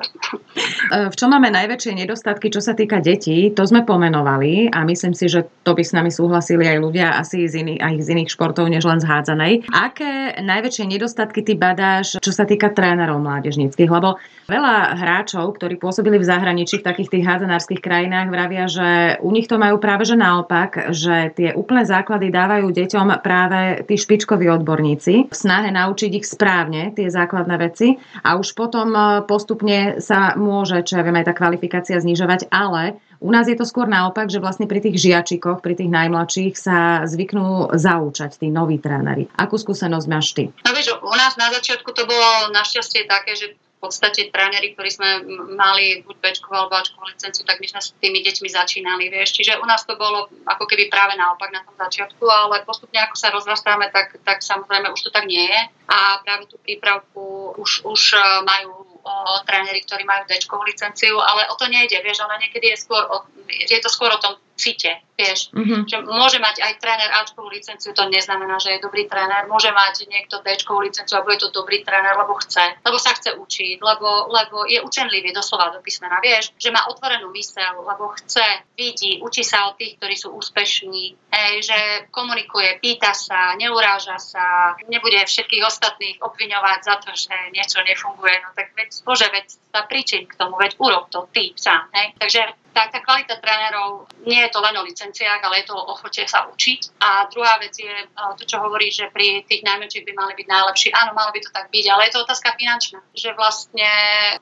V 1.10 1.16
čom 1.18 1.34
máme 1.34 1.50
najväčšie 1.50 1.98
nedostatky, 1.98 2.54
čo 2.54 2.62
sa 2.62 2.78
týka 2.78 3.02
detí, 3.02 3.50
to 3.50 3.66
sme 3.66 3.82
pomenovali 3.82 4.70
a 4.70 4.86
myslím 4.86 5.18
si, 5.18 5.26
že 5.26 5.42
to 5.66 5.74
by 5.74 5.82
s 5.82 5.90
nami 5.90 6.14
súhlasili 6.14 6.70
aj 6.70 6.78
ľudia 6.86 7.18
asi 7.18 7.50
z 7.50 7.66
iných, 7.66 7.82
aj 7.82 7.94
z 7.98 8.08
iných 8.14 8.30
športov, 8.30 8.70
než 8.70 8.86
len 8.86 9.02
z 9.02 9.10
hádzanej. 9.10 9.66
Aké 9.74 10.38
najväčšie 10.38 10.86
nedostatky 10.86 11.42
ty 11.42 11.58
badáš, 11.58 12.22
čo 12.22 12.30
sa 12.30 12.46
týka 12.46 12.70
trénerov 12.78 13.18
mládežníckých? 13.18 13.90
Lebo 13.90 14.22
veľa 14.46 14.94
hráčov, 14.94 15.58
ktorí 15.58 15.82
pôsobili 15.82 16.22
v 16.22 16.30
zahraničí 16.30 16.80
v 16.80 16.88
takých 16.88 17.10
tých 17.10 17.26
hádzanárskych 17.26 17.82
krajinách, 17.82 18.30
vravia, 18.30 18.70
že 18.70 19.18
u 19.26 19.34
nich 19.34 19.50
to 19.50 19.58
majú 19.58 19.82
práve 19.82 20.06
že 20.06 20.14
naopak, 20.14 20.94
že 20.94 21.34
tie 21.34 21.58
úplné 21.58 21.90
základy 21.90 22.30
dávajú 22.30 22.70
deťom 22.70 23.26
práve 23.26 23.82
tí 23.90 23.98
špičkoví 23.98 24.46
odborníci 24.62 25.14
v 25.26 25.36
snahe 25.36 25.74
naučiť 25.74 26.12
ich 26.22 26.30
správne 26.30 26.94
tie 26.94 27.10
základné 27.10 27.56
veci 27.58 27.98
a 28.22 28.38
už 28.38 28.54
potom 28.54 28.94
postup 29.26 29.56
postupne 29.56 30.04
sa 30.04 30.36
môže, 30.36 30.84
čo 30.84 31.00
ja 31.00 31.04
viem, 31.08 31.16
aj 31.16 31.32
tá 31.32 31.34
kvalifikácia 31.38 31.96
znižovať, 31.96 32.52
ale 32.52 33.00
u 33.24 33.32
nás 33.32 33.48
je 33.48 33.56
to 33.56 33.64
skôr 33.64 33.88
naopak, 33.88 34.28
že 34.28 34.44
vlastne 34.44 34.68
pri 34.68 34.84
tých 34.84 35.00
žiačikoch, 35.00 35.64
pri 35.64 35.80
tých 35.80 35.88
najmladších 35.88 36.54
sa 36.60 37.08
zvyknú 37.08 37.72
zaučať 37.72 38.36
tí 38.36 38.52
noví 38.52 38.84
tréneri. 38.84 39.32
Akú 39.40 39.56
skúsenosť 39.56 40.08
máš 40.12 40.36
ty? 40.36 40.52
No 40.68 40.76
vieš, 40.76 40.92
u 41.00 41.16
nás 41.16 41.40
na 41.40 41.56
začiatku 41.56 41.88
to 41.96 42.04
bolo 42.04 42.52
našťastie 42.52 43.08
také, 43.08 43.40
že 43.40 43.56
podstate 43.86 44.34
tréneri, 44.34 44.74
ktorí 44.74 44.90
sme 44.90 45.10
mali 45.54 46.02
buď 46.02 46.16
Bčku 46.18 46.50
alebo 46.50 46.74
Ačku 46.74 46.98
licenciu, 47.06 47.46
tak 47.46 47.62
my 47.62 47.68
sme 47.70 47.82
s 47.82 47.94
tými 48.02 48.26
deťmi 48.26 48.50
začínali, 48.50 49.14
vieš. 49.14 49.38
Čiže 49.38 49.62
u 49.62 49.66
nás 49.70 49.86
to 49.86 49.94
bolo 49.94 50.26
ako 50.50 50.66
keby 50.66 50.90
práve 50.90 51.14
naopak 51.14 51.54
na 51.54 51.62
tom 51.62 51.78
začiatku, 51.78 52.26
ale 52.26 52.66
postupne 52.66 52.98
ako 53.06 53.16
sa 53.16 53.30
rozrastáme, 53.30 53.94
tak, 53.94 54.18
tak 54.26 54.42
samozrejme 54.42 54.90
už 54.90 55.02
to 55.06 55.10
tak 55.14 55.30
nie 55.30 55.46
je. 55.46 55.62
A 55.86 56.20
práve 56.26 56.50
tú 56.50 56.58
prípravku 56.58 57.54
už, 57.62 57.86
už 57.86 58.02
majú 58.42 58.96
o 59.06 59.16
tréneri, 59.46 59.86
ktorí 59.86 60.02
majú 60.02 60.26
d 60.26 60.34
licenciu, 60.66 61.22
ale 61.22 61.46
o 61.54 61.56
to 61.56 61.70
nejde, 61.70 62.02
vieš, 62.02 62.26
ono 62.26 62.42
niekedy 62.42 62.74
je 62.74 62.78
skôr 62.82 63.06
o, 63.06 63.22
je 63.46 63.78
to 63.78 63.90
skôr 63.94 64.10
o 64.10 64.18
tom 64.18 64.34
cite, 64.56 65.04
vieš, 65.20 65.52
mm-hmm. 65.52 65.88
že 65.88 65.98
môže 66.04 66.40
mať 66.40 66.64
aj 66.64 66.74
tréner 66.80 67.12
Ačkovú 67.24 67.52
licenciu, 67.52 67.92
to 67.92 68.08
neznamená, 68.08 68.60
že 68.60 68.76
je 68.76 68.84
dobrý 68.84 69.08
tréner, 69.08 69.48
môže 69.48 69.72
mať 69.72 70.08
niekto 70.08 70.40
d 70.44 70.56
licenciu 70.56 71.16
a 71.20 71.26
bude 71.28 71.40
to 71.40 71.52
dobrý 71.52 71.84
tréner, 71.84 72.16
lebo 72.16 72.36
chce, 72.40 72.80
lebo 72.84 72.98
sa 73.00 73.16
chce 73.16 73.36
učiť, 73.36 73.80
lebo, 73.80 74.32
lebo 74.32 74.64
je 74.68 74.80
učenlivý 74.80 75.36
doslova 75.36 75.72
do 75.76 75.80
písmena, 75.84 76.20
vieš, 76.24 76.56
že 76.56 76.72
má 76.72 76.88
otvorenú 76.88 77.32
mysel, 77.36 77.84
lebo 77.84 78.16
chce, 78.16 78.44
vidí, 78.80 79.20
učí 79.20 79.44
sa 79.44 79.72
od 79.72 79.80
tých, 79.80 80.00
ktorí 80.00 80.16
sú 80.16 80.32
úspešní, 80.36 81.04
hej, 81.32 81.54
že 81.64 81.80
komunikuje, 82.12 82.80
pýta 82.80 83.12
sa, 83.12 83.56
neuráža 83.60 84.20
sa, 84.20 84.76
nebude 84.88 85.20
všetkých 85.20 85.64
ostatných 85.64 86.18
obviňovať 86.24 86.80
za 86.84 86.96
to, 87.04 87.12
že 87.12 87.36
niečo 87.52 87.84
nefunguje, 87.84 88.36
no 88.40 88.56
tak 88.56 88.72
veď, 88.76 88.90
bože, 89.04 89.28
veď 89.32 89.48
sa 89.72 89.84
príčin 89.88 90.24
k 90.28 90.36
tomu, 90.40 90.56
veď 90.56 90.80
urob 90.80 91.12
to 91.12 91.28
ty 91.36 91.52
sám, 91.56 91.92
hej. 91.92 92.16
Takže 92.20 92.65
tá, 92.76 92.92
tá 92.92 93.00
kvalita 93.00 93.40
trénerov 93.40 94.12
nie 94.28 94.44
je 94.44 94.52
to 94.52 94.60
len 94.60 94.76
o 94.76 94.84
licenciách, 94.84 95.40
ale 95.40 95.64
je 95.64 95.72
to 95.72 95.76
o 95.80 95.96
ochote 95.96 96.28
sa 96.28 96.44
učiť. 96.52 97.00
A 97.00 97.32
druhá 97.32 97.56
vec 97.64 97.72
je 97.72 97.88
to, 98.36 98.44
čo 98.44 98.60
hovorí, 98.60 98.92
že 98.92 99.08
pri 99.16 99.48
tých 99.48 99.64
najmenších 99.64 100.04
by 100.04 100.12
mali 100.12 100.34
byť 100.36 100.48
najlepší. 100.52 100.90
Áno, 100.92 101.16
malo 101.16 101.32
by 101.32 101.40
to 101.40 101.56
tak 101.56 101.72
byť, 101.72 101.86
ale 101.88 102.02
je 102.06 102.12
to 102.12 102.24
otázka 102.28 102.52
finančná. 102.60 103.00
Že 103.16 103.30
vlastne 103.40 103.90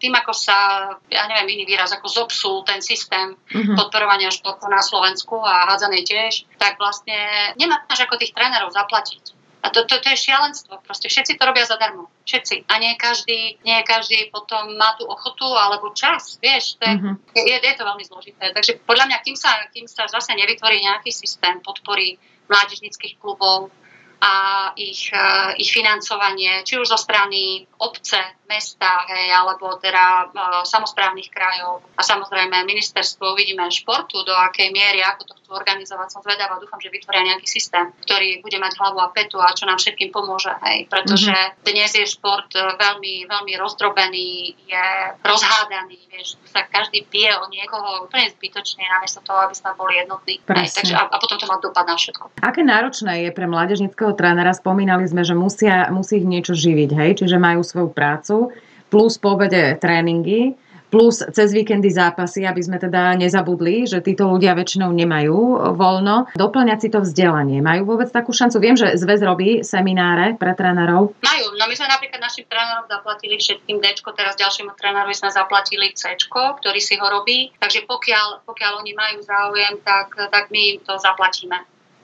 tým, 0.02 0.18
ako 0.18 0.34
sa, 0.34 0.58
ja 1.14 1.30
neviem 1.30 1.62
iný 1.62 1.70
výraz, 1.70 1.94
ako 1.94 2.10
zopsul 2.10 2.66
ten 2.66 2.82
systém 2.82 3.38
mm-hmm. 3.38 3.78
podporovania 3.78 4.34
športu 4.34 4.66
na 4.66 4.82
Slovensku 4.82 5.38
a 5.38 5.70
hádzanej 5.70 6.02
tiež, 6.02 6.50
tak 6.58 6.82
vlastne 6.82 7.54
nemáš 7.62 8.02
ako 8.02 8.18
tých 8.18 8.34
trénerov 8.34 8.74
zaplatiť. 8.74 9.33
A 9.64 9.72
to, 9.72 9.88
to, 9.88 9.96
to 10.04 10.12
je 10.12 10.28
šialenstvo. 10.28 10.84
Proste 10.84 11.08
všetci 11.08 11.40
to 11.40 11.44
robia 11.48 11.64
zadarmo. 11.64 12.12
Všetci. 12.28 12.68
A 12.68 12.84
nie 12.84 13.00
každý, 13.00 13.56
nie 13.64 13.80
každý 13.88 14.28
potom 14.28 14.76
má 14.76 14.92
tú 15.00 15.08
ochotu 15.08 15.48
alebo 15.48 15.96
čas. 15.96 16.36
Vieš, 16.44 16.76
to 16.78 16.84
je, 16.84 16.96
mm-hmm. 17.00 17.16
je, 17.32 17.56
je 17.64 17.74
to 17.80 17.84
veľmi 17.88 18.04
zložité. 18.04 18.52
Takže 18.52 18.84
podľa 18.84 19.08
mňa, 19.08 19.18
kým 19.24 19.40
sa, 19.40 19.56
kým 19.72 19.88
sa 19.88 20.04
zase 20.12 20.36
nevytvorí 20.36 20.84
nejaký 20.84 21.16
systém 21.16 21.64
podpory 21.64 22.20
mládežnických 22.52 23.16
klubov, 23.24 23.72
a 24.24 24.72
ich, 24.80 25.12
uh, 25.12 25.52
ich 25.60 25.68
financovanie, 25.76 26.64
či 26.64 26.80
už 26.80 26.88
zo 26.88 26.96
strany 26.96 27.68
obce, 27.84 28.16
mesta, 28.48 29.08
hej, 29.08 29.32
alebo 29.32 29.80
teda 29.80 30.30
uh, 30.30 30.62
samozprávnych 30.68 31.32
krajov 31.32 31.84
a 31.96 32.02
samozrejme 32.04 32.68
ministerstvo, 32.68 33.34
uvidíme 33.34 33.66
športu, 33.72 34.22
do 34.24 34.34
akej 34.36 34.70
miery, 34.72 35.00
ako 35.02 35.22
to 35.28 35.34
chcú 35.40 35.50
organizovať. 35.56 36.08
Som 36.12 36.22
zvedavá, 36.22 36.60
dúfam, 36.60 36.80
že 36.80 36.92
vytvoria 36.92 37.34
nejaký 37.34 37.48
systém, 37.48 37.90
ktorý 38.04 38.44
bude 38.44 38.58
mať 38.60 38.76
hlavu 38.80 39.00
a 39.00 39.10
petu 39.16 39.40
a 39.40 39.56
čo 39.56 39.64
nám 39.64 39.80
všetkým 39.80 40.12
pomôže, 40.12 40.52
hej, 40.68 40.86
pretože 40.92 41.32
mm-hmm. 41.32 41.64
dnes 41.64 41.92
je 41.96 42.06
šport 42.06 42.50
e, 42.54 42.60
veľmi, 42.60 43.26
veľmi 43.26 43.54
rozdrobený, 43.58 44.56
je 44.68 44.86
rozhádaný, 45.24 45.98
vieš, 46.12 46.36
sa 46.50 46.68
každý 46.68 47.08
pije 47.08 47.34
o 47.40 47.48
niekoho 47.50 48.06
úplne 48.06 48.30
zbytočne, 48.36 48.84
namiesto 48.86 49.24
toho, 49.24 49.48
aby 49.48 49.56
sme 49.56 49.72
boli 49.80 49.98
jednotní. 49.98 50.44
Hej, 50.44 50.70
takže, 50.76 50.94
a, 51.00 51.08
a 51.08 51.16
potom 51.18 51.40
to 51.40 51.46
má 51.48 51.58
dopad 51.58 51.88
na 51.88 51.96
všetko. 51.96 52.44
Aké 52.44 52.62
náročné 52.62 53.28
je 53.28 53.32
pre 53.32 53.48
mládežnického 53.48 54.14
trénera, 54.14 54.52
spomínali 54.52 55.08
sme, 55.08 55.24
že 55.24 55.34
musia, 55.34 55.88
musí 55.90 56.20
ich 56.20 56.28
niečo 56.28 56.54
živiť, 56.54 56.90
hej? 56.94 57.12
čiže 57.24 57.38
majú 57.40 57.64
svoju 57.64 57.90
prácu, 57.94 58.43
plus 58.90 59.18
po 59.22 59.38
obede 59.38 59.78
tréningy, 59.78 60.54
plus 60.94 61.26
cez 61.34 61.50
víkendy 61.50 61.90
zápasy, 61.90 62.46
aby 62.46 62.62
sme 62.62 62.78
teda 62.78 63.18
nezabudli, 63.18 63.90
že 63.90 64.06
títo 64.06 64.30
ľudia 64.30 64.54
väčšinou 64.54 64.94
nemajú 64.94 65.74
voľno. 65.74 66.30
Doplňať 66.38 66.80
si 66.86 66.90
to 66.94 67.02
vzdelanie. 67.02 67.66
Majú 67.66 67.98
vôbec 67.98 68.14
takú 68.14 68.30
šancu? 68.30 68.62
Viem, 68.62 68.78
že 68.78 68.94
zväz 68.94 69.26
robí 69.26 69.66
semináre 69.66 70.38
pre 70.38 70.54
trénerov. 70.54 71.18
Majú. 71.26 71.46
No 71.58 71.66
my 71.66 71.74
sme 71.74 71.90
napríklad 71.90 72.22
našim 72.22 72.46
trénerom 72.46 72.86
zaplatili 72.86 73.42
všetkým 73.42 73.82
D, 73.82 73.86
teraz 74.14 74.38
ďalšiemu 74.38 74.78
trénerovi 74.78 75.18
sme 75.18 75.34
zaplatili 75.34 75.98
C, 75.98 76.14
ktorý 76.30 76.78
si 76.78 76.94
ho 77.02 77.08
robí. 77.10 77.50
Takže 77.58 77.90
pokiaľ, 77.90 78.46
pokiaľ 78.46 78.86
oni 78.86 78.94
majú 78.94 79.18
záujem, 79.26 79.82
tak, 79.82 80.14
tak 80.30 80.54
my 80.54 80.78
im 80.78 80.80
to 80.86 80.94
zaplatíme 81.02 81.58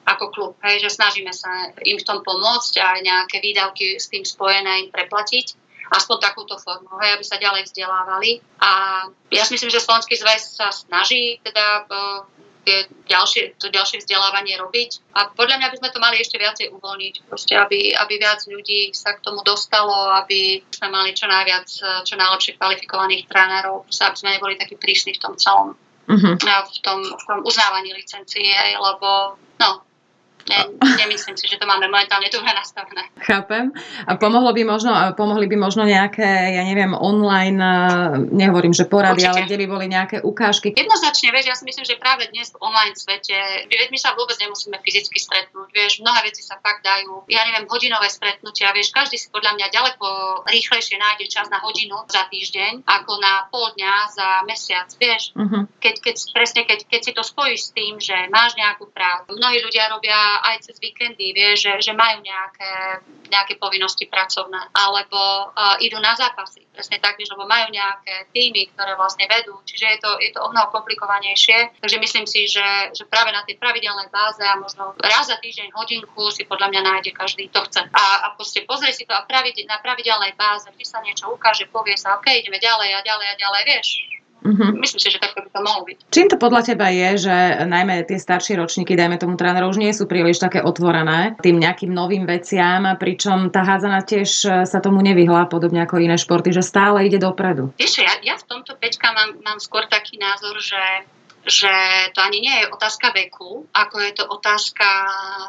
ako 0.10 0.34
klub, 0.34 0.54
hej, 0.65 0.82
že 0.82 0.89
snažíme 0.89 1.30
sa 1.30 1.69
im 1.86 2.02
v 2.02 2.08
tom 2.08 2.25
pomôcť 2.25 2.73
a 2.82 2.97
nejaké 2.97 3.38
výdavky 3.45 4.02
s 4.02 4.10
tým 4.10 4.25
spojené 4.25 4.82
im 4.82 4.89
preplatiť 4.89 5.54
aspoň 5.89 6.17
takúto 6.21 6.56
formu, 6.62 6.89
hej, 7.02 7.17
aby 7.17 7.25
sa 7.25 7.41
ďalej 7.41 7.65
vzdelávali. 7.69 8.41
A 8.62 9.04
ja 9.34 9.43
si 9.45 9.58
myslím, 9.58 9.73
že 9.73 9.82
Slovenský 9.82 10.15
zväz 10.17 10.58
sa 10.58 10.69
snaží 10.69 11.41
teda 11.41 11.89
uh, 11.89 12.21
tie 12.69 12.86
ďalšie, 13.10 13.58
to 13.58 13.73
ďalšie 13.73 14.06
vzdelávanie 14.06 14.54
robiť. 14.62 15.02
A 15.17 15.34
podľa 15.34 15.58
mňa 15.58 15.67
by 15.73 15.78
sme 15.82 15.89
to 15.89 15.99
mali 16.04 16.21
ešte 16.21 16.38
viacej 16.38 16.69
uvoľniť, 16.69 17.13
proste, 17.25 17.58
aby, 17.58 17.97
aby 17.97 18.13
viac 18.21 18.45
ľudí 18.45 18.93
sa 18.93 19.17
k 19.17 19.23
tomu 19.25 19.41
dostalo, 19.41 20.13
aby 20.21 20.62
sme 20.69 20.93
mali 20.93 21.17
čo 21.17 21.25
najviac, 21.25 21.67
čo 22.06 22.13
najlepšie 22.13 22.62
kvalifikovaných 22.62 23.25
trénerov, 23.25 23.89
aby 23.89 24.17
sme 24.17 24.38
neboli 24.38 24.60
takí 24.60 24.78
prísni 24.78 25.17
v 25.17 25.21
tom 25.25 25.34
celom, 25.39 25.73
uh-huh. 25.73 26.36
v, 26.38 26.80
tom, 26.86 26.99
v 27.02 27.23
tom 27.25 27.39
uznávaní 27.41 27.95
licencie, 27.97 28.54
lebo 28.78 29.39
no, 29.58 29.69
ne, 30.47 30.60
nemyslím 30.80 31.36
si, 31.36 31.45
že 31.49 31.60
to 31.60 31.65
máme 31.67 31.91
momentálne 31.91 32.32
dobre 32.32 32.52
nastavené. 32.56 33.04
Chápem. 33.19 33.75
A 34.08 34.15
pomohlo 34.15 34.56
by 34.56 34.63
možno, 34.63 34.91
pomohli 35.13 35.45
by 35.52 35.58
možno 35.60 35.84
nejaké, 35.84 36.56
ja 36.56 36.63
neviem, 36.63 36.95
online, 36.95 37.60
nehovorím, 38.32 38.71
že 38.71 38.88
porady, 38.88 39.25
Určite. 39.25 39.32
ale 39.32 39.45
kde 39.45 39.58
by 39.60 39.65
boli 39.67 39.86
nejaké 39.91 40.17
ukážky. 40.23 40.71
Jednoznačne, 40.73 41.34
vieš, 41.36 41.45
ja 41.52 41.56
si 41.58 41.65
myslím, 41.67 41.86
že 41.86 41.99
práve 41.99 42.32
dnes 42.32 42.54
v 42.54 42.58
online 42.63 42.95
svete, 42.95 43.67
vieš, 43.67 43.89
my 43.91 43.99
sa 43.99 44.15
vôbec 44.15 44.38
nemusíme 44.39 44.78
fyzicky 44.80 45.17
stretnúť, 45.19 45.67
vieš, 45.75 45.99
mnohé 46.02 46.32
veci 46.32 46.41
sa 46.45 46.58
fakt 46.62 46.82
dajú, 46.86 47.28
ja 47.28 47.43
neviem, 47.45 47.67
hodinové 47.67 48.08
stretnutia, 48.08 48.71
vieš, 48.71 48.95
každý 48.95 49.19
si 49.19 49.28
podľa 49.30 49.58
mňa 49.60 49.67
ďaleko 49.73 50.08
rýchlejšie 50.47 50.97
nájde 50.97 51.25
čas 51.30 51.47
na 51.52 51.60
hodinu 51.62 52.06
za 52.08 52.25
týždeň, 52.32 52.88
ako 52.88 53.12
na 53.19 53.45
pol 53.52 53.71
dňa 53.75 53.93
za 54.12 54.30
mesiac, 54.47 54.88
vieš. 54.97 55.36
Uh-huh. 55.36 55.67
Keď, 55.80 55.95
keď, 56.02 56.15
presne, 56.34 56.62
keď, 56.65 56.80
keď 56.88 57.02
si 57.02 57.12
to 57.13 57.23
spojíš 57.23 57.69
s 57.69 57.73
tým, 57.75 57.97
že 58.02 58.15
máš 58.32 58.58
nejakú 58.58 58.89
prácu, 58.89 59.36
mnohí 59.38 59.62
ľudia 59.63 59.91
robia 59.91 60.38
aj 60.41 60.65
cez 60.65 60.75
víkendy, 60.80 61.36
vie, 61.36 61.56
že, 61.56 61.78
že 61.84 61.91
majú 61.91 62.23
nejaké, 62.23 63.04
nejaké 63.30 63.60
povinnosti 63.60 64.08
pracovné, 64.08 64.71
alebo 64.73 65.52
uh, 65.52 65.75
idú 65.84 65.99
na 65.99 66.15
zápasy, 66.15 66.65
presne 66.71 66.97
tak, 67.04 67.19
lebo 67.19 67.43
majú 67.43 67.67
nejaké 67.69 68.32
týmy, 68.32 68.71
ktoré 68.73 68.95
vlastne 68.95 69.28
vedú, 69.28 69.60
čiže 69.67 69.86
je 69.86 69.99
to, 69.99 70.12
je 70.23 70.32
to 70.32 70.39
o 70.39 70.49
mnoho 70.49 70.71
komplikovanejšie, 70.71 71.82
takže 71.84 71.97
myslím 71.99 72.25
si, 72.25 72.47
že, 72.47 72.95
že 72.95 73.04
práve 73.08 73.36
na 73.36 73.43
tej 73.43 73.60
pravidelnej 73.60 74.08
báze 74.10 74.41
a 74.41 74.56
možno 74.56 74.95
raz 74.99 75.28
za 75.28 75.38
týždeň 75.38 75.75
hodinku 75.75 76.32
si 76.32 76.47
podľa 76.47 76.71
mňa 76.71 76.82
nájde 76.82 77.12
každý, 77.12 77.52
to 77.52 77.62
chce. 77.67 77.84
A, 77.91 78.04
a 78.25 78.28
proste 78.36 78.63
pozrie 78.63 78.95
si 78.95 79.04
to 79.04 79.13
a 79.13 79.25
pravidel, 79.28 79.67
na 79.67 79.82
pravidelnej 79.84 80.34
báze, 80.39 80.69
vždy 80.71 80.86
sa 80.86 81.04
niečo 81.04 81.28
ukáže, 81.30 81.67
povie 81.69 81.99
sa, 81.99 82.15
OK, 82.17 82.32
ideme 82.32 82.58
ďalej 82.58 82.95
a 82.95 82.99
ďalej 83.04 83.28
a 83.28 83.36
ďalej, 83.36 83.62
vieš, 83.67 84.18
Uh-huh. 84.39 84.71
Myslím 84.80 85.04
si, 85.04 85.12
že 85.12 85.19
takto 85.19 85.43
by 85.43 85.49
to 85.52 85.60
mohlo 85.60 85.84
byť. 85.84 85.97
Čím 86.15 86.28
to 86.32 86.38
podľa 86.39 86.62
teba 86.71 86.88
je, 86.88 87.28
že 87.28 87.36
najmä 87.67 88.08
tie 88.08 88.15
staršie 88.15 88.56
ročníky, 88.56 88.95
dajme 88.95 89.19
tomu 89.19 89.36
trénerov, 89.36 89.75
už 89.75 89.84
nie 89.84 89.91
sú 89.91 90.08
príliš 90.08 90.39
také 90.39 90.63
otvorené 90.63 91.36
tým 91.43 91.60
nejakým 91.60 91.91
novým 91.91 92.23
veciam, 92.23 92.95
pričom 92.95 93.52
tá 93.52 93.67
hádzana 93.67 94.08
tiež 94.08 94.30
sa 94.63 94.80
tomu 94.80 95.04
nevyhla, 95.04 95.52
podobne 95.52 95.84
ako 95.84 95.99
iné 95.99 96.15
športy, 96.15 96.56
že 96.56 96.63
stále 96.63 97.04
ide 97.04 97.19
dopredu. 97.19 97.75
Vieš, 97.75 97.99
ja, 97.99 98.15
ja 98.23 98.36
v 98.39 98.47
tomto 98.47 98.80
Peťka 98.80 99.12
mám, 99.12 99.43
mám 99.43 99.60
skôr 99.60 99.84
taký 99.91 100.15
názor, 100.15 100.56
že 100.63 100.80
že 101.49 101.73
to 102.13 102.21
ani 102.21 102.39
nie 102.39 102.55
je 102.62 102.71
otázka 102.71 103.12
veku, 103.12 103.65
ako 103.73 103.95
je 103.99 104.12
to 104.13 104.23
otázka 104.29 104.88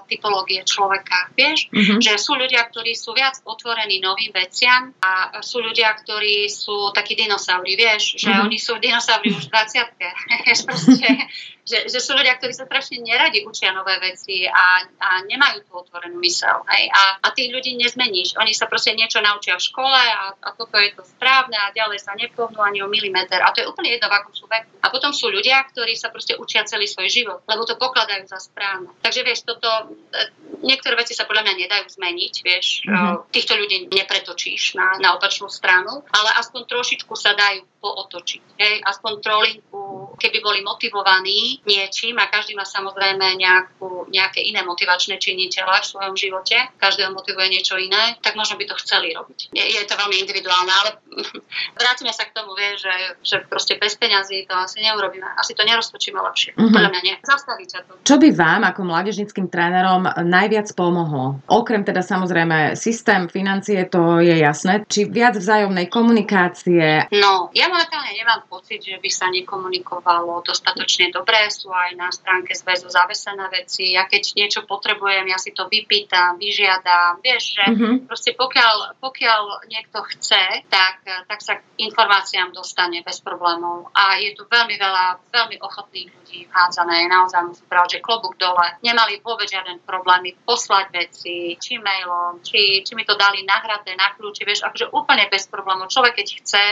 typológie 0.08 0.64
človeka. 0.64 1.28
Vieš, 1.36 1.70
mm-hmm. 1.70 2.00
že 2.00 2.16
sú 2.16 2.34
ľudia, 2.34 2.64
ktorí 2.66 2.96
sú 2.96 3.12
viac 3.12 3.38
otvorení 3.44 4.00
novým 4.00 4.32
veciam 4.32 4.90
a 5.04 5.38
sú 5.44 5.60
ľudia, 5.60 5.92
ktorí 6.00 6.48
sú 6.48 6.90
takí 6.96 7.14
dinosauri, 7.14 7.76
vieš, 7.76 8.16
že 8.16 8.32
mm-hmm. 8.32 8.44
oni 8.48 8.58
sú 8.58 8.80
dinosauri 8.80 9.30
už 9.36 9.46
v 9.46 9.52
20 9.52 10.00
že, 11.64 11.86
že 11.86 11.98
sú 12.02 12.16
ľudia, 12.16 12.36
ktorí 12.36 12.52
sa 12.56 12.66
strašne 12.66 13.00
neradi 13.00 13.44
učia 13.44 13.70
nové 13.70 13.96
veci 14.00 14.44
a, 14.48 14.84
a 14.84 15.08
nemajú 15.24 15.66
tú 15.68 15.72
otvorenú 15.80 16.18
mysel. 16.24 16.64
Hej? 16.66 16.90
A, 16.90 17.02
a 17.22 17.28
tých 17.32 17.52
ľudí 17.52 17.76
nezmeníš. 17.78 18.36
Oni 18.40 18.52
sa 18.56 18.66
proste 18.66 18.96
niečo 18.96 19.22
naučia 19.22 19.56
v 19.56 19.66
škole 19.66 20.00
a, 20.00 20.34
a 20.34 20.48
toto 20.56 20.76
je 20.80 20.90
to 20.96 21.02
správne 21.06 21.56
a 21.56 21.72
ďalej 21.72 22.00
sa 22.02 22.16
nepohnú 22.18 22.58
ani 22.60 22.82
o 22.82 22.88
milimeter. 22.90 23.40
A 23.40 23.52
to 23.54 23.62
je 23.62 23.70
úplne 23.70 23.92
jedno, 23.92 24.10
v 24.10 24.16
akom 24.18 24.34
sú 24.34 24.50
veku. 24.50 24.72
A 24.82 24.88
potom 24.90 25.14
sú 25.14 25.30
ľudia, 25.30 25.62
ktorí 25.70 25.94
sa 25.94 26.10
proste 26.10 26.34
učia 26.34 26.66
celý 26.66 26.90
svoj 26.90 27.08
život, 27.08 27.40
lebo 27.46 27.62
to 27.68 27.78
pokladajú 27.78 28.26
za 28.26 28.40
správne. 28.42 28.90
Takže 29.04 29.20
vieš, 29.22 29.46
toto, 29.46 29.68
e, 30.10 30.32
niektoré 30.66 30.98
veci 30.98 31.14
sa 31.14 31.28
podľa 31.28 31.46
mňa 31.46 31.54
nedajú 31.66 31.86
zmeniť, 31.86 32.34
vieš, 32.42 32.66
mm-hmm. 32.84 33.30
týchto 33.30 33.54
ľudí 33.54 33.86
nepretočíš 33.92 34.74
na, 34.74 34.98
na 34.98 35.14
opačnú 35.14 35.46
stranu, 35.46 36.02
ale 36.10 36.30
aspoň 36.40 36.66
trošičku 36.66 37.14
sa 37.14 37.36
dajú 37.38 37.69
pootočiť. 37.80 38.42
Hej? 38.60 38.74
Aspoň 38.84 39.12
trolinku, 39.24 40.14
keby 40.20 40.38
boli 40.44 40.60
motivovaní 40.60 41.64
niečím 41.64 42.20
a 42.20 42.28
každý 42.28 42.52
má 42.52 42.68
samozrejme 42.68 43.40
nejakú, 43.40 44.06
nejaké 44.12 44.44
iné 44.44 44.60
motivačné 44.60 45.16
činiteľa 45.16 45.80
v 45.80 45.90
svojom 45.96 46.14
živote, 46.14 46.56
každého 46.76 47.10
motivuje 47.16 47.48
niečo 47.56 47.80
iné, 47.80 48.20
tak 48.20 48.36
možno 48.36 48.60
by 48.60 48.68
to 48.68 48.76
chceli 48.84 49.16
robiť. 49.16 49.56
Je, 49.56 49.64
je 49.64 49.82
to 49.88 49.96
veľmi 49.96 50.20
individuálne, 50.20 50.68
ale 50.68 50.90
vrátime 51.80 52.12
sa 52.12 52.28
k 52.28 52.36
tomu, 52.36 52.52
vie, 52.52 52.76
že, 52.76 52.94
že 53.24 53.36
proste 53.48 53.80
bez 53.80 53.96
peňazí 53.96 54.44
to 54.44 54.54
asi 54.54 54.84
neurobíme. 54.84 55.24
Asi 55.40 55.56
to 55.56 55.64
neroztočíme 55.64 56.20
lepšie. 56.20 56.52
Mm-hmm. 56.54 56.74
Podľa 56.76 56.90
mňa 56.92 57.02
nie. 57.02 57.16
Zastaviť 57.24 57.68
sa 57.72 57.80
to. 57.88 57.92
Čo 58.04 58.20
by 58.20 58.28
vám 58.36 58.62
ako 58.68 58.80
mládežnickým 58.84 59.48
trénerom 59.48 60.04
najviac 60.28 60.68
pomohlo? 60.76 61.40
Okrem 61.48 61.80
teda 61.80 62.04
samozrejme 62.04 62.76
systém, 62.76 63.24
financie, 63.32 63.88
to 63.88 64.20
je 64.20 64.36
jasné. 64.36 64.84
Či 64.84 65.08
viac 65.08 65.40
vzájomnej 65.40 65.88
komunikácie? 65.88 67.08
No, 67.16 67.48
ja 67.56 67.69
momentálne 67.70 68.12
nemám 68.12 68.44
pocit, 68.50 68.82
že 68.82 68.98
by 68.98 69.10
sa 69.10 69.30
nekomunikovalo 69.30 70.42
dostatočne 70.42 71.14
dobre. 71.14 71.48
Sú 71.48 71.70
aj 71.70 71.94
na 71.94 72.10
stránke 72.10 72.52
zväzu 72.52 72.90
zavesené 72.90 73.46
veci. 73.48 73.94
Ja 73.94 74.04
keď 74.10 74.34
niečo 74.36 74.66
potrebujem, 74.66 75.24
ja 75.30 75.38
si 75.38 75.54
to 75.54 75.70
vypýtam, 75.70 76.36
vyžiadam. 76.36 77.22
Vieš, 77.22 77.42
že 77.56 77.64
mm-hmm. 77.70 77.94
proste 78.10 78.34
pokiaľ, 78.34 78.98
pokiaľ 78.98 79.42
niekto 79.70 80.02
chce, 80.14 80.66
tak, 80.66 81.06
tak 81.06 81.40
sa 81.40 81.62
k 81.62 81.64
informáciám 81.86 82.50
dostane 82.50 83.00
bez 83.06 83.22
problémov. 83.22 83.88
A 83.94 84.18
je 84.18 84.34
tu 84.34 84.44
veľmi 84.50 84.74
veľa, 84.74 85.30
veľmi 85.30 85.56
ochotných 85.62 86.10
ľudí 86.10 86.50
vhádzané. 86.50 87.06
Naozaj 87.06 87.46
musím 87.46 87.66
povedať, 87.70 87.98
že 87.98 88.04
klobúk 88.04 88.34
dole. 88.36 88.66
Nemali 88.82 89.22
vôbec 89.22 89.46
žiaden 89.46 89.80
problém 89.86 90.34
poslať 90.42 90.90
veci, 90.90 91.54
či 91.56 91.78
mailom, 91.78 92.42
či, 92.42 92.82
či 92.82 92.92
mi 92.98 93.06
to 93.06 93.14
dali 93.14 93.46
nahraté 93.46 93.94
na 93.94 94.12
kľúči, 94.18 94.42
vieš, 94.42 94.66
akože 94.66 94.90
úplne 94.90 95.30
bez 95.30 95.46
problémov. 95.46 95.88
Človek, 95.88 96.20
keď 96.20 96.28
chce, 96.42 96.64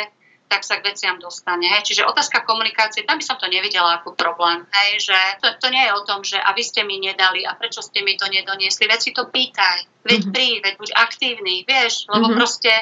tak 0.48 0.64
sa 0.64 0.80
k 0.80 0.90
veciam 0.90 1.20
dostane. 1.20 1.68
Hej. 1.68 1.92
Čiže 1.92 2.08
otázka 2.08 2.42
komunikácie, 2.48 3.04
tam 3.04 3.20
by 3.20 3.24
som 3.24 3.36
to 3.36 3.46
nevidela 3.52 4.00
ako 4.00 4.16
problém. 4.16 4.64
Hej, 4.72 5.12
že 5.12 5.18
to, 5.44 5.48
to 5.60 5.68
nie 5.68 5.84
je 5.84 5.92
o 5.92 6.02
tom, 6.08 6.24
že 6.24 6.40
a 6.40 6.56
vy 6.56 6.64
ste 6.64 6.82
mi 6.88 6.96
nedali 6.96 7.44
a 7.44 7.52
prečo 7.52 7.84
ste 7.84 8.00
mi 8.00 8.16
to 8.16 8.24
nedoniesli. 8.26 8.88
Veď 8.88 9.00
si 9.00 9.10
to 9.12 9.28
pýtaj. 9.28 9.84
Veď 10.08 10.24
mm-hmm. 10.24 10.32
príď, 10.32 10.56
veď 10.64 10.74
buď 10.80 10.90
aktívny, 10.96 11.54
vieš, 11.68 12.08
lebo 12.08 12.32
mm-hmm. 12.32 12.38
proste 12.40 12.72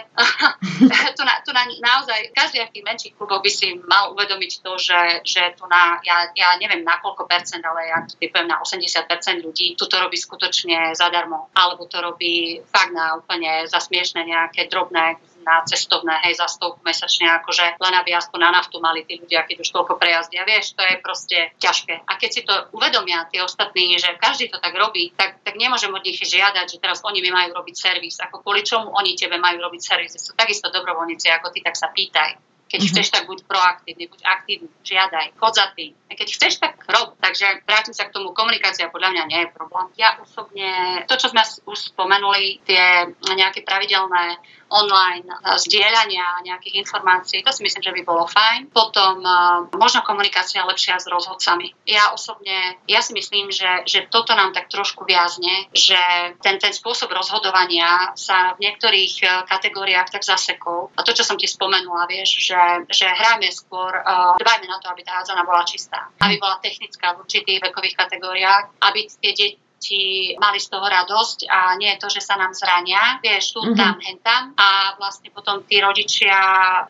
tu, 1.18 1.22
na, 1.26 1.34
tu 1.42 1.50
na, 1.50 1.66
naozaj 1.66 2.30
každý 2.30 2.62
v 2.62 2.70
tých 2.70 2.86
menších 2.86 3.14
kluboch 3.18 3.42
by 3.42 3.50
si 3.50 3.74
mal 3.82 4.14
uvedomiť 4.14 4.52
to, 4.62 4.78
že, 4.78 5.26
že 5.26 5.42
tu 5.58 5.66
na, 5.66 5.98
ja, 6.06 6.30
ja 6.38 6.54
neviem 6.60 6.86
na 6.86 7.02
koľko 7.02 7.26
percent, 7.26 7.66
ale 7.66 7.90
ja 7.90 7.98
typujem 8.06 8.46
na 8.46 8.62
80 8.62 9.10
percent 9.10 9.42
ľudí, 9.42 9.74
tu 9.74 9.90
to 9.90 9.98
robí 9.98 10.14
skutočne 10.14 10.94
zadarmo. 10.94 11.50
Alebo 11.50 11.90
to 11.90 11.98
robí 11.98 12.62
fakt 12.70 12.94
na 12.94 13.18
úplne 13.18 13.66
za 13.66 13.82
smiešne 13.82 14.22
nejaké 14.22 14.70
drobné 14.70 15.18
na 15.46 15.62
cestovné, 15.62 16.18
hej, 16.26 16.42
za 16.42 16.50
stovku 16.50 16.82
mesačne, 16.82 17.30
akože 17.38 17.78
len 17.78 17.94
aby 18.02 18.10
aspoň 18.18 18.38
na 18.42 18.50
naftu 18.58 18.82
mali 18.82 19.06
tí 19.06 19.14
ľudia, 19.22 19.46
keď 19.46 19.62
už 19.62 19.70
toľko 19.70 19.94
prejazdia, 19.94 20.42
vieš, 20.42 20.74
to 20.74 20.82
je 20.82 20.94
proste 20.98 21.38
ťažké. 21.62 22.02
A 22.02 22.18
keď 22.18 22.30
si 22.34 22.42
to 22.42 22.54
uvedomia 22.74 23.30
tí 23.30 23.38
ostatní, 23.38 23.94
že 23.94 24.18
každý 24.18 24.50
to 24.50 24.58
tak 24.58 24.74
robí, 24.74 25.14
tak, 25.14 25.38
tak 25.46 25.54
nemôžem 25.54 25.94
od 25.94 26.02
nich 26.02 26.18
žiadať, 26.18 26.66
že 26.66 26.82
teraz 26.82 26.98
oni 27.06 27.22
mi 27.22 27.30
majú 27.30 27.54
robiť 27.54 27.74
servis. 27.78 28.18
Ako 28.18 28.42
kvôli 28.42 28.66
čomu 28.66 28.90
oni 28.90 29.14
tebe 29.14 29.38
majú 29.38 29.62
robiť 29.62 29.80
servis? 29.80 30.18
Sú 30.18 30.34
takisto 30.34 30.66
dobrovoľníci 30.74 31.30
ako 31.30 31.54
ty, 31.54 31.62
tak 31.62 31.78
sa 31.78 31.94
pýtaj. 31.94 32.42
Keď 32.66 32.82
mm-hmm. 32.82 32.98
chceš, 32.98 33.14
tak 33.14 33.30
buď 33.30 33.46
proaktívny, 33.46 34.10
buď 34.10 34.20
aktívny, 34.26 34.66
žiadaj, 34.82 35.38
chod 35.38 35.54
za 35.54 35.70
tým. 35.78 35.94
A 36.10 36.18
keď 36.18 36.28
chceš, 36.34 36.58
tak 36.58 36.82
rob. 36.90 37.14
Takže 37.22 37.62
vrátim 37.62 37.94
sa 37.94 38.10
k 38.10 38.14
tomu, 38.18 38.34
komunikácia 38.34 38.90
podľa 38.90 39.14
mňa 39.14 39.24
nie 39.30 39.40
je 39.46 39.54
problém. 39.54 39.86
Ja 39.94 40.18
osobne, 40.18 40.70
to, 41.06 41.14
čo 41.14 41.30
sme 41.30 41.46
už 41.46 41.94
spomenuli, 41.94 42.66
tie 42.66 43.06
nejaké 43.22 43.62
pravidelné 43.62 44.42
online 44.68 45.24
eh, 45.26 45.56
zdieľania 45.56 46.42
nejakých 46.42 46.82
informácií, 46.82 47.40
to 47.46 47.54
si 47.54 47.62
myslím, 47.62 47.82
že 47.82 47.94
by 47.94 48.02
bolo 48.02 48.24
fajn. 48.26 48.70
Potom 48.70 49.22
uh, 49.22 49.66
možno 49.78 50.02
komunikácia 50.02 50.62
lepšia 50.66 50.98
s 50.98 51.06
rozhodcami. 51.08 51.72
Ja 51.88 52.10
osobne, 52.12 52.78
ja 52.86 53.00
si 53.00 53.14
myslím, 53.14 53.50
že, 53.50 53.86
že 53.86 54.06
toto 54.10 54.34
nám 54.34 54.52
tak 54.52 54.68
trošku 54.68 55.06
viazne, 55.06 55.70
že 55.72 55.98
ten, 56.42 56.58
ten 56.58 56.74
spôsob 56.74 57.10
rozhodovania 57.10 58.12
sa 58.18 58.54
v 58.58 58.68
niektorých 58.68 59.14
uh, 59.22 59.30
kategóriách 59.46 60.10
tak 60.10 60.22
zasekol. 60.26 60.90
A 60.98 61.00
to, 61.06 61.14
čo 61.14 61.22
som 61.22 61.38
ti 61.38 61.46
spomenula, 61.46 62.10
vieš, 62.10 62.52
že, 62.52 62.62
že 62.90 63.06
hráme 63.06 63.48
skôr, 63.50 63.90
dbajme 64.38 64.66
na 64.66 64.78
to, 64.82 64.90
aby 64.90 65.02
tá 65.02 65.22
hádzana 65.22 65.42
bola 65.46 65.62
čistá, 65.66 66.10
aby 66.22 66.38
bola 66.38 66.58
technická 66.58 67.14
v 67.14 67.26
určitých 67.26 67.62
vekových 67.62 67.96
kategóriách, 67.96 68.64
aby 68.82 69.06
tie 69.06 69.32
deti 69.36 69.65
deti 69.86 70.34
mali 70.42 70.58
z 70.58 70.68
toho 70.68 70.82
radosť 70.82 71.46
a 71.46 71.78
nie 71.78 71.94
je 71.94 72.00
to, 72.02 72.08
že 72.10 72.20
sa 72.26 72.34
nám 72.34 72.50
zrania, 72.50 73.22
vieš, 73.22 73.54
tu, 73.54 73.62
mm-hmm. 73.62 73.78
tam, 73.78 73.94
hen 74.02 74.18
tam 74.18 74.42
a 74.58 74.98
vlastne 74.98 75.30
potom 75.30 75.62
tí 75.62 75.78
rodičia 75.78 76.34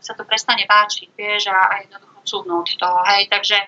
sa 0.00 0.12
to 0.16 0.24
prestane 0.24 0.64
páčiť, 0.64 1.12
vieš, 1.12 1.52
a, 1.52 1.60
a 1.60 1.74
jednoducho 1.84 2.18
cúvnúť 2.24 2.68
to, 2.80 2.90
hej, 3.12 3.28
takže 3.28 3.58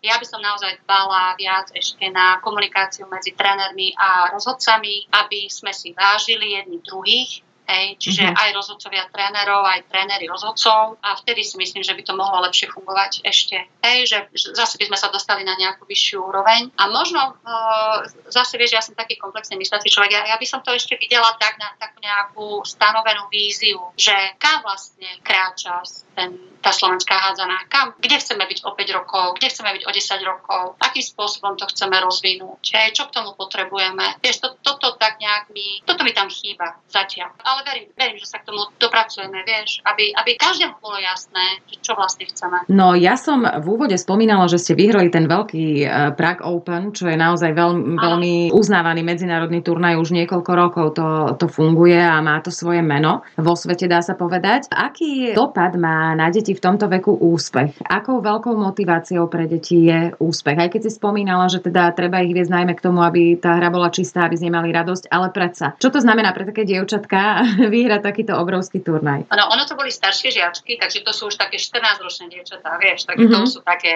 ja 0.00 0.16
by 0.16 0.24
som 0.24 0.40
naozaj 0.40 0.80
dbala 0.80 1.36
viac 1.36 1.68
ešte 1.76 2.08
na 2.08 2.40
komunikáciu 2.40 3.04
medzi 3.04 3.36
trénermi 3.36 3.92
a 4.00 4.32
rozhodcami, 4.32 5.12
aby 5.12 5.52
sme 5.52 5.76
si 5.76 5.92
vážili 5.92 6.56
jedni 6.56 6.80
druhých, 6.80 7.44
Hej, 7.70 8.02
čiže 8.02 8.26
mm-hmm. 8.26 8.42
aj 8.42 8.50
rozhodcovia 8.50 9.06
trénerov, 9.14 9.62
aj 9.62 9.86
tréneri 9.86 10.26
rozhodcov 10.26 10.98
a 10.98 11.14
vtedy 11.22 11.46
si 11.46 11.54
myslím, 11.54 11.86
že 11.86 11.94
by 11.94 12.02
to 12.02 12.18
mohlo 12.18 12.42
lepšie 12.42 12.66
fungovať 12.66 13.22
ešte. 13.22 13.62
Hej, 13.86 14.10
že 14.10 14.18
zase 14.58 14.74
by 14.74 14.90
sme 14.90 14.98
sa 14.98 15.06
dostali 15.14 15.46
na 15.46 15.54
nejakú 15.54 15.86
vyššiu 15.86 16.18
úroveň. 16.18 16.74
A 16.74 16.90
možno 16.90 17.38
uh, 17.38 18.02
zase 18.26 18.58
vieš, 18.58 18.74
ja 18.74 18.82
som 18.82 18.98
taký 18.98 19.14
komplexný 19.22 19.54
myslecí 19.54 19.86
človek, 19.86 20.10
ja, 20.18 20.22
ja 20.34 20.36
by 20.36 20.46
som 20.50 20.66
to 20.66 20.74
ešte 20.74 20.98
videla 20.98 21.30
tak 21.38 21.62
na 21.62 21.70
takú 21.78 22.02
nejakú 22.02 22.46
stanovenú 22.66 23.30
víziu, 23.30 23.78
že 23.94 24.34
kam 24.42 24.66
vlastne 24.66 25.06
kráča 25.22 25.86
ten, 26.20 26.36
tá 26.60 26.70
slovenská 26.76 27.16
hádzaná, 27.16 27.66
kam, 27.72 27.96
kde 27.96 28.20
chceme 28.20 28.44
byť 28.44 28.58
o 28.68 28.76
5 28.76 28.98
rokov, 29.00 29.24
kde 29.40 29.48
chceme 29.48 29.70
byť 29.80 29.82
o 29.88 29.90
10 29.90 30.30
rokov, 30.30 30.62
akým 30.76 31.04
spôsobom 31.04 31.56
to 31.56 31.64
chceme 31.72 31.96
rozvinúť, 31.96 32.60
hej, 32.76 32.92
čo 32.92 33.08
k 33.08 33.16
tomu 33.16 33.32
potrebujeme. 33.32 34.20
Vieš, 34.20 34.44
to, 34.44 34.48
toto 34.60 35.00
tak 35.00 35.16
nejak 35.18 35.48
mi, 35.56 35.80
toto 35.88 36.04
mi 36.04 36.12
tam 36.12 36.28
chýba 36.28 36.76
zatiaľ. 36.92 37.32
Ale 37.40 37.64
verím, 37.64 37.88
verím, 37.96 38.18
že 38.20 38.28
sa 38.28 38.38
k 38.44 38.52
tomu 38.52 38.68
dopracujeme, 38.76 39.40
vieš, 39.48 39.80
aby, 39.88 40.12
aby 40.12 40.36
každému 40.36 40.78
bolo 40.84 41.00
jasné, 41.00 41.64
čo 41.80 41.96
vlastne 41.96 42.28
chceme. 42.28 42.68
No 42.68 42.92
ja 42.92 43.16
som 43.16 43.40
v 43.40 43.66
úvode 43.66 43.96
spomínala, 43.96 44.44
že 44.46 44.60
ste 44.60 44.76
vyhrali 44.76 45.08
ten 45.08 45.24
veľký 45.24 45.66
uh, 45.88 46.12
Prague 46.12 46.44
Open, 46.44 46.92
čo 46.92 47.08
je 47.08 47.16
naozaj 47.16 47.56
veľ, 47.56 47.96
veľmi 47.96 48.52
uznávaný 48.52 49.00
medzinárodný 49.00 49.64
turnaj, 49.64 49.96
už 49.96 50.12
niekoľko 50.12 50.52
rokov 50.52 50.86
to, 50.92 51.08
to 51.40 51.46
funguje 51.48 51.96
a 51.96 52.20
má 52.20 52.36
to 52.44 52.52
svoje 52.52 52.84
meno 52.84 53.24
vo 53.40 53.56
svete, 53.56 53.88
dá 53.88 54.04
sa 54.04 54.12
povedať. 54.12 54.68
Aký 54.68 55.32
dopad 55.32 55.72
má 55.80 56.09
na 56.14 56.28
deti 56.30 56.52
v 56.56 56.62
tomto 56.62 56.86
veku 56.86 57.16
úspech? 57.16 57.82
Akou 57.86 58.20
veľkou 58.22 58.54
motiváciou 58.54 59.26
pre 59.26 59.46
deti 59.46 59.88
je 59.88 60.14
úspech? 60.18 60.56
Aj 60.58 60.68
keď 60.68 60.86
si 60.86 60.90
spomínala, 60.94 61.48
že 61.48 61.62
teda 61.62 61.90
treba 61.96 62.20
ich 62.20 62.34
viesť 62.36 62.52
najmä 62.52 62.72
k 62.76 62.84
tomu, 62.84 63.00
aby 63.02 63.38
tá 63.38 63.56
hra 63.56 63.72
bola 63.72 63.88
čistá, 63.88 64.26
aby 64.26 64.36
z 64.36 64.46
nej 64.46 64.54
mali 64.54 64.70
radosť, 64.74 65.08
ale 65.08 65.32
predsa. 65.32 65.74
Čo 65.78 65.94
to 65.94 66.02
znamená 66.02 66.34
pre 66.34 66.46
také 66.46 66.68
dievčatka 66.68 67.44
vyhrať 67.74 68.00
takýto 68.04 68.36
obrovský 68.36 68.82
turnaj? 68.84 69.30
Ano, 69.30 69.50
ono 69.50 69.64
to 69.64 69.78
boli 69.78 69.88
staršie 69.88 70.34
žiačky, 70.34 70.76
takže 70.76 71.00
to 71.06 71.12
sú 71.14 71.32
už 71.32 71.36
také 71.38 71.56
14-ročné 71.56 72.28
dievčatá, 72.28 72.76
vieš, 72.76 73.08
takže 73.08 73.24
mm-hmm. 73.26 73.40
to 73.40 73.46
mhm. 73.46 73.50
sú 73.50 73.60
také, 73.64 73.94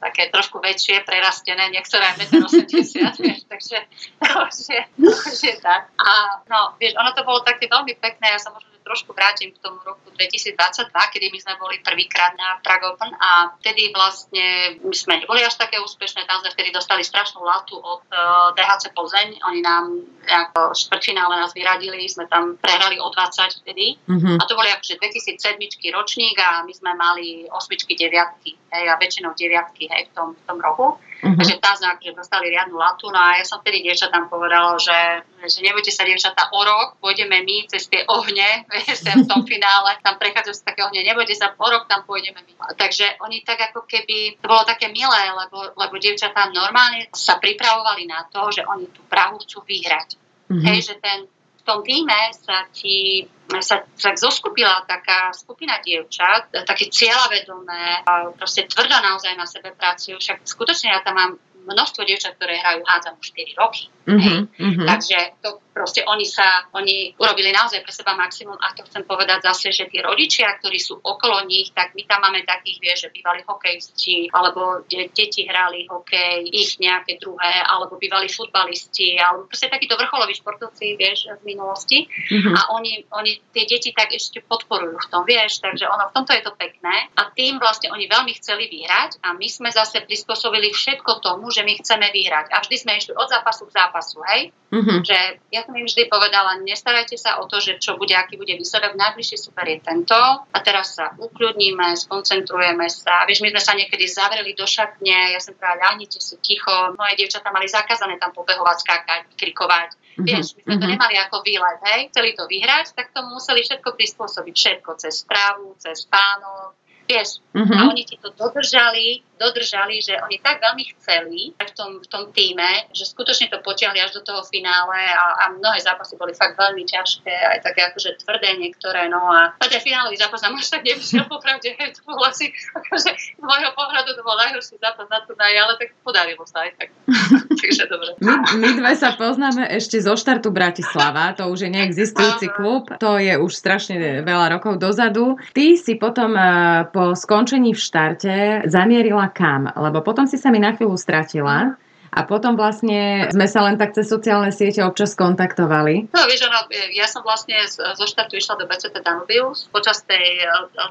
také 0.00 0.22
trošku 0.32 0.62
väčšie, 0.62 1.02
prerastené, 1.04 1.70
niektoré 1.74 2.06
1,80 2.16 2.38
m, 2.38 3.12
vieš, 3.26 3.40
takže 3.50 3.76
to 4.22 4.32
už 4.46 4.56
je, 4.70 4.82
to 4.96 5.12
už 5.12 5.40
je 5.42 5.54
tak. 5.60 5.90
A 5.98 6.10
no, 6.48 6.78
vieš, 6.78 6.96
ono 6.96 7.10
to 7.12 7.22
bolo 7.26 7.44
také 7.44 7.66
veľmi 7.66 7.98
pekné, 7.98 8.32
ja 8.32 8.40
sa 8.40 8.54
možno 8.54 8.77
trošku 8.88 9.12
vrátim 9.12 9.52
k 9.52 9.60
tomu 9.60 9.76
roku 9.84 10.08
2022, 10.16 10.56
kedy 10.88 11.28
my 11.28 11.38
sme 11.44 11.54
boli 11.60 11.76
prvýkrát 11.84 12.32
na 12.40 12.56
Prague 12.64 12.88
Open 12.88 13.12
a 13.20 13.52
vtedy 13.60 13.92
vlastne 13.92 14.80
my 14.80 14.96
sme 14.96 15.20
neboli 15.20 15.44
až 15.44 15.60
také 15.60 15.76
úspešné, 15.76 16.24
tam 16.24 16.40
sme 16.40 16.56
vtedy 16.56 16.72
dostali 16.72 17.04
strašnú 17.04 17.44
latu 17.44 17.76
od 17.76 18.00
uh, 18.08 18.48
e, 18.48 18.56
DHC 18.56 18.96
Plzeň, 18.96 19.28
oni 19.44 19.60
nám 19.60 19.84
ako 20.24 20.72
štvrtfinále 20.72 21.36
nás 21.36 21.52
vyradili, 21.52 22.08
sme 22.08 22.24
tam 22.32 22.56
prehrali 22.56 22.96
o 22.96 23.12
20 23.12 23.60
vtedy 23.60 24.00
mm-hmm. 24.08 24.40
a 24.40 24.42
to 24.48 24.56
boli 24.56 24.72
akože 24.72 24.96
2007 24.96 25.60
ročník 25.92 26.40
a 26.40 26.64
my 26.64 26.72
sme 26.72 26.96
mali 26.96 27.44
osmičky, 27.52 27.92
deviatky 27.92 28.56
hej, 28.72 28.84
a 28.88 28.96
väčšinou 28.96 29.36
deviatky 29.36 29.84
hej, 29.92 30.08
v 30.08 30.12
tom, 30.16 30.28
v 30.32 30.42
tom 30.48 30.58
roku. 30.64 30.96
Uh-huh. 31.18 31.34
Takže 31.34 31.58
tam 31.58 31.74
sme 31.74 31.88
akože 31.98 32.14
dostali 32.14 32.46
riadnu 32.54 32.78
latu. 32.78 33.10
No 33.10 33.18
a 33.18 33.42
ja 33.42 33.44
som 33.44 33.58
vtedy 33.58 33.82
dievčatám 33.82 34.30
povedala, 34.30 34.78
že, 34.78 35.26
že 35.50 35.58
nebojte 35.66 35.90
sa 35.90 36.06
dievčatá 36.06 36.54
o 36.54 36.60
rok, 36.62 36.94
pôjdeme 37.02 37.42
my 37.42 37.66
cez 37.66 37.90
tie 37.90 38.06
ohne, 38.06 38.62
vieš, 38.70 39.02
v 39.02 39.26
tom 39.26 39.42
finále, 39.42 39.98
tam 39.98 40.14
prechádzajú 40.14 40.54
z 40.54 40.62
také 40.62 40.86
ohne, 40.86 41.02
nebojte 41.02 41.34
sa, 41.34 41.50
o 41.58 41.66
rok 41.66 41.90
tam 41.90 42.06
pôjdeme 42.06 42.38
my. 42.38 42.52
Takže 42.78 43.18
oni 43.18 43.42
tak 43.42 43.58
ako 43.74 43.82
keby, 43.82 44.38
to 44.38 44.46
bolo 44.46 44.62
také 44.62 44.94
milé, 44.94 45.22
lebo, 45.34 45.74
lebo 45.74 45.94
dievčatá 45.98 46.54
normálne 46.54 47.10
sa 47.10 47.42
pripravovali 47.42 48.06
na 48.06 48.22
to, 48.30 48.54
že 48.54 48.62
oni 48.62 48.86
tú 48.94 49.02
Prahu 49.10 49.42
chcú 49.42 49.66
vyhrať. 49.66 50.14
Uh-huh. 50.48 50.62
Hej, 50.70 50.94
že 50.94 50.94
ten, 51.02 51.26
v 51.28 51.62
tom 51.66 51.82
týme 51.82 52.30
sa 52.30 52.70
ti 52.70 53.26
sa 53.64 53.80
tak 53.96 54.20
zoskupila 54.20 54.84
taká 54.84 55.32
skupina 55.32 55.80
dievčat, 55.80 56.52
také 56.68 56.92
cieľavedomé, 56.92 58.04
proste 58.36 58.68
tvrdo 58.68 59.00
naozaj 59.00 59.32
na 59.34 59.48
sebe 59.48 59.72
pracujú. 59.72 60.20
Však 60.20 60.44
skutočne 60.44 60.92
ja 60.92 61.00
tam 61.00 61.16
mám 61.16 61.32
množstvo 61.68 62.04
dievčat, 62.04 62.36
ktoré 62.36 62.60
hrajú 62.60 62.80
hádzanú 62.84 63.20
4 63.20 63.60
roky. 63.60 63.92
Mm-hmm, 64.08 64.38
mm-hmm. 64.56 64.86
Takže 64.88 65.18
to 65.44 65.60
proste 65.78 66.02
oni 66.02 66.26
sa, 66.26 66.66
oni 66.74 67.14
urobili 67.14 67.54
naozaj 67.54 67.86
pre 67.86 67.94
seba 67.94 68.18
maximum 68.18 68.58
a 68.58 68.74
to 68.74 68.82
chcem 68.90 69.06
povedať 69.06 69.46
zase, 69.46 69.70
že 69.70 69.86
tí 69.86 70.02
rodičia, 70.02 70.58
ktorí 70.58 70.82
sú 70.82 70.98
okolo 70.98 71.46
nich, 71.46 71.70
tak 71.70 71.94
my 71.94 72.02
tam 72.02 72.26
máme 72.26 72.42
takých, 72.42 72.82
vieš, 72.82 72.98
že 73.06 73.14
bývali 73.14 73.46
hokejisti, 73.46 74.26
alebo 74.34 74.82
de- 74.90 75.06
deti 75.14 75.46
hrali 75.46 75.86
hokej, 75.86 76.50
ich 76.50 76.82
nejaké 76.82 77.22
druhé, 77.22 77.62
alebo 77.62 77.94
bývali 77.94 78.26
futbalisti, 78.26 79.22
alebo 79.22 79.46
proste 79.46 79.70
takíto 79.70 79.94
vrcholoví 79.94 80.34
športovci, 80.34 80.98
vieš, 80.98 81.30
z 81.30 81.42
minulosti. 81.46 82.10
Mm-hmm. 82.10 82.54
A 82.58 82.60
oni, 82.74 83.06
oni 83.14 83.38
tie 83.54 83.70
deti 83.70 83.94
tak 83.94 84.10
ešte 84.10 84.42
podporujú 84.42 84.98
v 84.98 85.08
tom, 85.14 85.22
vieš, 85.22 85.62
takže 85.62 85.86
ono 85.86 86.10
v 86.10 86.14
tomto 86.18 86.34
je 86.34 86.42
to 86.42 86.52
pekné. 86.58 87.06
A 87.14 87.30
tým 87.30 87.62
vlastne 87.62 87.94
oni 87.94 88.10
veľmi 88.10 88.34
chceli 88.42 88.66
vyhrať 88.66 89.22
a 89.22 89.38
my 89.38 89.46
sme 89.46 89.70
zase 89.70 90.02
prispôsobili 90.02 90.74
všetko 90.74 91.22
tomu, 91.22 91.54
že 91.54 91.62
my 91.62 91.78
chceme 91.78 92.10
vyhrať. 92.10 92.50
A 92.50 92.64
vždy 92.64 92.76
sme 92.80 92.98
išli 92.98 93.14
od 93.14 93.30
zápasu 93.30 93.68
k 93.68 93.76
zápasu, 93.76 94.18
hej? 94.34 94.50
Mm-hmm. 94.72 94.98
Že 95.04 95.18
ja 95.52 95.62
som 95.68 95.76
im 95.76 95.84
vždy 95.84 96.08
povedala, 96.08 96.64
nestarajte 96.64 97.20
sa 97.20 97.36
o 97.36 97.44
to, 97.44 97.60
že 97.60 97.76
čo 97.76 98.00
bude, 98.00 98.16
aký 98.16 98.40
bude 98.40 98.56
výsledok. 98.56 98.96
Najbližší 98.96 99.36
super 99.36 99.68
je 99.68 99.84
tento 99.84 100.16
a 100.40 100.58
teraz 100.64 100.96
sa 100.96 101.12
ukľudníme, 101.20 101.92
skoncentrujeme 101.92 102.88
sa. 102.88 103.28
Vieš, 103.28 103.44
my 103.44 103.52
sme 103.52 103.60
sa 103.60 103.76
niekedy 103.76 104.08
zavreli 104.08 104.56
do 104.56 104.64
šatne, 104.64 105.36
ja 105.36 105.40
som 105.44 105.52
povedala, 105.52 105.92
ľahnite 105.92 106.24
si 106.24 106.40
ticho. 106.40 106.72
Moje 106.96 107.20
dievčatá 107.20 107.52
mali 107.52 107.68
zakázané 107.68 108.16
tam 108.16 108.32
pobehovať, 108.32 108.76
skákať, 108.80 109.22
krikovať. 109.36 109.92
Mm-hmm. 109.92 110.24
Vieš, 110.24 110.56
my 110.56 110.60
sme 110.64 110.72
to 110.72 110.72
mm-hmm. 110.72 110.92
nemali 110.96 111.14
ako 111.20 111.36
výlet, 111.44 111.78
hej, 111.84 112.00
chceli 112.16 112.32
to 112.32 112.48
vyhrať, 112.48 112.96
tak 112.96 113.12
tomu 113.12 113.36
museli 113.36 113.60
všetko 113.60 113.92
prispôsobiť, 113.92 114.54
všetko 114.56 114.90
cez 115.04 115.20
správu, 115.20 115.76
cez 115.76 116.08
pánov, 116.08 116.80
vieš. 117.04 117.44
Mm-hmm. 117.52 117.76
A 117.76 117.80
oni 117.92 118.02
ti 118.08 118.16
to 118.16 118.32
dodržali, 118.32 119.20
dodržali, 119.38 120.02
že 120.02 120.18
oni 120.18 120.42
tak 120.42 120.58
veľmi 120.60 120.84
chceli 120.98 121.54
v 121.54 121.72
tom, 121.72 122.02
v 122.02 122.08
tom 122.10 122.22
týme, 122.34 122.90
že 122.90 123.06
skutočne 123.06 123.48
to 123.48 123.62
potiahli 123.62 124.02
až 124.02 124.18
do 124.18 124.22
toho 124.26 124.42
finále 124.44 124.98
a, 124.98 125.48
a 125.48 125.54
mnohé 125.54 125.78
zápasy 125.78 126.18
boli 126.18 126.34
fakt 126.34 126.58
veľmi 126.58 126.84
ťažké, 126.84 127.30
aj 127.30 127.58
také 127.62 127.86
akože 127.88 128.18
tvrdé 128.26 128.58
niektoré, 128.58 129.06
no 129.06 129.22
a, 129.30 129.54
ten 129.68 129.80
finálový 129.80 130.18
zápas 130.18 130.42
nám 130.42 130.58
až 130.58 130.68
tak 130.74 130.82
nevyšiel 130.82 131.24
popravde, 131.32 131.70
to 131.72 132.00
bol 132.02 132.18
asi, 132.26 132.50
akože 132.74 133.10
z 133.14 133.40
môjho 133.40 133.70
pohľadu 133.78 134.10
to 134.18 134.22
bol 134.26 134.34
najhorší 134.34 134.76
zápas 134.82 135.06
na 135.06 135.22
turnaji, 135.22 135.56
ale 135.56 135.72
tak 135.78 135.88
podarilo 136.02 136.42
sa 136.48 136.66
aj 136.66 136.70
tak. 136.80 136.88
Takže 137.62 137.84
dobre. 137.86 138.10
My, 138.24 138.34
my 138.58 138.68
dve 138.80 138.92
sa 138.96 139.14
poznáme 139.14 139.68
ešte 139.70 140.00
zo 140.02 140.16
štartu 140.16 140.50
Bratislava, 140.50 141.36
to 141.36 141.46
už 141.46 141.68
je 141.68 141.70
neexistujúci 141.70 142.46
klub, 142.50 142.90
to 142.96 143.20
je 143.20 143.34
už 143.36 143.52
strašne 143.52 144.24
veľa 144.24 144.58
rokov 144.58 144.80
dozadu. 144.80 145.36
Ty 145.52 145.76
si 145.76 145.94
potom 146.00 146.34
eh, 146.34 146.88
po 146.90 147.12
skončení 147.12 147.76
v 147.76 147.80
štarte 147.80 148.34
zamierila 148.66 149.27
kam, 149.30 149.70
lebo 149.72 150.00
potom 150.04 150.26
si 150.26 150.36
sa 150.40 150.52
mi 150.52 150.60
na 150.60 150.74
chvíľu 150.74 150.96
stratila. 150.98 151.78
A 152.12 152.24
potom 152.24 152.56
vlastne 152.56 153.28
sme 153.30 153.46
sa 153.46 153.64
len 153.64 153.76
tak 153.76 153.92
cez 153.94 154.08
sociálne 154.08 154.50
siete 154.50 154.80
občas 154.82 155.14
kontaktovali. 155.14 156.10
No 156.10 156.24
vieš, 156.26 156.48
ono, 156.48 156.66
ja 156.96 157.06
som 157.06 157.22
vlastne 157.22 157.54
zo 157.68 158.06
štartu 158.08 158.40
išla 158.40 158.58
do 158.58 158.64
BCT 158.64 159.04
Danubius. 159.04 159.68
Počas 159.70 160.02
tej, 160.08 160.44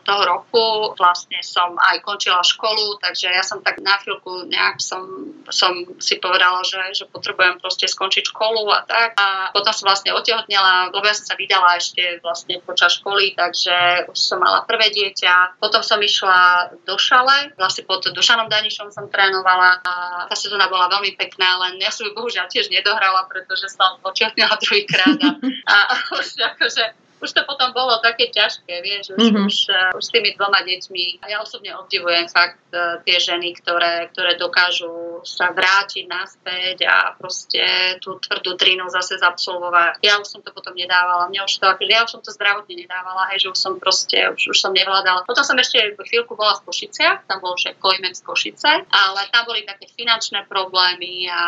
toho 0.05 0.21
roku 0.23 0.93
vlastne 0.95 1.41
som 1.41 1.75
aj 1.77 1.99
končila 2.05 2.41
školu, 2.45 3.01
takže 3.01 3.27
ja 3.33 3.43
som 3.43 3.59
tak 3.61 3.81
na 3.81 3.97
chvíľku 3.99 4.47
nejak 4.47 4.79
som, 4.79 5.33
som 5.49 5.73
si 5.97 6.21
povedala, 6.21 6.61
že, 6.63 6.79
že 6.93 7.03
potrebujem 7.09 7.57
proste 7.59 7.89
skončiť 7.89 8.29
školu 8.31 8.63
a 8.71 8.79
tak. 8.85 9.17
A 9.17 9.49
potom 9.51 9.73
som 9.73 9.89
vlastne 9.89 10.13
otehotnela, 10.13 10.93
lebo 10.93 11.05
ja 11.05 11.15
som 11.17 11.33
sa 11.33 11.35
vydala 11.35 11.77
ešte 11.77 12.21
vlastne 12.21 12.61
počas 12.63 12.97
školy, 13.01 13.33
takže 13.35 14.07
už 14.09 14.17
som 14.17 14.39
mala 14.39 14.63
prvé 14.63 14.93
dieťa. 14.93 15.59
Potom 15.59 15.81
som 15.81 15.99
išla 15.99 16.71
do 16.85 16.95
šale, 16.95 17.53
vlastne 17.59 17.83
pod 17.83 18.05
Dušanom 18.07 18.47
Danišom 18.47 18.89
som 18.93 19.11
trénovala 19.11 19.83
a 19.83 19.93
tá 20.27 20.35
sezóna 20.35 20.71
bola 20.71 20.87
veľmi 20.87 21.06
veľmi 21.07 21.15
pekná, 21.15 21.55
len 21.63 21.79
ja 21.79 21.87
som 21.87 22.03
ju 22.03 22.11
bohužiaľ 22.11 22.51
tiež 22.51 22.67
nedohrala, 22.67 23.23
pretože 23.31 23.71
som 23.71 23.95
očetnila 24.03 24.59
druhýkrát 24.59 25.15
a, 25.23 25.31
a 25.71 25.95
už 26.19 26.27
akože 26.35 27.06
už 27.21 27.29
to 27.33 27.41
potom 27.43 27.73
bolo 27.73 27.97
také 27.99 28.29
ťažké, 28.29 28.81
vieš, 28.85 29.17
už, 29.17 29.19
mm-hmm. 29.19 29.45
už, 29.49 29.55
uh, 29.73 29.91
už 29.97 30.03
s 30.05 30.13
tými 30.13 30.37
dvoma 30.37 30.61
deťmi. 30.63 31.25
Ja 31.25 31.41
osobne 31.41 31.73
obdivujem 31.75 32.29
fakt 32.29 32.61
uh, 32.73 33.01
tie 33.03 33.17
ženy, 33.17 33.57
ktoré, 33.57 34.09
ktoré 34.13 34.37
dokážu 34.39 35.21
sa 35.25 35.51
vrátiť 35.51 36.05
naspäť 36.05 36.85
a 36.85 37.13
proste 37.17 37.97
tú 37.99 38.21
tvrdú 38.21 38.53
drinu 38.55 38.85
zase 38.87 39.17
zabsolvovať. 39.17 39.99
Ja 40.05 40.21
už 40.21 40.27
som 40.29 40.41
to 40.45 40.53
potom 40.53 40.77
nedávala. 40.77 41.27
Mne 41.27 41.45
už 41.45 41.57
to, 41.57 41.67
ja 41.89 42.05
už 42.05 42.11
som 42.17 42.21
to 42.21 42.31
zdravotne 42.31 42.77
nedávala, 42.77 43.33
hej, 43.33 43.43
že 43.43 43.47
už 43.51 43.59
som 43.59 43.73
proste, 43.81 44.17
už, 44.31 44.53
už 44.53 44.57
som 44.57 44.71
nevládala. 44.71 45.25
Potom 45.25 45.41
som 45.41 45.57
ešte 45.57 45.97
chvíľku 45.97 46.37
bola 46.37 46.55
v 46.61 46.69
Košiciach, 46.69 47.25
tam 47.25 47.41
bol 47.41 47.57
že 47.57 47.73
Kojmex 47.75 48.21
Košice, 48.21 48.85
ale 48.85 49.21
tam 49.33 49.49
boli 49.49 49.65
také 49.65 49.89
finančné 49.89 50.45
problémy 50.45 51.25
a 51.27 51.41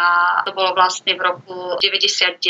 to 0.43 0.51
bolo 0.51 0.73
vlastne 0.73 1.13
v 1.13 1.21
roku 1.21 1.77
99, 1.77 2.41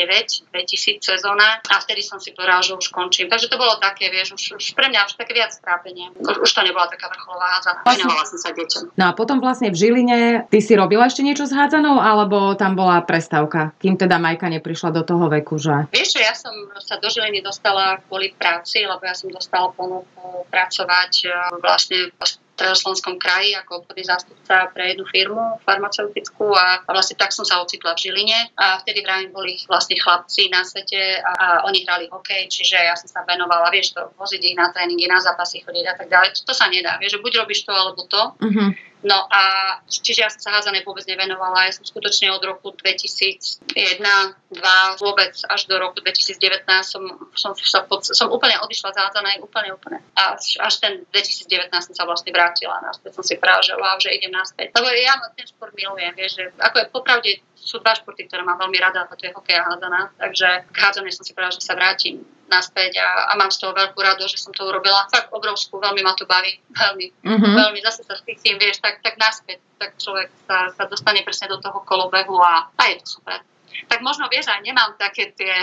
2000 0.50 1.04
sezóna 1.04 1.60
a 1.68 1.76
vtedy 1.84 2.02
som 2.06 2.18
si 2.22 2.32
povedala, 2.32 2.64
že 2.64 2.78
už 2.78 2.90
končím 2.90 3.09
končím. 3.10 3.26
Takže 3.26 3.50
to 3.50 3.58
bolo 3.58 3.82
také, 3.82 4.14
vieš, 4.14 4.38
už, 4.38 4.62
už 4.62 4.66
pre 4.78 4.94
mňa 4.94 5.10
už 5.10 5.18
také 5.18 5.34
viac 5.34 5.50
trápenie. 5.58 6.14
Už, 6.14 6.46
už 6.46 6.52
to 6.54 6.62
nebola 6.62 6.86
taká 6.86 7.10
vrcholová 7.10 7.58
hádzana. 7.58 7.82
Venovala 7.90 8.24
som 8.30 8.38
sa 8.38 8.54
deťom. 8.54 8.94
No 8.94 9.04
a 9.10 9.12
potom 9.18 9.42
vlastne 9.42 9.74
v 9.74 9.82
Žiline, 9.82 10.46
ty 10.46 10.62
si 10.62 10.78
robila 10.78 11.10
ešte 11.10 11.26
niečo 11.26 11.50
s 11.50 11.58
hádzanou, 11.58 11.98
alebo 11.98 12.54
tam 12.54 12.78
bola 12.78 13.02
prestávka, 13.02 13.74
kým 13.82 13.98
teda 13.98 14.22
Majka 14.22 14.46
neprišla 14.54 14.94
do 14.94 15.02
toho 15.02 15.26
veku, 15.26 15.58
že? 15.58 15.90
Vieš 15.90 16.14
čo, 16.14 16.20
ja 16.22 16.38
som 16.38 16.54
sa 16.78 17.02
do 17.02 17.10
Žiliny 17.10 17.42
dostala 17.42 17.98
kvôli 18.06 18.30
práci, 18.38 18.86
lebo 18.86 19.02
ja 19.02 19.18
som 19.18 19.34
dostala 19.34 19.74
ponuku 19.74 20.46
pracovať 20.54 21.12
e, 21.26 21.28
vlastne 21.66 22.14
Stredoslovenskom 22.60 23.16
kraji 23.16 23.56
ako 23.56 23.88
obchodný 23.88 24.04
zástupca 24.04 24.68
pre 24.76 24.92
jednu 24.92 25.08
firmu 25.08 25.64
farmaceutickú 25.64 26.52
a, 26.52 26.84
vlastne 26.92 27.16
tak 27.16 27.32
som 27.32 27.48
sa 27.48 27.64
ocitla 27.64 27.96
v 27.96 28.04
Žiline 28.04 28.52
a 28.60 28.84
vtedy 28.84 29.00
vrajím 29.00 29.32
boli 29.32 29.56
vlastne 29.64 29.96
chlapci 29.96 30.52
na 30.52 30.68
svete 30.68 31.24
a, 31.24 31.32
a 31.32 31.48
oni 31.72 31.88
hrali 31.88 32.12
hokej, 32.12 32.52
čiže 32.52 32.76
ja 32.76 33.00
som 33.00 33.08
sa 33.08 33.24
venovala, 33.24 33.72
vieš 33.72 33.96
to, 33.96 34.12
voziť 34.20 34.42
ich 34.44 34.60
na 34.60 34.68
tréningy, 34.76 35.08
na 35.08 35.24
zápasy 35.24 35.64
chodiť 35.64 35.86
a 35.88 35.96
tak 35.96 36.12
ďalej. 36.12 36.36
To 36.44 36.52
sa 36.52 36.68
nedá, 36.68 37.00
vieš, 37.00 37.16
že 37.16 37.24
buď 37.24 37.48
robíš 37.48 37.64
to 37.64 37.72
alebo 37.72 38.04
to. 38.12 38.22
Uh-huh. 38.44 38.76
No 39.00 39.16
a 39.32 39.42
čiže 39.88 40.28
ja 40.28 40.30
som 40.30 40.44
sa 40.44 40.52
hádzané 40.60 40.84
vôbec 40.84 41.08
nevenovala. 41.08 41.72
Ja 41.72 41.72
som 41.72 41.88
skutočne 41.88 42.36
od 42.36 42.44
roku 42.44 42.76
2001, 42.76 43.64
2 43.72 44.60
vôbec 45.00 45.32
až 45.48 45.62
do 45.72 45.80
roku 45.80 46.04
2019 46.04 46.68
som, 46.84 47.04
som, 47.32 47.56
som, 47.56 47.88
som 48.04 48.28
úplne 48.28 48.60
odišla 48.60 48.92
z 48.92 48.98
hádzanej, 49.00 49.40
úplne, 49.40 49.72
úplne. 49.72 50.04
Až, 50.20 50.60
až 50.60 50.84
ten 50.84 51.08
2019 51.16 51.72
som 51.72 51.96
sa 51.96 52.04
vlastne 52.04 52.36
vrátila 52.36 52.76
naspäť. 52.84 53.16
Som 53.16 53.24
si 53.24 53.40
práve, 53.40 53.72
že 53.72 53.80
wow, 53.80 53.96
že 54.04 54.12
idem 54.12 54.36
naspäť. 54.36 54.76
Lebo 54.76 54.92
ja 54.92 55.16
ten 55.32 55.48
šport 55.48 55.72
milujem, 55.72 56.14
vieš, 56.20 56.32
že 56.36 56.44
ako 56.60 56.76
je 56.76 56.86
popravde 56.92 57.32
sú 57.60 57.84
dva 57.84 57.94
športy, 57.94 58.26
ktoré 58.26 58.42
mám 58.48 58.58
veľmi 58.58 58.80
rada, 58.80 59.04
a 59.04 59.12
to 59.12 59.28
je 59.28 59.36
hokej 59.36 59.60
a 59.60 59.68
hádzaná. 59.68 60.02
Takže 60.16 60.48
k 60.72 60.78
hádzanej 60.80 61.14
som 61.14 61.24
si 61.28 61.36
povedala, 61.36 61.56
že 61.56 61.64
sa 61.64 61.76
vrátim 61.76 62.24
naspäť 62.50 62.98
a, 62.98 63.30
a 63.30 63.38
mám 63.38 63.54
z 63.54 63.62
toho 63.62 63.78
veľkú 63.78 64.00
rado, 64.02 64.26
že 64.26 64.42
som 64.42 64.50
to 64.56 64.66
urobila. 64.66 65.06
Fakt 65.14 65.30
obrovskú, 65.30 65.78
veľmi 65.78 66.02
ma 66.02 66.18
to 66.18 66.26
baví. 66.26 66.58
Veľmi, 66.74 67.06
uh-huh. 67.22 67.54
veľmi. 67.62 67.80
Zase 67.86 68.02
sa 68.08 68.18
cítim, 68.18 68.58
vieš, 68.58 68.82
tak, 68.82 69.06
tak 69.06 69.22
naspäť. 69.22 69.62
Tak 69.78 70.02
človek 70.02 70.34
sa, 70.50 70.74
sa 70.74 70.84
dostane 70.90 71.22
presne 71.22 71.52
do 71.52 71.62
toho 71.62 71.86
kolobehu 71.86 72.42
a, 72.42 72.74
a 72.74 72.84
je 72.90 73.06
to 73.06 73.22
super. 73.22 73.40
Tak 73.86 74.02
možno, 74.02 74.26
vieš, 74.28 74.50
aj 74.50 74.66
nemám 74.66 74.98
také 74.98 75.32
tie, 75.38 75.54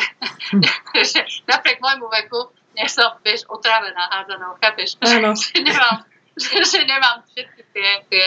že 1.11 1.27
napriek 1.51 1.83
môjmu 1.83 2.07
veku, 2.07 2.55
nie 2.77 2.87
som, 2.87 3.17
vieš, 3.25 3.49
otravená 3.49 4.09
hádzanou, 4.13 4.57
chápeš? 4.61 5.01
Nemám, 5.67 6.05
že 6.73 6.85
nemám 6.85 7.25
všetky 7.33 7.63
tie, 7.73 7.89
tie, 8.13 8.27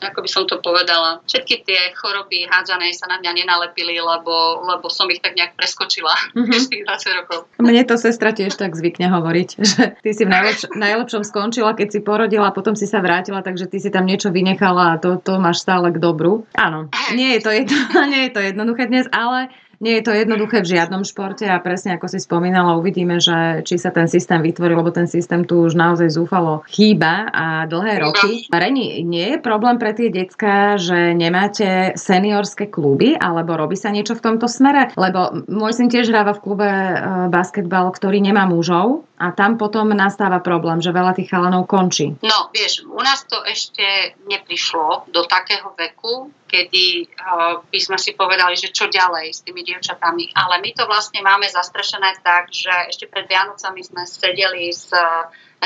ako 0.00 0.24
by 0.24 0.28
som 0.32 0.48
to 0.48 0.64
povedala, 0.64 1.20
všetky 1.28 1.60
tie 1.60 1.92
choroby 1.92 2.48
hádzané 2.48 2.96
sa 2.96 3.04
na 3.04 3.20
mňa 3.20 3.44
nenalepili, 3.44 4.00
lebo, 4.00 4.64
lebo 4.64 4.88
som 4.88 5.04
ich 5.12 5.20
tak 5.20 5.36
nejak 5.36 5.52
preskočila 5.52 6.12
mm-hmm. 6.32 6.62
tých 6.72 6.84
20 6.88 7.20
rokov. 7.20 7.38
Mne 7.60 7.84
to 7.84 8.00
sestra 8.00 8.32
tiež 8.32 8.56
tak 8.56 8.72
zvykne 8.72 9.12
hovoriť, 9.12 9.48
že 9.76 9.82
ty 10.00 10.10
si 10.16 10.24
v 10.24 10.32
najlepš- 10.32 10.72
najlepšom 10.72 11.22
skončila, 11.28 11.76
keď 11.76 11.88
si 11.92 12.00
porodila, 12.00 12.56
potom 12.56 12.72
si 12.72 12.88
sa 12.88 13.04
vrátila, 13.04 13.44
takže 13.44 13.68
ty 13.68 13.76
si 13.76 13.92
tam 13.92 14.08
niečo 14.08 14.32
vynechala 14.32 14.96
a 14.96 15.00
to, 15.00 15.20
to 15.20 15.36
máš 15.36 15.60
stále 15.60 15.92
k 15.92 16.00
dobru. 16.00 16.48
Áno, 16.56 16.88
nie 17.12 17.36
je 17.36 17.40
to, 17.44 17.50
jedno, 17.52 17.76
nie 18.08 18.28
je 18.28 18.32
to 18.32 18.40
jednoduché 18.40 18.88
dnes, 18.88 19.04
ale 19.12 19.52
nie 19.80 19.98
je 19.98 20.02
to 20.06 20.12
jednoduché 20.14 20.62
v 20.62 20.70
žiadnom 20.78 21.02
športe 21.06 21.46
a 21.46 21.62
presne 21.62 21.96
ako 21.96 22.06
si 22.10 22.18
spomínala, 22.20 22.78
uvidíme, 22.78 23.18
že 23.18 23.62
či 23.66 23.80
sa 23.80 23.94
ten 23.94 24.10
systém 24.10 24.42
vytvorí, 24.42 24.74
lebo 24.74 24.90
ten 24.94 25.06
systém 25.06 25.46
tu 25.46 25.64
už 25.64 25.74
naozaj 25.78 26.10
zúfalo 26.10 26.62
chýba 26.68 27.30
a 27.30 27.64
dlhé 27.66 28.02
roky. 28.02 28.46
Reni, 28.50 29.02
nie 29.02 29.34
je 29.34 29.38
problém 29.40 29.80
pre 29.80 29.96
tie 29.96 30.10
decka, 30.10 30.76
že 30.78 31.14
nemáte 31.16 31.94
seniorské 31.98 32.68
kluby, 32.68 33.16
alebo 33.16 33.56
robí 33.56 33.78
sa 33.78 33.90
niečo 33.90 34.18
v 34.18 34.24
tomto 34.24 34.46
smere? 34.50 34.92
Lebo 34.94 35.46
môj 35.48 35.72
syn 35.78 35.88
tiež 35.88 36.10
hráva 36.10 36.36
v 36.36 36.42
klube 36.42 36.68
e, 36.68 36.96
basketbal, 37.30 37.90
ktorý 37.94 38.20
nemá 38.20 38.44
mužov 38.44 39.06
a 39.18 39.30
tam 39.30 39.56
potom 39.56 39.94
nastáva 39.94 40.42
problém, 40.42 40.82
že 40.82 40.90
veľa 40.90 41.14
tých 41.14 41.30
chalanov 41.30 41.70
končí. 41.70 42.18
No, 42.20 42.50
vieš, 42.50 42.82
u 42.84 43.00
nás 43.00 43.22
to 43.24 43.40
ešte 43.46 44.18
neprišlo 44.26 45.08
do 45.14 45.22
takého 45.24 45.70
veku, 45.78 46.34
kedy 46.54 47.10
uh, 47.18 47.66
by 47.66 47.80
sme 47.82 47.98
si 47.98 48.14
povedali, 48.14 48.54
že 48.54 48.70
čo 48.70 48.86
ďalej 48.86 49.34
s 49.34 49.42
tými 49.42 49.66
dievčatami. 49.66 50.30
Ale 50.38 50.62
my 50.62 50.70
to 50.70 50.86
vlastne 50.86 51.18
máme 51.18 51.50
zastrešené 51.50 52.22
tak, 52.22 52.54
že 52.54 52.70
ešte 52.86 53.10
pred 53.10 53.26
Vianocami 53.26 53.82
sme 53.82 54.06
sedeli 54.06 54.70
s 54.70 54.94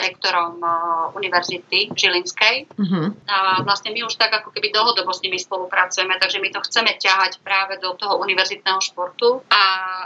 rektorom 0.00 0.58
uh, 0.62 1.12
univerzity 1.14 1.92
Žilinskej. 1.92 2.70
Uh-huh. 2.74 3.12
A 3.26 3.62
vlastne 3.62 3.90
my 3.94 4.06
už 4.06 4.14
tak 4.16 4.32
ako 4.34 4.54
keby 4.54 4.70
dlhodobo 4.70 5.11
s 5.11 5.22
nimi 5.22 5.37
spolupracujeme, 5.37 6.16
takže 6.18 6.38
my 6.38 6.48
to 6.54 6.61
chceme 6.64 6.94
ťahať 6.96 7.42
práve 7.42 7.76
do 7.82 7.94
toho 7.98 8.18
univerzitného 8.22 8.80
športu 8.82 9.42
a 9.50 9.62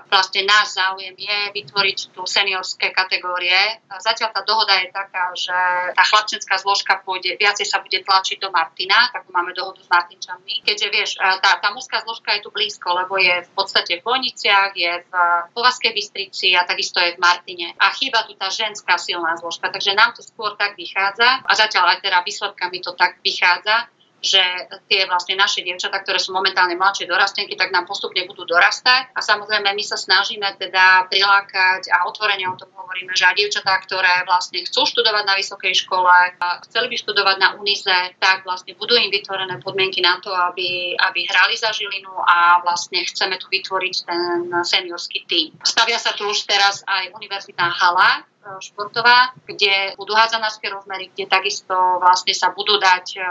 vlastne 0.09 0.44
náš 0.44 0.76
záujem 0.76 1.14
je 1.16 1.38
vytvoriť 1.57 1.98
tu 2.16 2.22
seniorské 2.24 2.90
kategórie. 2.90 3.81
A 3.88 4.00
zatiaľ 4.00 4.33
tá 4.33 4.42
dohoda 4.44 4.76
je 4.81 4.88
taká, 4.92 5.33
že 5.37 5.59
tá 5.92 6.02
chlapčenská 6.05 6.57
zložka 6.61 7.00
pôjde, 7.05 7.37
viacej 7.37 7.66
sa 7.68 7.81
bude 7.81 8.00
tlačiť 8.02 8.38
do 8.40 8.48
Martina, 8.52 9.09
tak 9.12 9.28
máme 9.28 9.52
dohodu 9.52 9.81
s 9.81 9.88
Martinčanmi. 9.88 10.64
Keďže 10.64 10.88
vieš, 10.92 11.11
tá, 11.18 11.61
tá 11.61 11.68
mužská 11.72 12.05
zložka 12.05 12.37
je 12.37 12.44
tu 12.44 12.50
blízko, 12.50 12.92
lebo 12.94 13.18
je 13.18 13.44
v 13.44 13.50
podstate 13.52 14.00
v 14.00 14.07
Bojniciach, 14.07 14.72
je 14.76 14.92
v 15.05 15.12
Povaskej 15.52 15.92
Bystrici 15.92 16.55
a 16.57 16.64
takisto 16.64 17.00
je 17.00 17.16
v 17.16 17.22
Martine. 17.22 17.74
A 17.78 17.92
chýba 17.96 18.24
tu 18.24 18.35
tá 18.38 18.48
ženská 18.48 18.96
silná 18.96 19.37
zložka, 19.38 19.72
Takže 19.83 19.99
nám 19.99 20.14
to 20.14 20.23
skôr 20.23 20.55
tak 20.55 20.79
vychádza 20.79 21.42
a 21.42 21.53
zatiaľ 21.59 21.99
aj 21.99 22.07
teda 22.07 22.23
výsledkami 22.23 22.79
to 22.87 22.95
tak 22.95 23.18
vychádza, 23.18 23.90
že 24.23 24.38
tie 24.87 25.03
vlastne 25.11 25.35
naše 25.35 25.66
dievčatá, 25.66 25.99
ktoré 25.99 26.23
sú 26.23 26.31
momentálne 26.31 26.79
mladšie 26.79 27.11
dorastenky, 27.11 27.59
tak 27.59 27.75
nám 27.75 27.90
postupne 27.90 28.23
budú 28.31 28.47
dorastať. 28.47 29.11
A 29.11 29.18
samozrejme 29.18 29.75
my 29.75 29.83
sa 29.83 29.99
snažíme 29.99 30.47
teda 30.55 31.11
prilákať 31.11 31.90
a 31.90 32.07
otvorene 32.07 32.47
o 32.47 32.55
tom 32.55 32.71
hovoríme, 32.79 33.11
že 33.18 33.27
aj 33.27 33.35
dievčatá, 33.35 33.75
ktoré 33.83 34.23
vlastne 34.23 34.62
chcú 34.62 34.87
študovať 34.87 35.25
na 35.27 35.35
vysokej 35.35 35.75
škole, 35.75 36.14
a 36.38 36.62
chceli 36.71 36.87
by 36.95 36.97
študovať 37.03 37.37
na 37.42 37.59
unize, 37.59 37.99
tak 38.23 38.47
vlastne 38.47 38.79
budú 38.79 38.95
im 38.95 39.11
vytvorené 39.11 39.59
podmienky 39.59 39.99
na 39.99 40.23
to, 40.23 40.31
aby, 40.31 40.95
aby 40.95 41.27
hrali 41.27 41.59
za 41.59 41.75
Žilinu 41.75 42.14
a 42.23 42.62
vlastne 42.62 43.03
chceme 43.03 43.35
tu 43.42 43.51
vytvoriť 43.51 43.95
ten 44.07 44.47
seniorský 44.62 45.27
tým. 45.27 45.59
Stavia 45.66 45.99
sa 45.99 46.14
tu 46.14 46.31
už 46.31 46.47
teraz 46.47 46.87
aj 46.87 47.11
univerzitná 47.18 47.66
hala, 47.75 48.23
športová, 48.61 49.35
kde 49.46 49.94
budú 49.94 50.14
hádzanárske 50.14 50.66
rozmery, 50.70 51.11
kde 51.14 51.31
takisto 51.31 51.74
vlastne 52.02 52.35
sa 52.35 52.50
budú 52.50 52.78
dať, 52.78 53.07
e, 53.16 53.22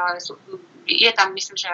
je 0.87 1.11
tam 1.11 1.35
myslím, 1.35 1.57
že 1.57 1.71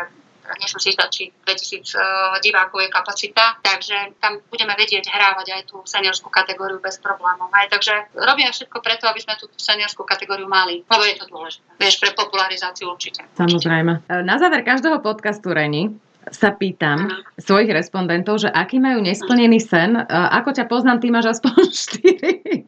nie 0.56 0.68
som 0.72 0.80
si 0.80 0.96
istá, 0.96 1.12
či 1.12 1.28
2000 1.44 1.84
e, 1.84 2.00
divákov 2.40 2.80
je 2.80 2.90
kapacita, 2.90 3.60
takže 3.60 4.16
tam 4.24 4.40
budeme 4.48 4.72
vedieť 4.80 5.12
hrávať 5.12 5.48
aj 5.52 5.62
tú 5.68 5.84
seniorskú 5.84 6.32
kategóriu 6.32 6.80
bez 6.80 7.04
problémov. 7.04 7.52
Aj, 7.52 7.68
takže 7.68 8.16
robíme 8.16 8.56
všetko 8.56 8.80
preto, 8.80 9.12
aby 9.12 9.20
sme 9.20 9.36
tú 9.36 9.52
seniorskú 9.60 10.08
kategóriu 10.08 10.48
mali, 10.48 10.88
lebo 10.88 11.04
je 11.04 11.16
to 11.20 11.26
dôležité. 11.28 11.68
Vieš, 11.76 12.00
pre 12.00 12.16
popularizáciu 12.16 12.88
určite. 12.88 13.28
Samozrejme. 13.36 14.08
Na 14.24 14.36
záver 14.40 14.64
každého 14.64 15.04
podcastu 15.04 15.52
Reni 15.52 16.07
sa 16.32 16.52
pýtam 16.56 17.10
svojich 17.40 17.72
respondentov, 17.72 18.40
že 18.44 18.50
aký 18.52 18.80
majú 18.80 19.02
nesplnený 19.04 19.60
sen. 19.64 19.96
Ako 20.10 20.52
ťa 20.54 20.66
poznám, 20.68 21.00
ty 21.00 21.12
máš 21.12 21.26
aspoň 21.40 21.72
4. 21.76 22.68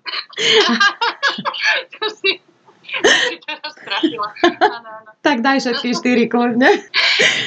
tak 5.26 5.38
daj 5.46 5.62
všetky 5.62 5.94
4 5.94 6.26
kľudne. 6.32 6.70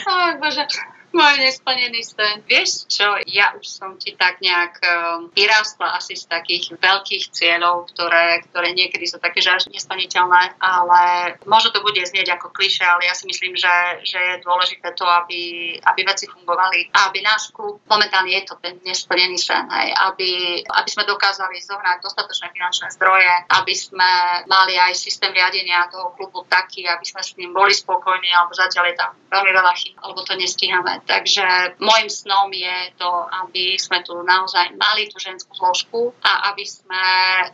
oh, 0.07 0.31
bože 0.39 0.65
môj 1.13 1.35
nesplnený 1.41 2.01
sen. 2.03 2.41
Vieš 2.49 2.89
čo, 2.89 3.17
ja 3.29 3.53
už 3.57 3.65
som 3.69 3.97
ti 4.01 4.17
tak 4.17 4.41
nejak 4.41 4.81
um, 4.81 5.29
vyrástla 5.37 5.97
asi 5.97 6.17
z 6.17 6.27
takých 6.27 6.77
veľkých 6.81 7.25
cieľov, 7.31 7.93
ktoré, 7.93 8.43
ktoré 8.49 8.73
niekedy 8.73 9.05
sú 9.05 9.21
také, 9.21 9.45
že 9.45 9.53
až 9.53 9.69
nesplniteľné, 9.69 10.57
ale 10.59 11.03
možno 11.45 11.71
to 11.71 11.85
bude 11.85 12.01
znieť 12.01 12.35
ako 12.41 12.51
kliše, 12.51 12.83
ale 12.83 13.07
ja 13.07 13.15
si 13.15 13.29
myslím, 13.29 13.55
že, 13.55 13.71
že 14.03 14.19
je 14.19 14.45
dôležité 14.45 14.97
to, 14.97 15.05
aby, 15.05 15.77
aby 15.85 16.01
veci 16.09 16.27
fungovali 16.27 16.93
a 16.97 17.13
aby 17.13 17.21
náš 17.21 17.53
klub, 17.53 17.85
momentálne 17.87 18.33
je 18.33 18.43
to 18.49 18.57
ten 18.59 18.81
nesplnený 18.83 19.37
sen, 19.37 19.69
hej, 19.69 19.93
aby, 20.09 20.63
aby 20.65 20.89
sme 20.89 21.05
dokázali 21.05 21.61
zohnať 21.61 22.01
dostatočné 22.01 22.49
finančné 22.51 22.89
zdroje, 22.97 23.33
aby 23.53 23.75
sme 23.77 24.11
mali 24.49 24.81
aj 24.81 24.97
systém 24.97 25.31
riadenia 25.31 25.87
toho 25.93 26.17
klubu 26.17 26.49
taký, 26.49 26.89
aby 26.89 27.05
sme 27.05 27.21
s 27.21 27.37
ním 27.37 27.53
boli 27.53 27.77
spokojní, 27.77 28.33
alebo 28.33 28.57
zatiaľ 28.57 28.91
je 28.91 28.97
tam 28.97 29.11
veľmi 29.29 29.53
veľa 29.53 29.73
chyb, 29.77 29.95
alebo 30.01 30.21
to 30.25 30.35
nestíhame. 30.35 31.02
Takže 31.07 31.77
môjim 31.83 32.09
snom 32.09 32.49
je 32.55 32.77
to, 32.97 33.11
aby 33.45 33.75
sme 33.77 34.01
tu 34.07 34.15
naozaj 34.23 34.75
mali 34.79 35.11
tú 35.11 35.19
ženskú 35.19 35.53
zložku 35.57 36.01
a 36.23 36.55
aby 36.55 36.65
sme 36.65 37.05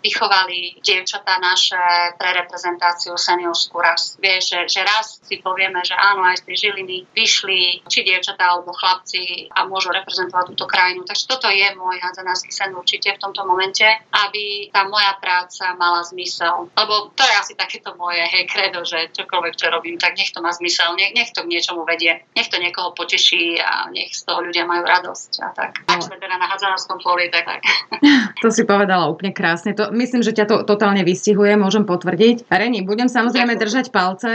vychovali 0.05 0.79
dievčatá 0.85 1.41
naše 1.41 1.81
pre 2.21 2.37
reprezentáciu 2.37 3.17
seniorskú 3.17 3.81
raz. 3.81 4.21
Vieš, 4.21 4.43
že, 4.53 4.61
že 4.69 4.81
raz 4.85 5.21
si 5.25 5.41
povieme, 5.41 5.81
že 5.83 5.97
áno, 5.97 6.25
aj 6.29 6.45
z 6.45 6.47
tej 6.53 6.57
žiliny 6.69 7.09
vyšli 7.13 7.89
či 7.89 8.05
dievčatá 8.05 8.53
alebo 8.53 8.77
chlapci 8.77 9.49
a 9.53 9.65
môžu 9.65 9.91
reprezentovať 9.91 10.45
túto 10.53 10.69
krajinu. 10.69 11.09
Takže 11.09 11.25
toto 11.25 11.49
je 11.49 11.67
môj 11.75 11.97
hadzanársky 12.05 12.53
sen 12.53 12.77
určite 12.77 13.17
v 13.17 13.23
tomto 13.23 13.43
momente, 13.49 13.87
aby 14.13 14.69
tá 14.69 14.85
moja 14.85 15.17
práca 15.17 15.73
mala 15.75 16.05
zmysel. 16.05 16.69
Lebo 16.77 17.11
to 17.17 17.25
je 17.25 17.35
asi 17.35 17.53
takéto 17.57 17.97
moje 17.97 18.21
hej, 18.23 18.45
kredo, 18.47 18.85
že 18.85 19.11
čokoľvek, 19.17 19.55
čo 19.57 19.73
robím, 19.73 19.97
tak 19.97 20.15
nech 20.21 20.31
to 20.31 20.45
má 20.45 20.53
zmysel, 20.53 20.95
nech, 20.95 21.17
nech 21.17 21.33
to 21.33 21.45
k 21.45 21.51
niečomu 21.51 21.89
vedie, 21.89 22.23
nech 22.37 22.49
to 22.53 22.61
niekoho 22.61 22.93
poteší 22.93 23.38
páči 23.39 23.59
a 23.63 23.87
nech 23.91 24.11
z 24.11 24.23
toho 24.27 24.43
ľudia 24.43 24.67
majú 24.67 24.83
radosť 24.83 25.31
a 25.43 25.49
tak. 25.55 25.71
No. 25.87 25.95
Ak 25.95 26.03
sme 26.03 26.17
teda 26.19 26.37
na 26.37 26.47
hadzanovskom 26.51 26.99
poli, 26.99 27.31
tak 27.31 27.47
tak. 27.47 27.63
To 28.43 28.55
si 28.55 28.63
povedala 28.63 29.11
úplne 29.11 29.35
krásne. 29.35 29.75
To, 29.75 29.91
myslím, 29.91 30.23
že 30.23 30.31
ťa 30.31 30.47
to 30.47 30.57
totálne 30.63 31.03
vystihuje, 31.03 31.59
môžem 31.59 31.83
potvrdiť. 31.83 32.47
Reni, 32.47 32.87
budem 32.87 33.11
samozrejme 33.11 33.59
držať 33.59 33.91
palce. 33.91 34.31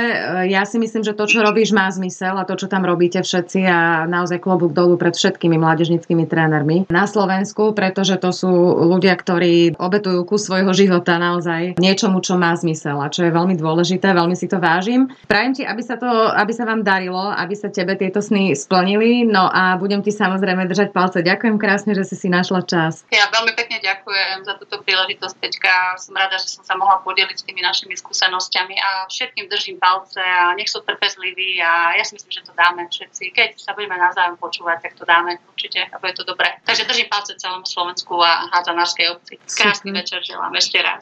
Ja 0.51 0.67
si 0.67 0.75
myslím, 0.75 1.07
že 1.07 1.15
to, 1.15 1.23
čo 1.23 1.39
robíš, 1.39 1.71
má 1.71 1.87
zmysel 1.87 2.35
a 2.35 2.43
to, 2.43 2.59
čo 2.59 2.67
tam 2.67 2.83
robíte 2.83 3.23
všetci 3.23 3.63
a 3.63 4.03
naozaj 4.03 4.43
klobúk 4.43 4.75
dolu 4.75 4.99
pred 4.99 5.15
všetkými 5.15 5.55
mládežnickými 5.55 6.27
trénermi 6.27 6.91
na 6.91 7.07
Slovensku, 7.07 7.71
pretože 7.71 8.19
to 8.19 8.35
sú 8.35 8.51
ľudia, 8.91 9.15
ktorí 9.15 9.79
obetujú 9.79 10.27
kus 10.27 10.51
svojho 10.51 10.75
života 10.75 11.15
naozaj 11.15 11.79
niečomu, 11.79 12.19
čo 12.19 12.35
má 12.35 12.51
zmysel 12.59 12.99
a 12.99 13.07
čo 13.07 13.23
je 13.23 13.31
veľmi 13.31 13.55
dôležité, 13.55 14.11
veľmi 14.11 14.35
si 14.35 14.51
to 14.51 14.59
vážim. 14.59 15.07
Prajem 15.31 15.55
ti, 15.55 15.63
aby 15.63 15.79
sa, 15.79 15.95
to, 15.95 16.11
aby 16.11 16.51
sa 16.51 16.67
vám 16.67 16.83
darilo, 16.83 17.31
aby 17.31 17.55
sa 17.55 17.71
tebe 17.71 17.95
tieto 17.95 18.19
sny 18.19 18.51
splnili 18.51 18.92
splnili. 18.93 19.25
No 19.25 19.49
a 19.49 19.77
budem 19.77 20.05
ti 20.05 20.13
samozrejme 20.13 20.69
držať 20.69 20.93
palce. 20.93 21.25
Ďakujem 21.25 21.57
krásne, 21.57 21.97
že 21.97 22.05
si 22.05 22.15
si 22.15 22.27
našla 22.29 22.61
čas. 22.65 23.01
Ja 23.09 23.27
veľmi 23.33 23.57
pekne 23.57 23.81
ďakujem 23.81 24.45
za 24.45 24.53
túto 24.61 24.81
príležitosť, 24.85 25.35
Peťka. 25.41 25.97
Som 25.97 26.13
rada, 26.13 26.37
že 26.37 26.53
som 26.53 26.63
sa 26.63 26.77
mohla 26.77 27.01
podeliť 27.01 27.37
s 27.37 27.45
tými 27.45 27.65
našimi 27.65 27.97
skúsenosťami 27.97 28.75
a 28.77 28.89
všetkým 29.09 29.49
držím 29.49 29.77
palce 29.81 30.21
a 30.21 30.53
nech 30.53 30.69
sú 30.69 30.85
trpezliví 30.85 31.57
a 31.61 31.97
ja 31.97 32.03
si 32.05 32.13
myslím, 32.15 32.31
že 32.31 32.45
to 32.45 32.53
dáme 32.53 32.85
všetci. 32.85 33.33
Keď 33.33 33.49
sa 33.57 33.73
budeme 33.73 33.97
navzájom 33.97 34.37
počúvať, 34.37 34.89
tak 34.89 34.93
to 34.99 35.03
dáme 35.09 35.41
určite 35.49 35.81
a 35.89 35.95
bude 35.97 36.13
to 36.13 36.23
dobré. 36.23 36.61
Takže 36.65 36.85
držím 36.85 37.09
palce 37.09 37.33
celému 37.37 37.65
Slovensku 37.65 38.21
a 38.21 38.49
hádzanárskej 38.53 39.05
obci. 39.09 39.33
Krásny 39.41 39.89
Super. 39.89 39.99
večer 40.03 40.19
želám 40.21 40.53
ešte 40.53 40.77
raz. 40.83 41.01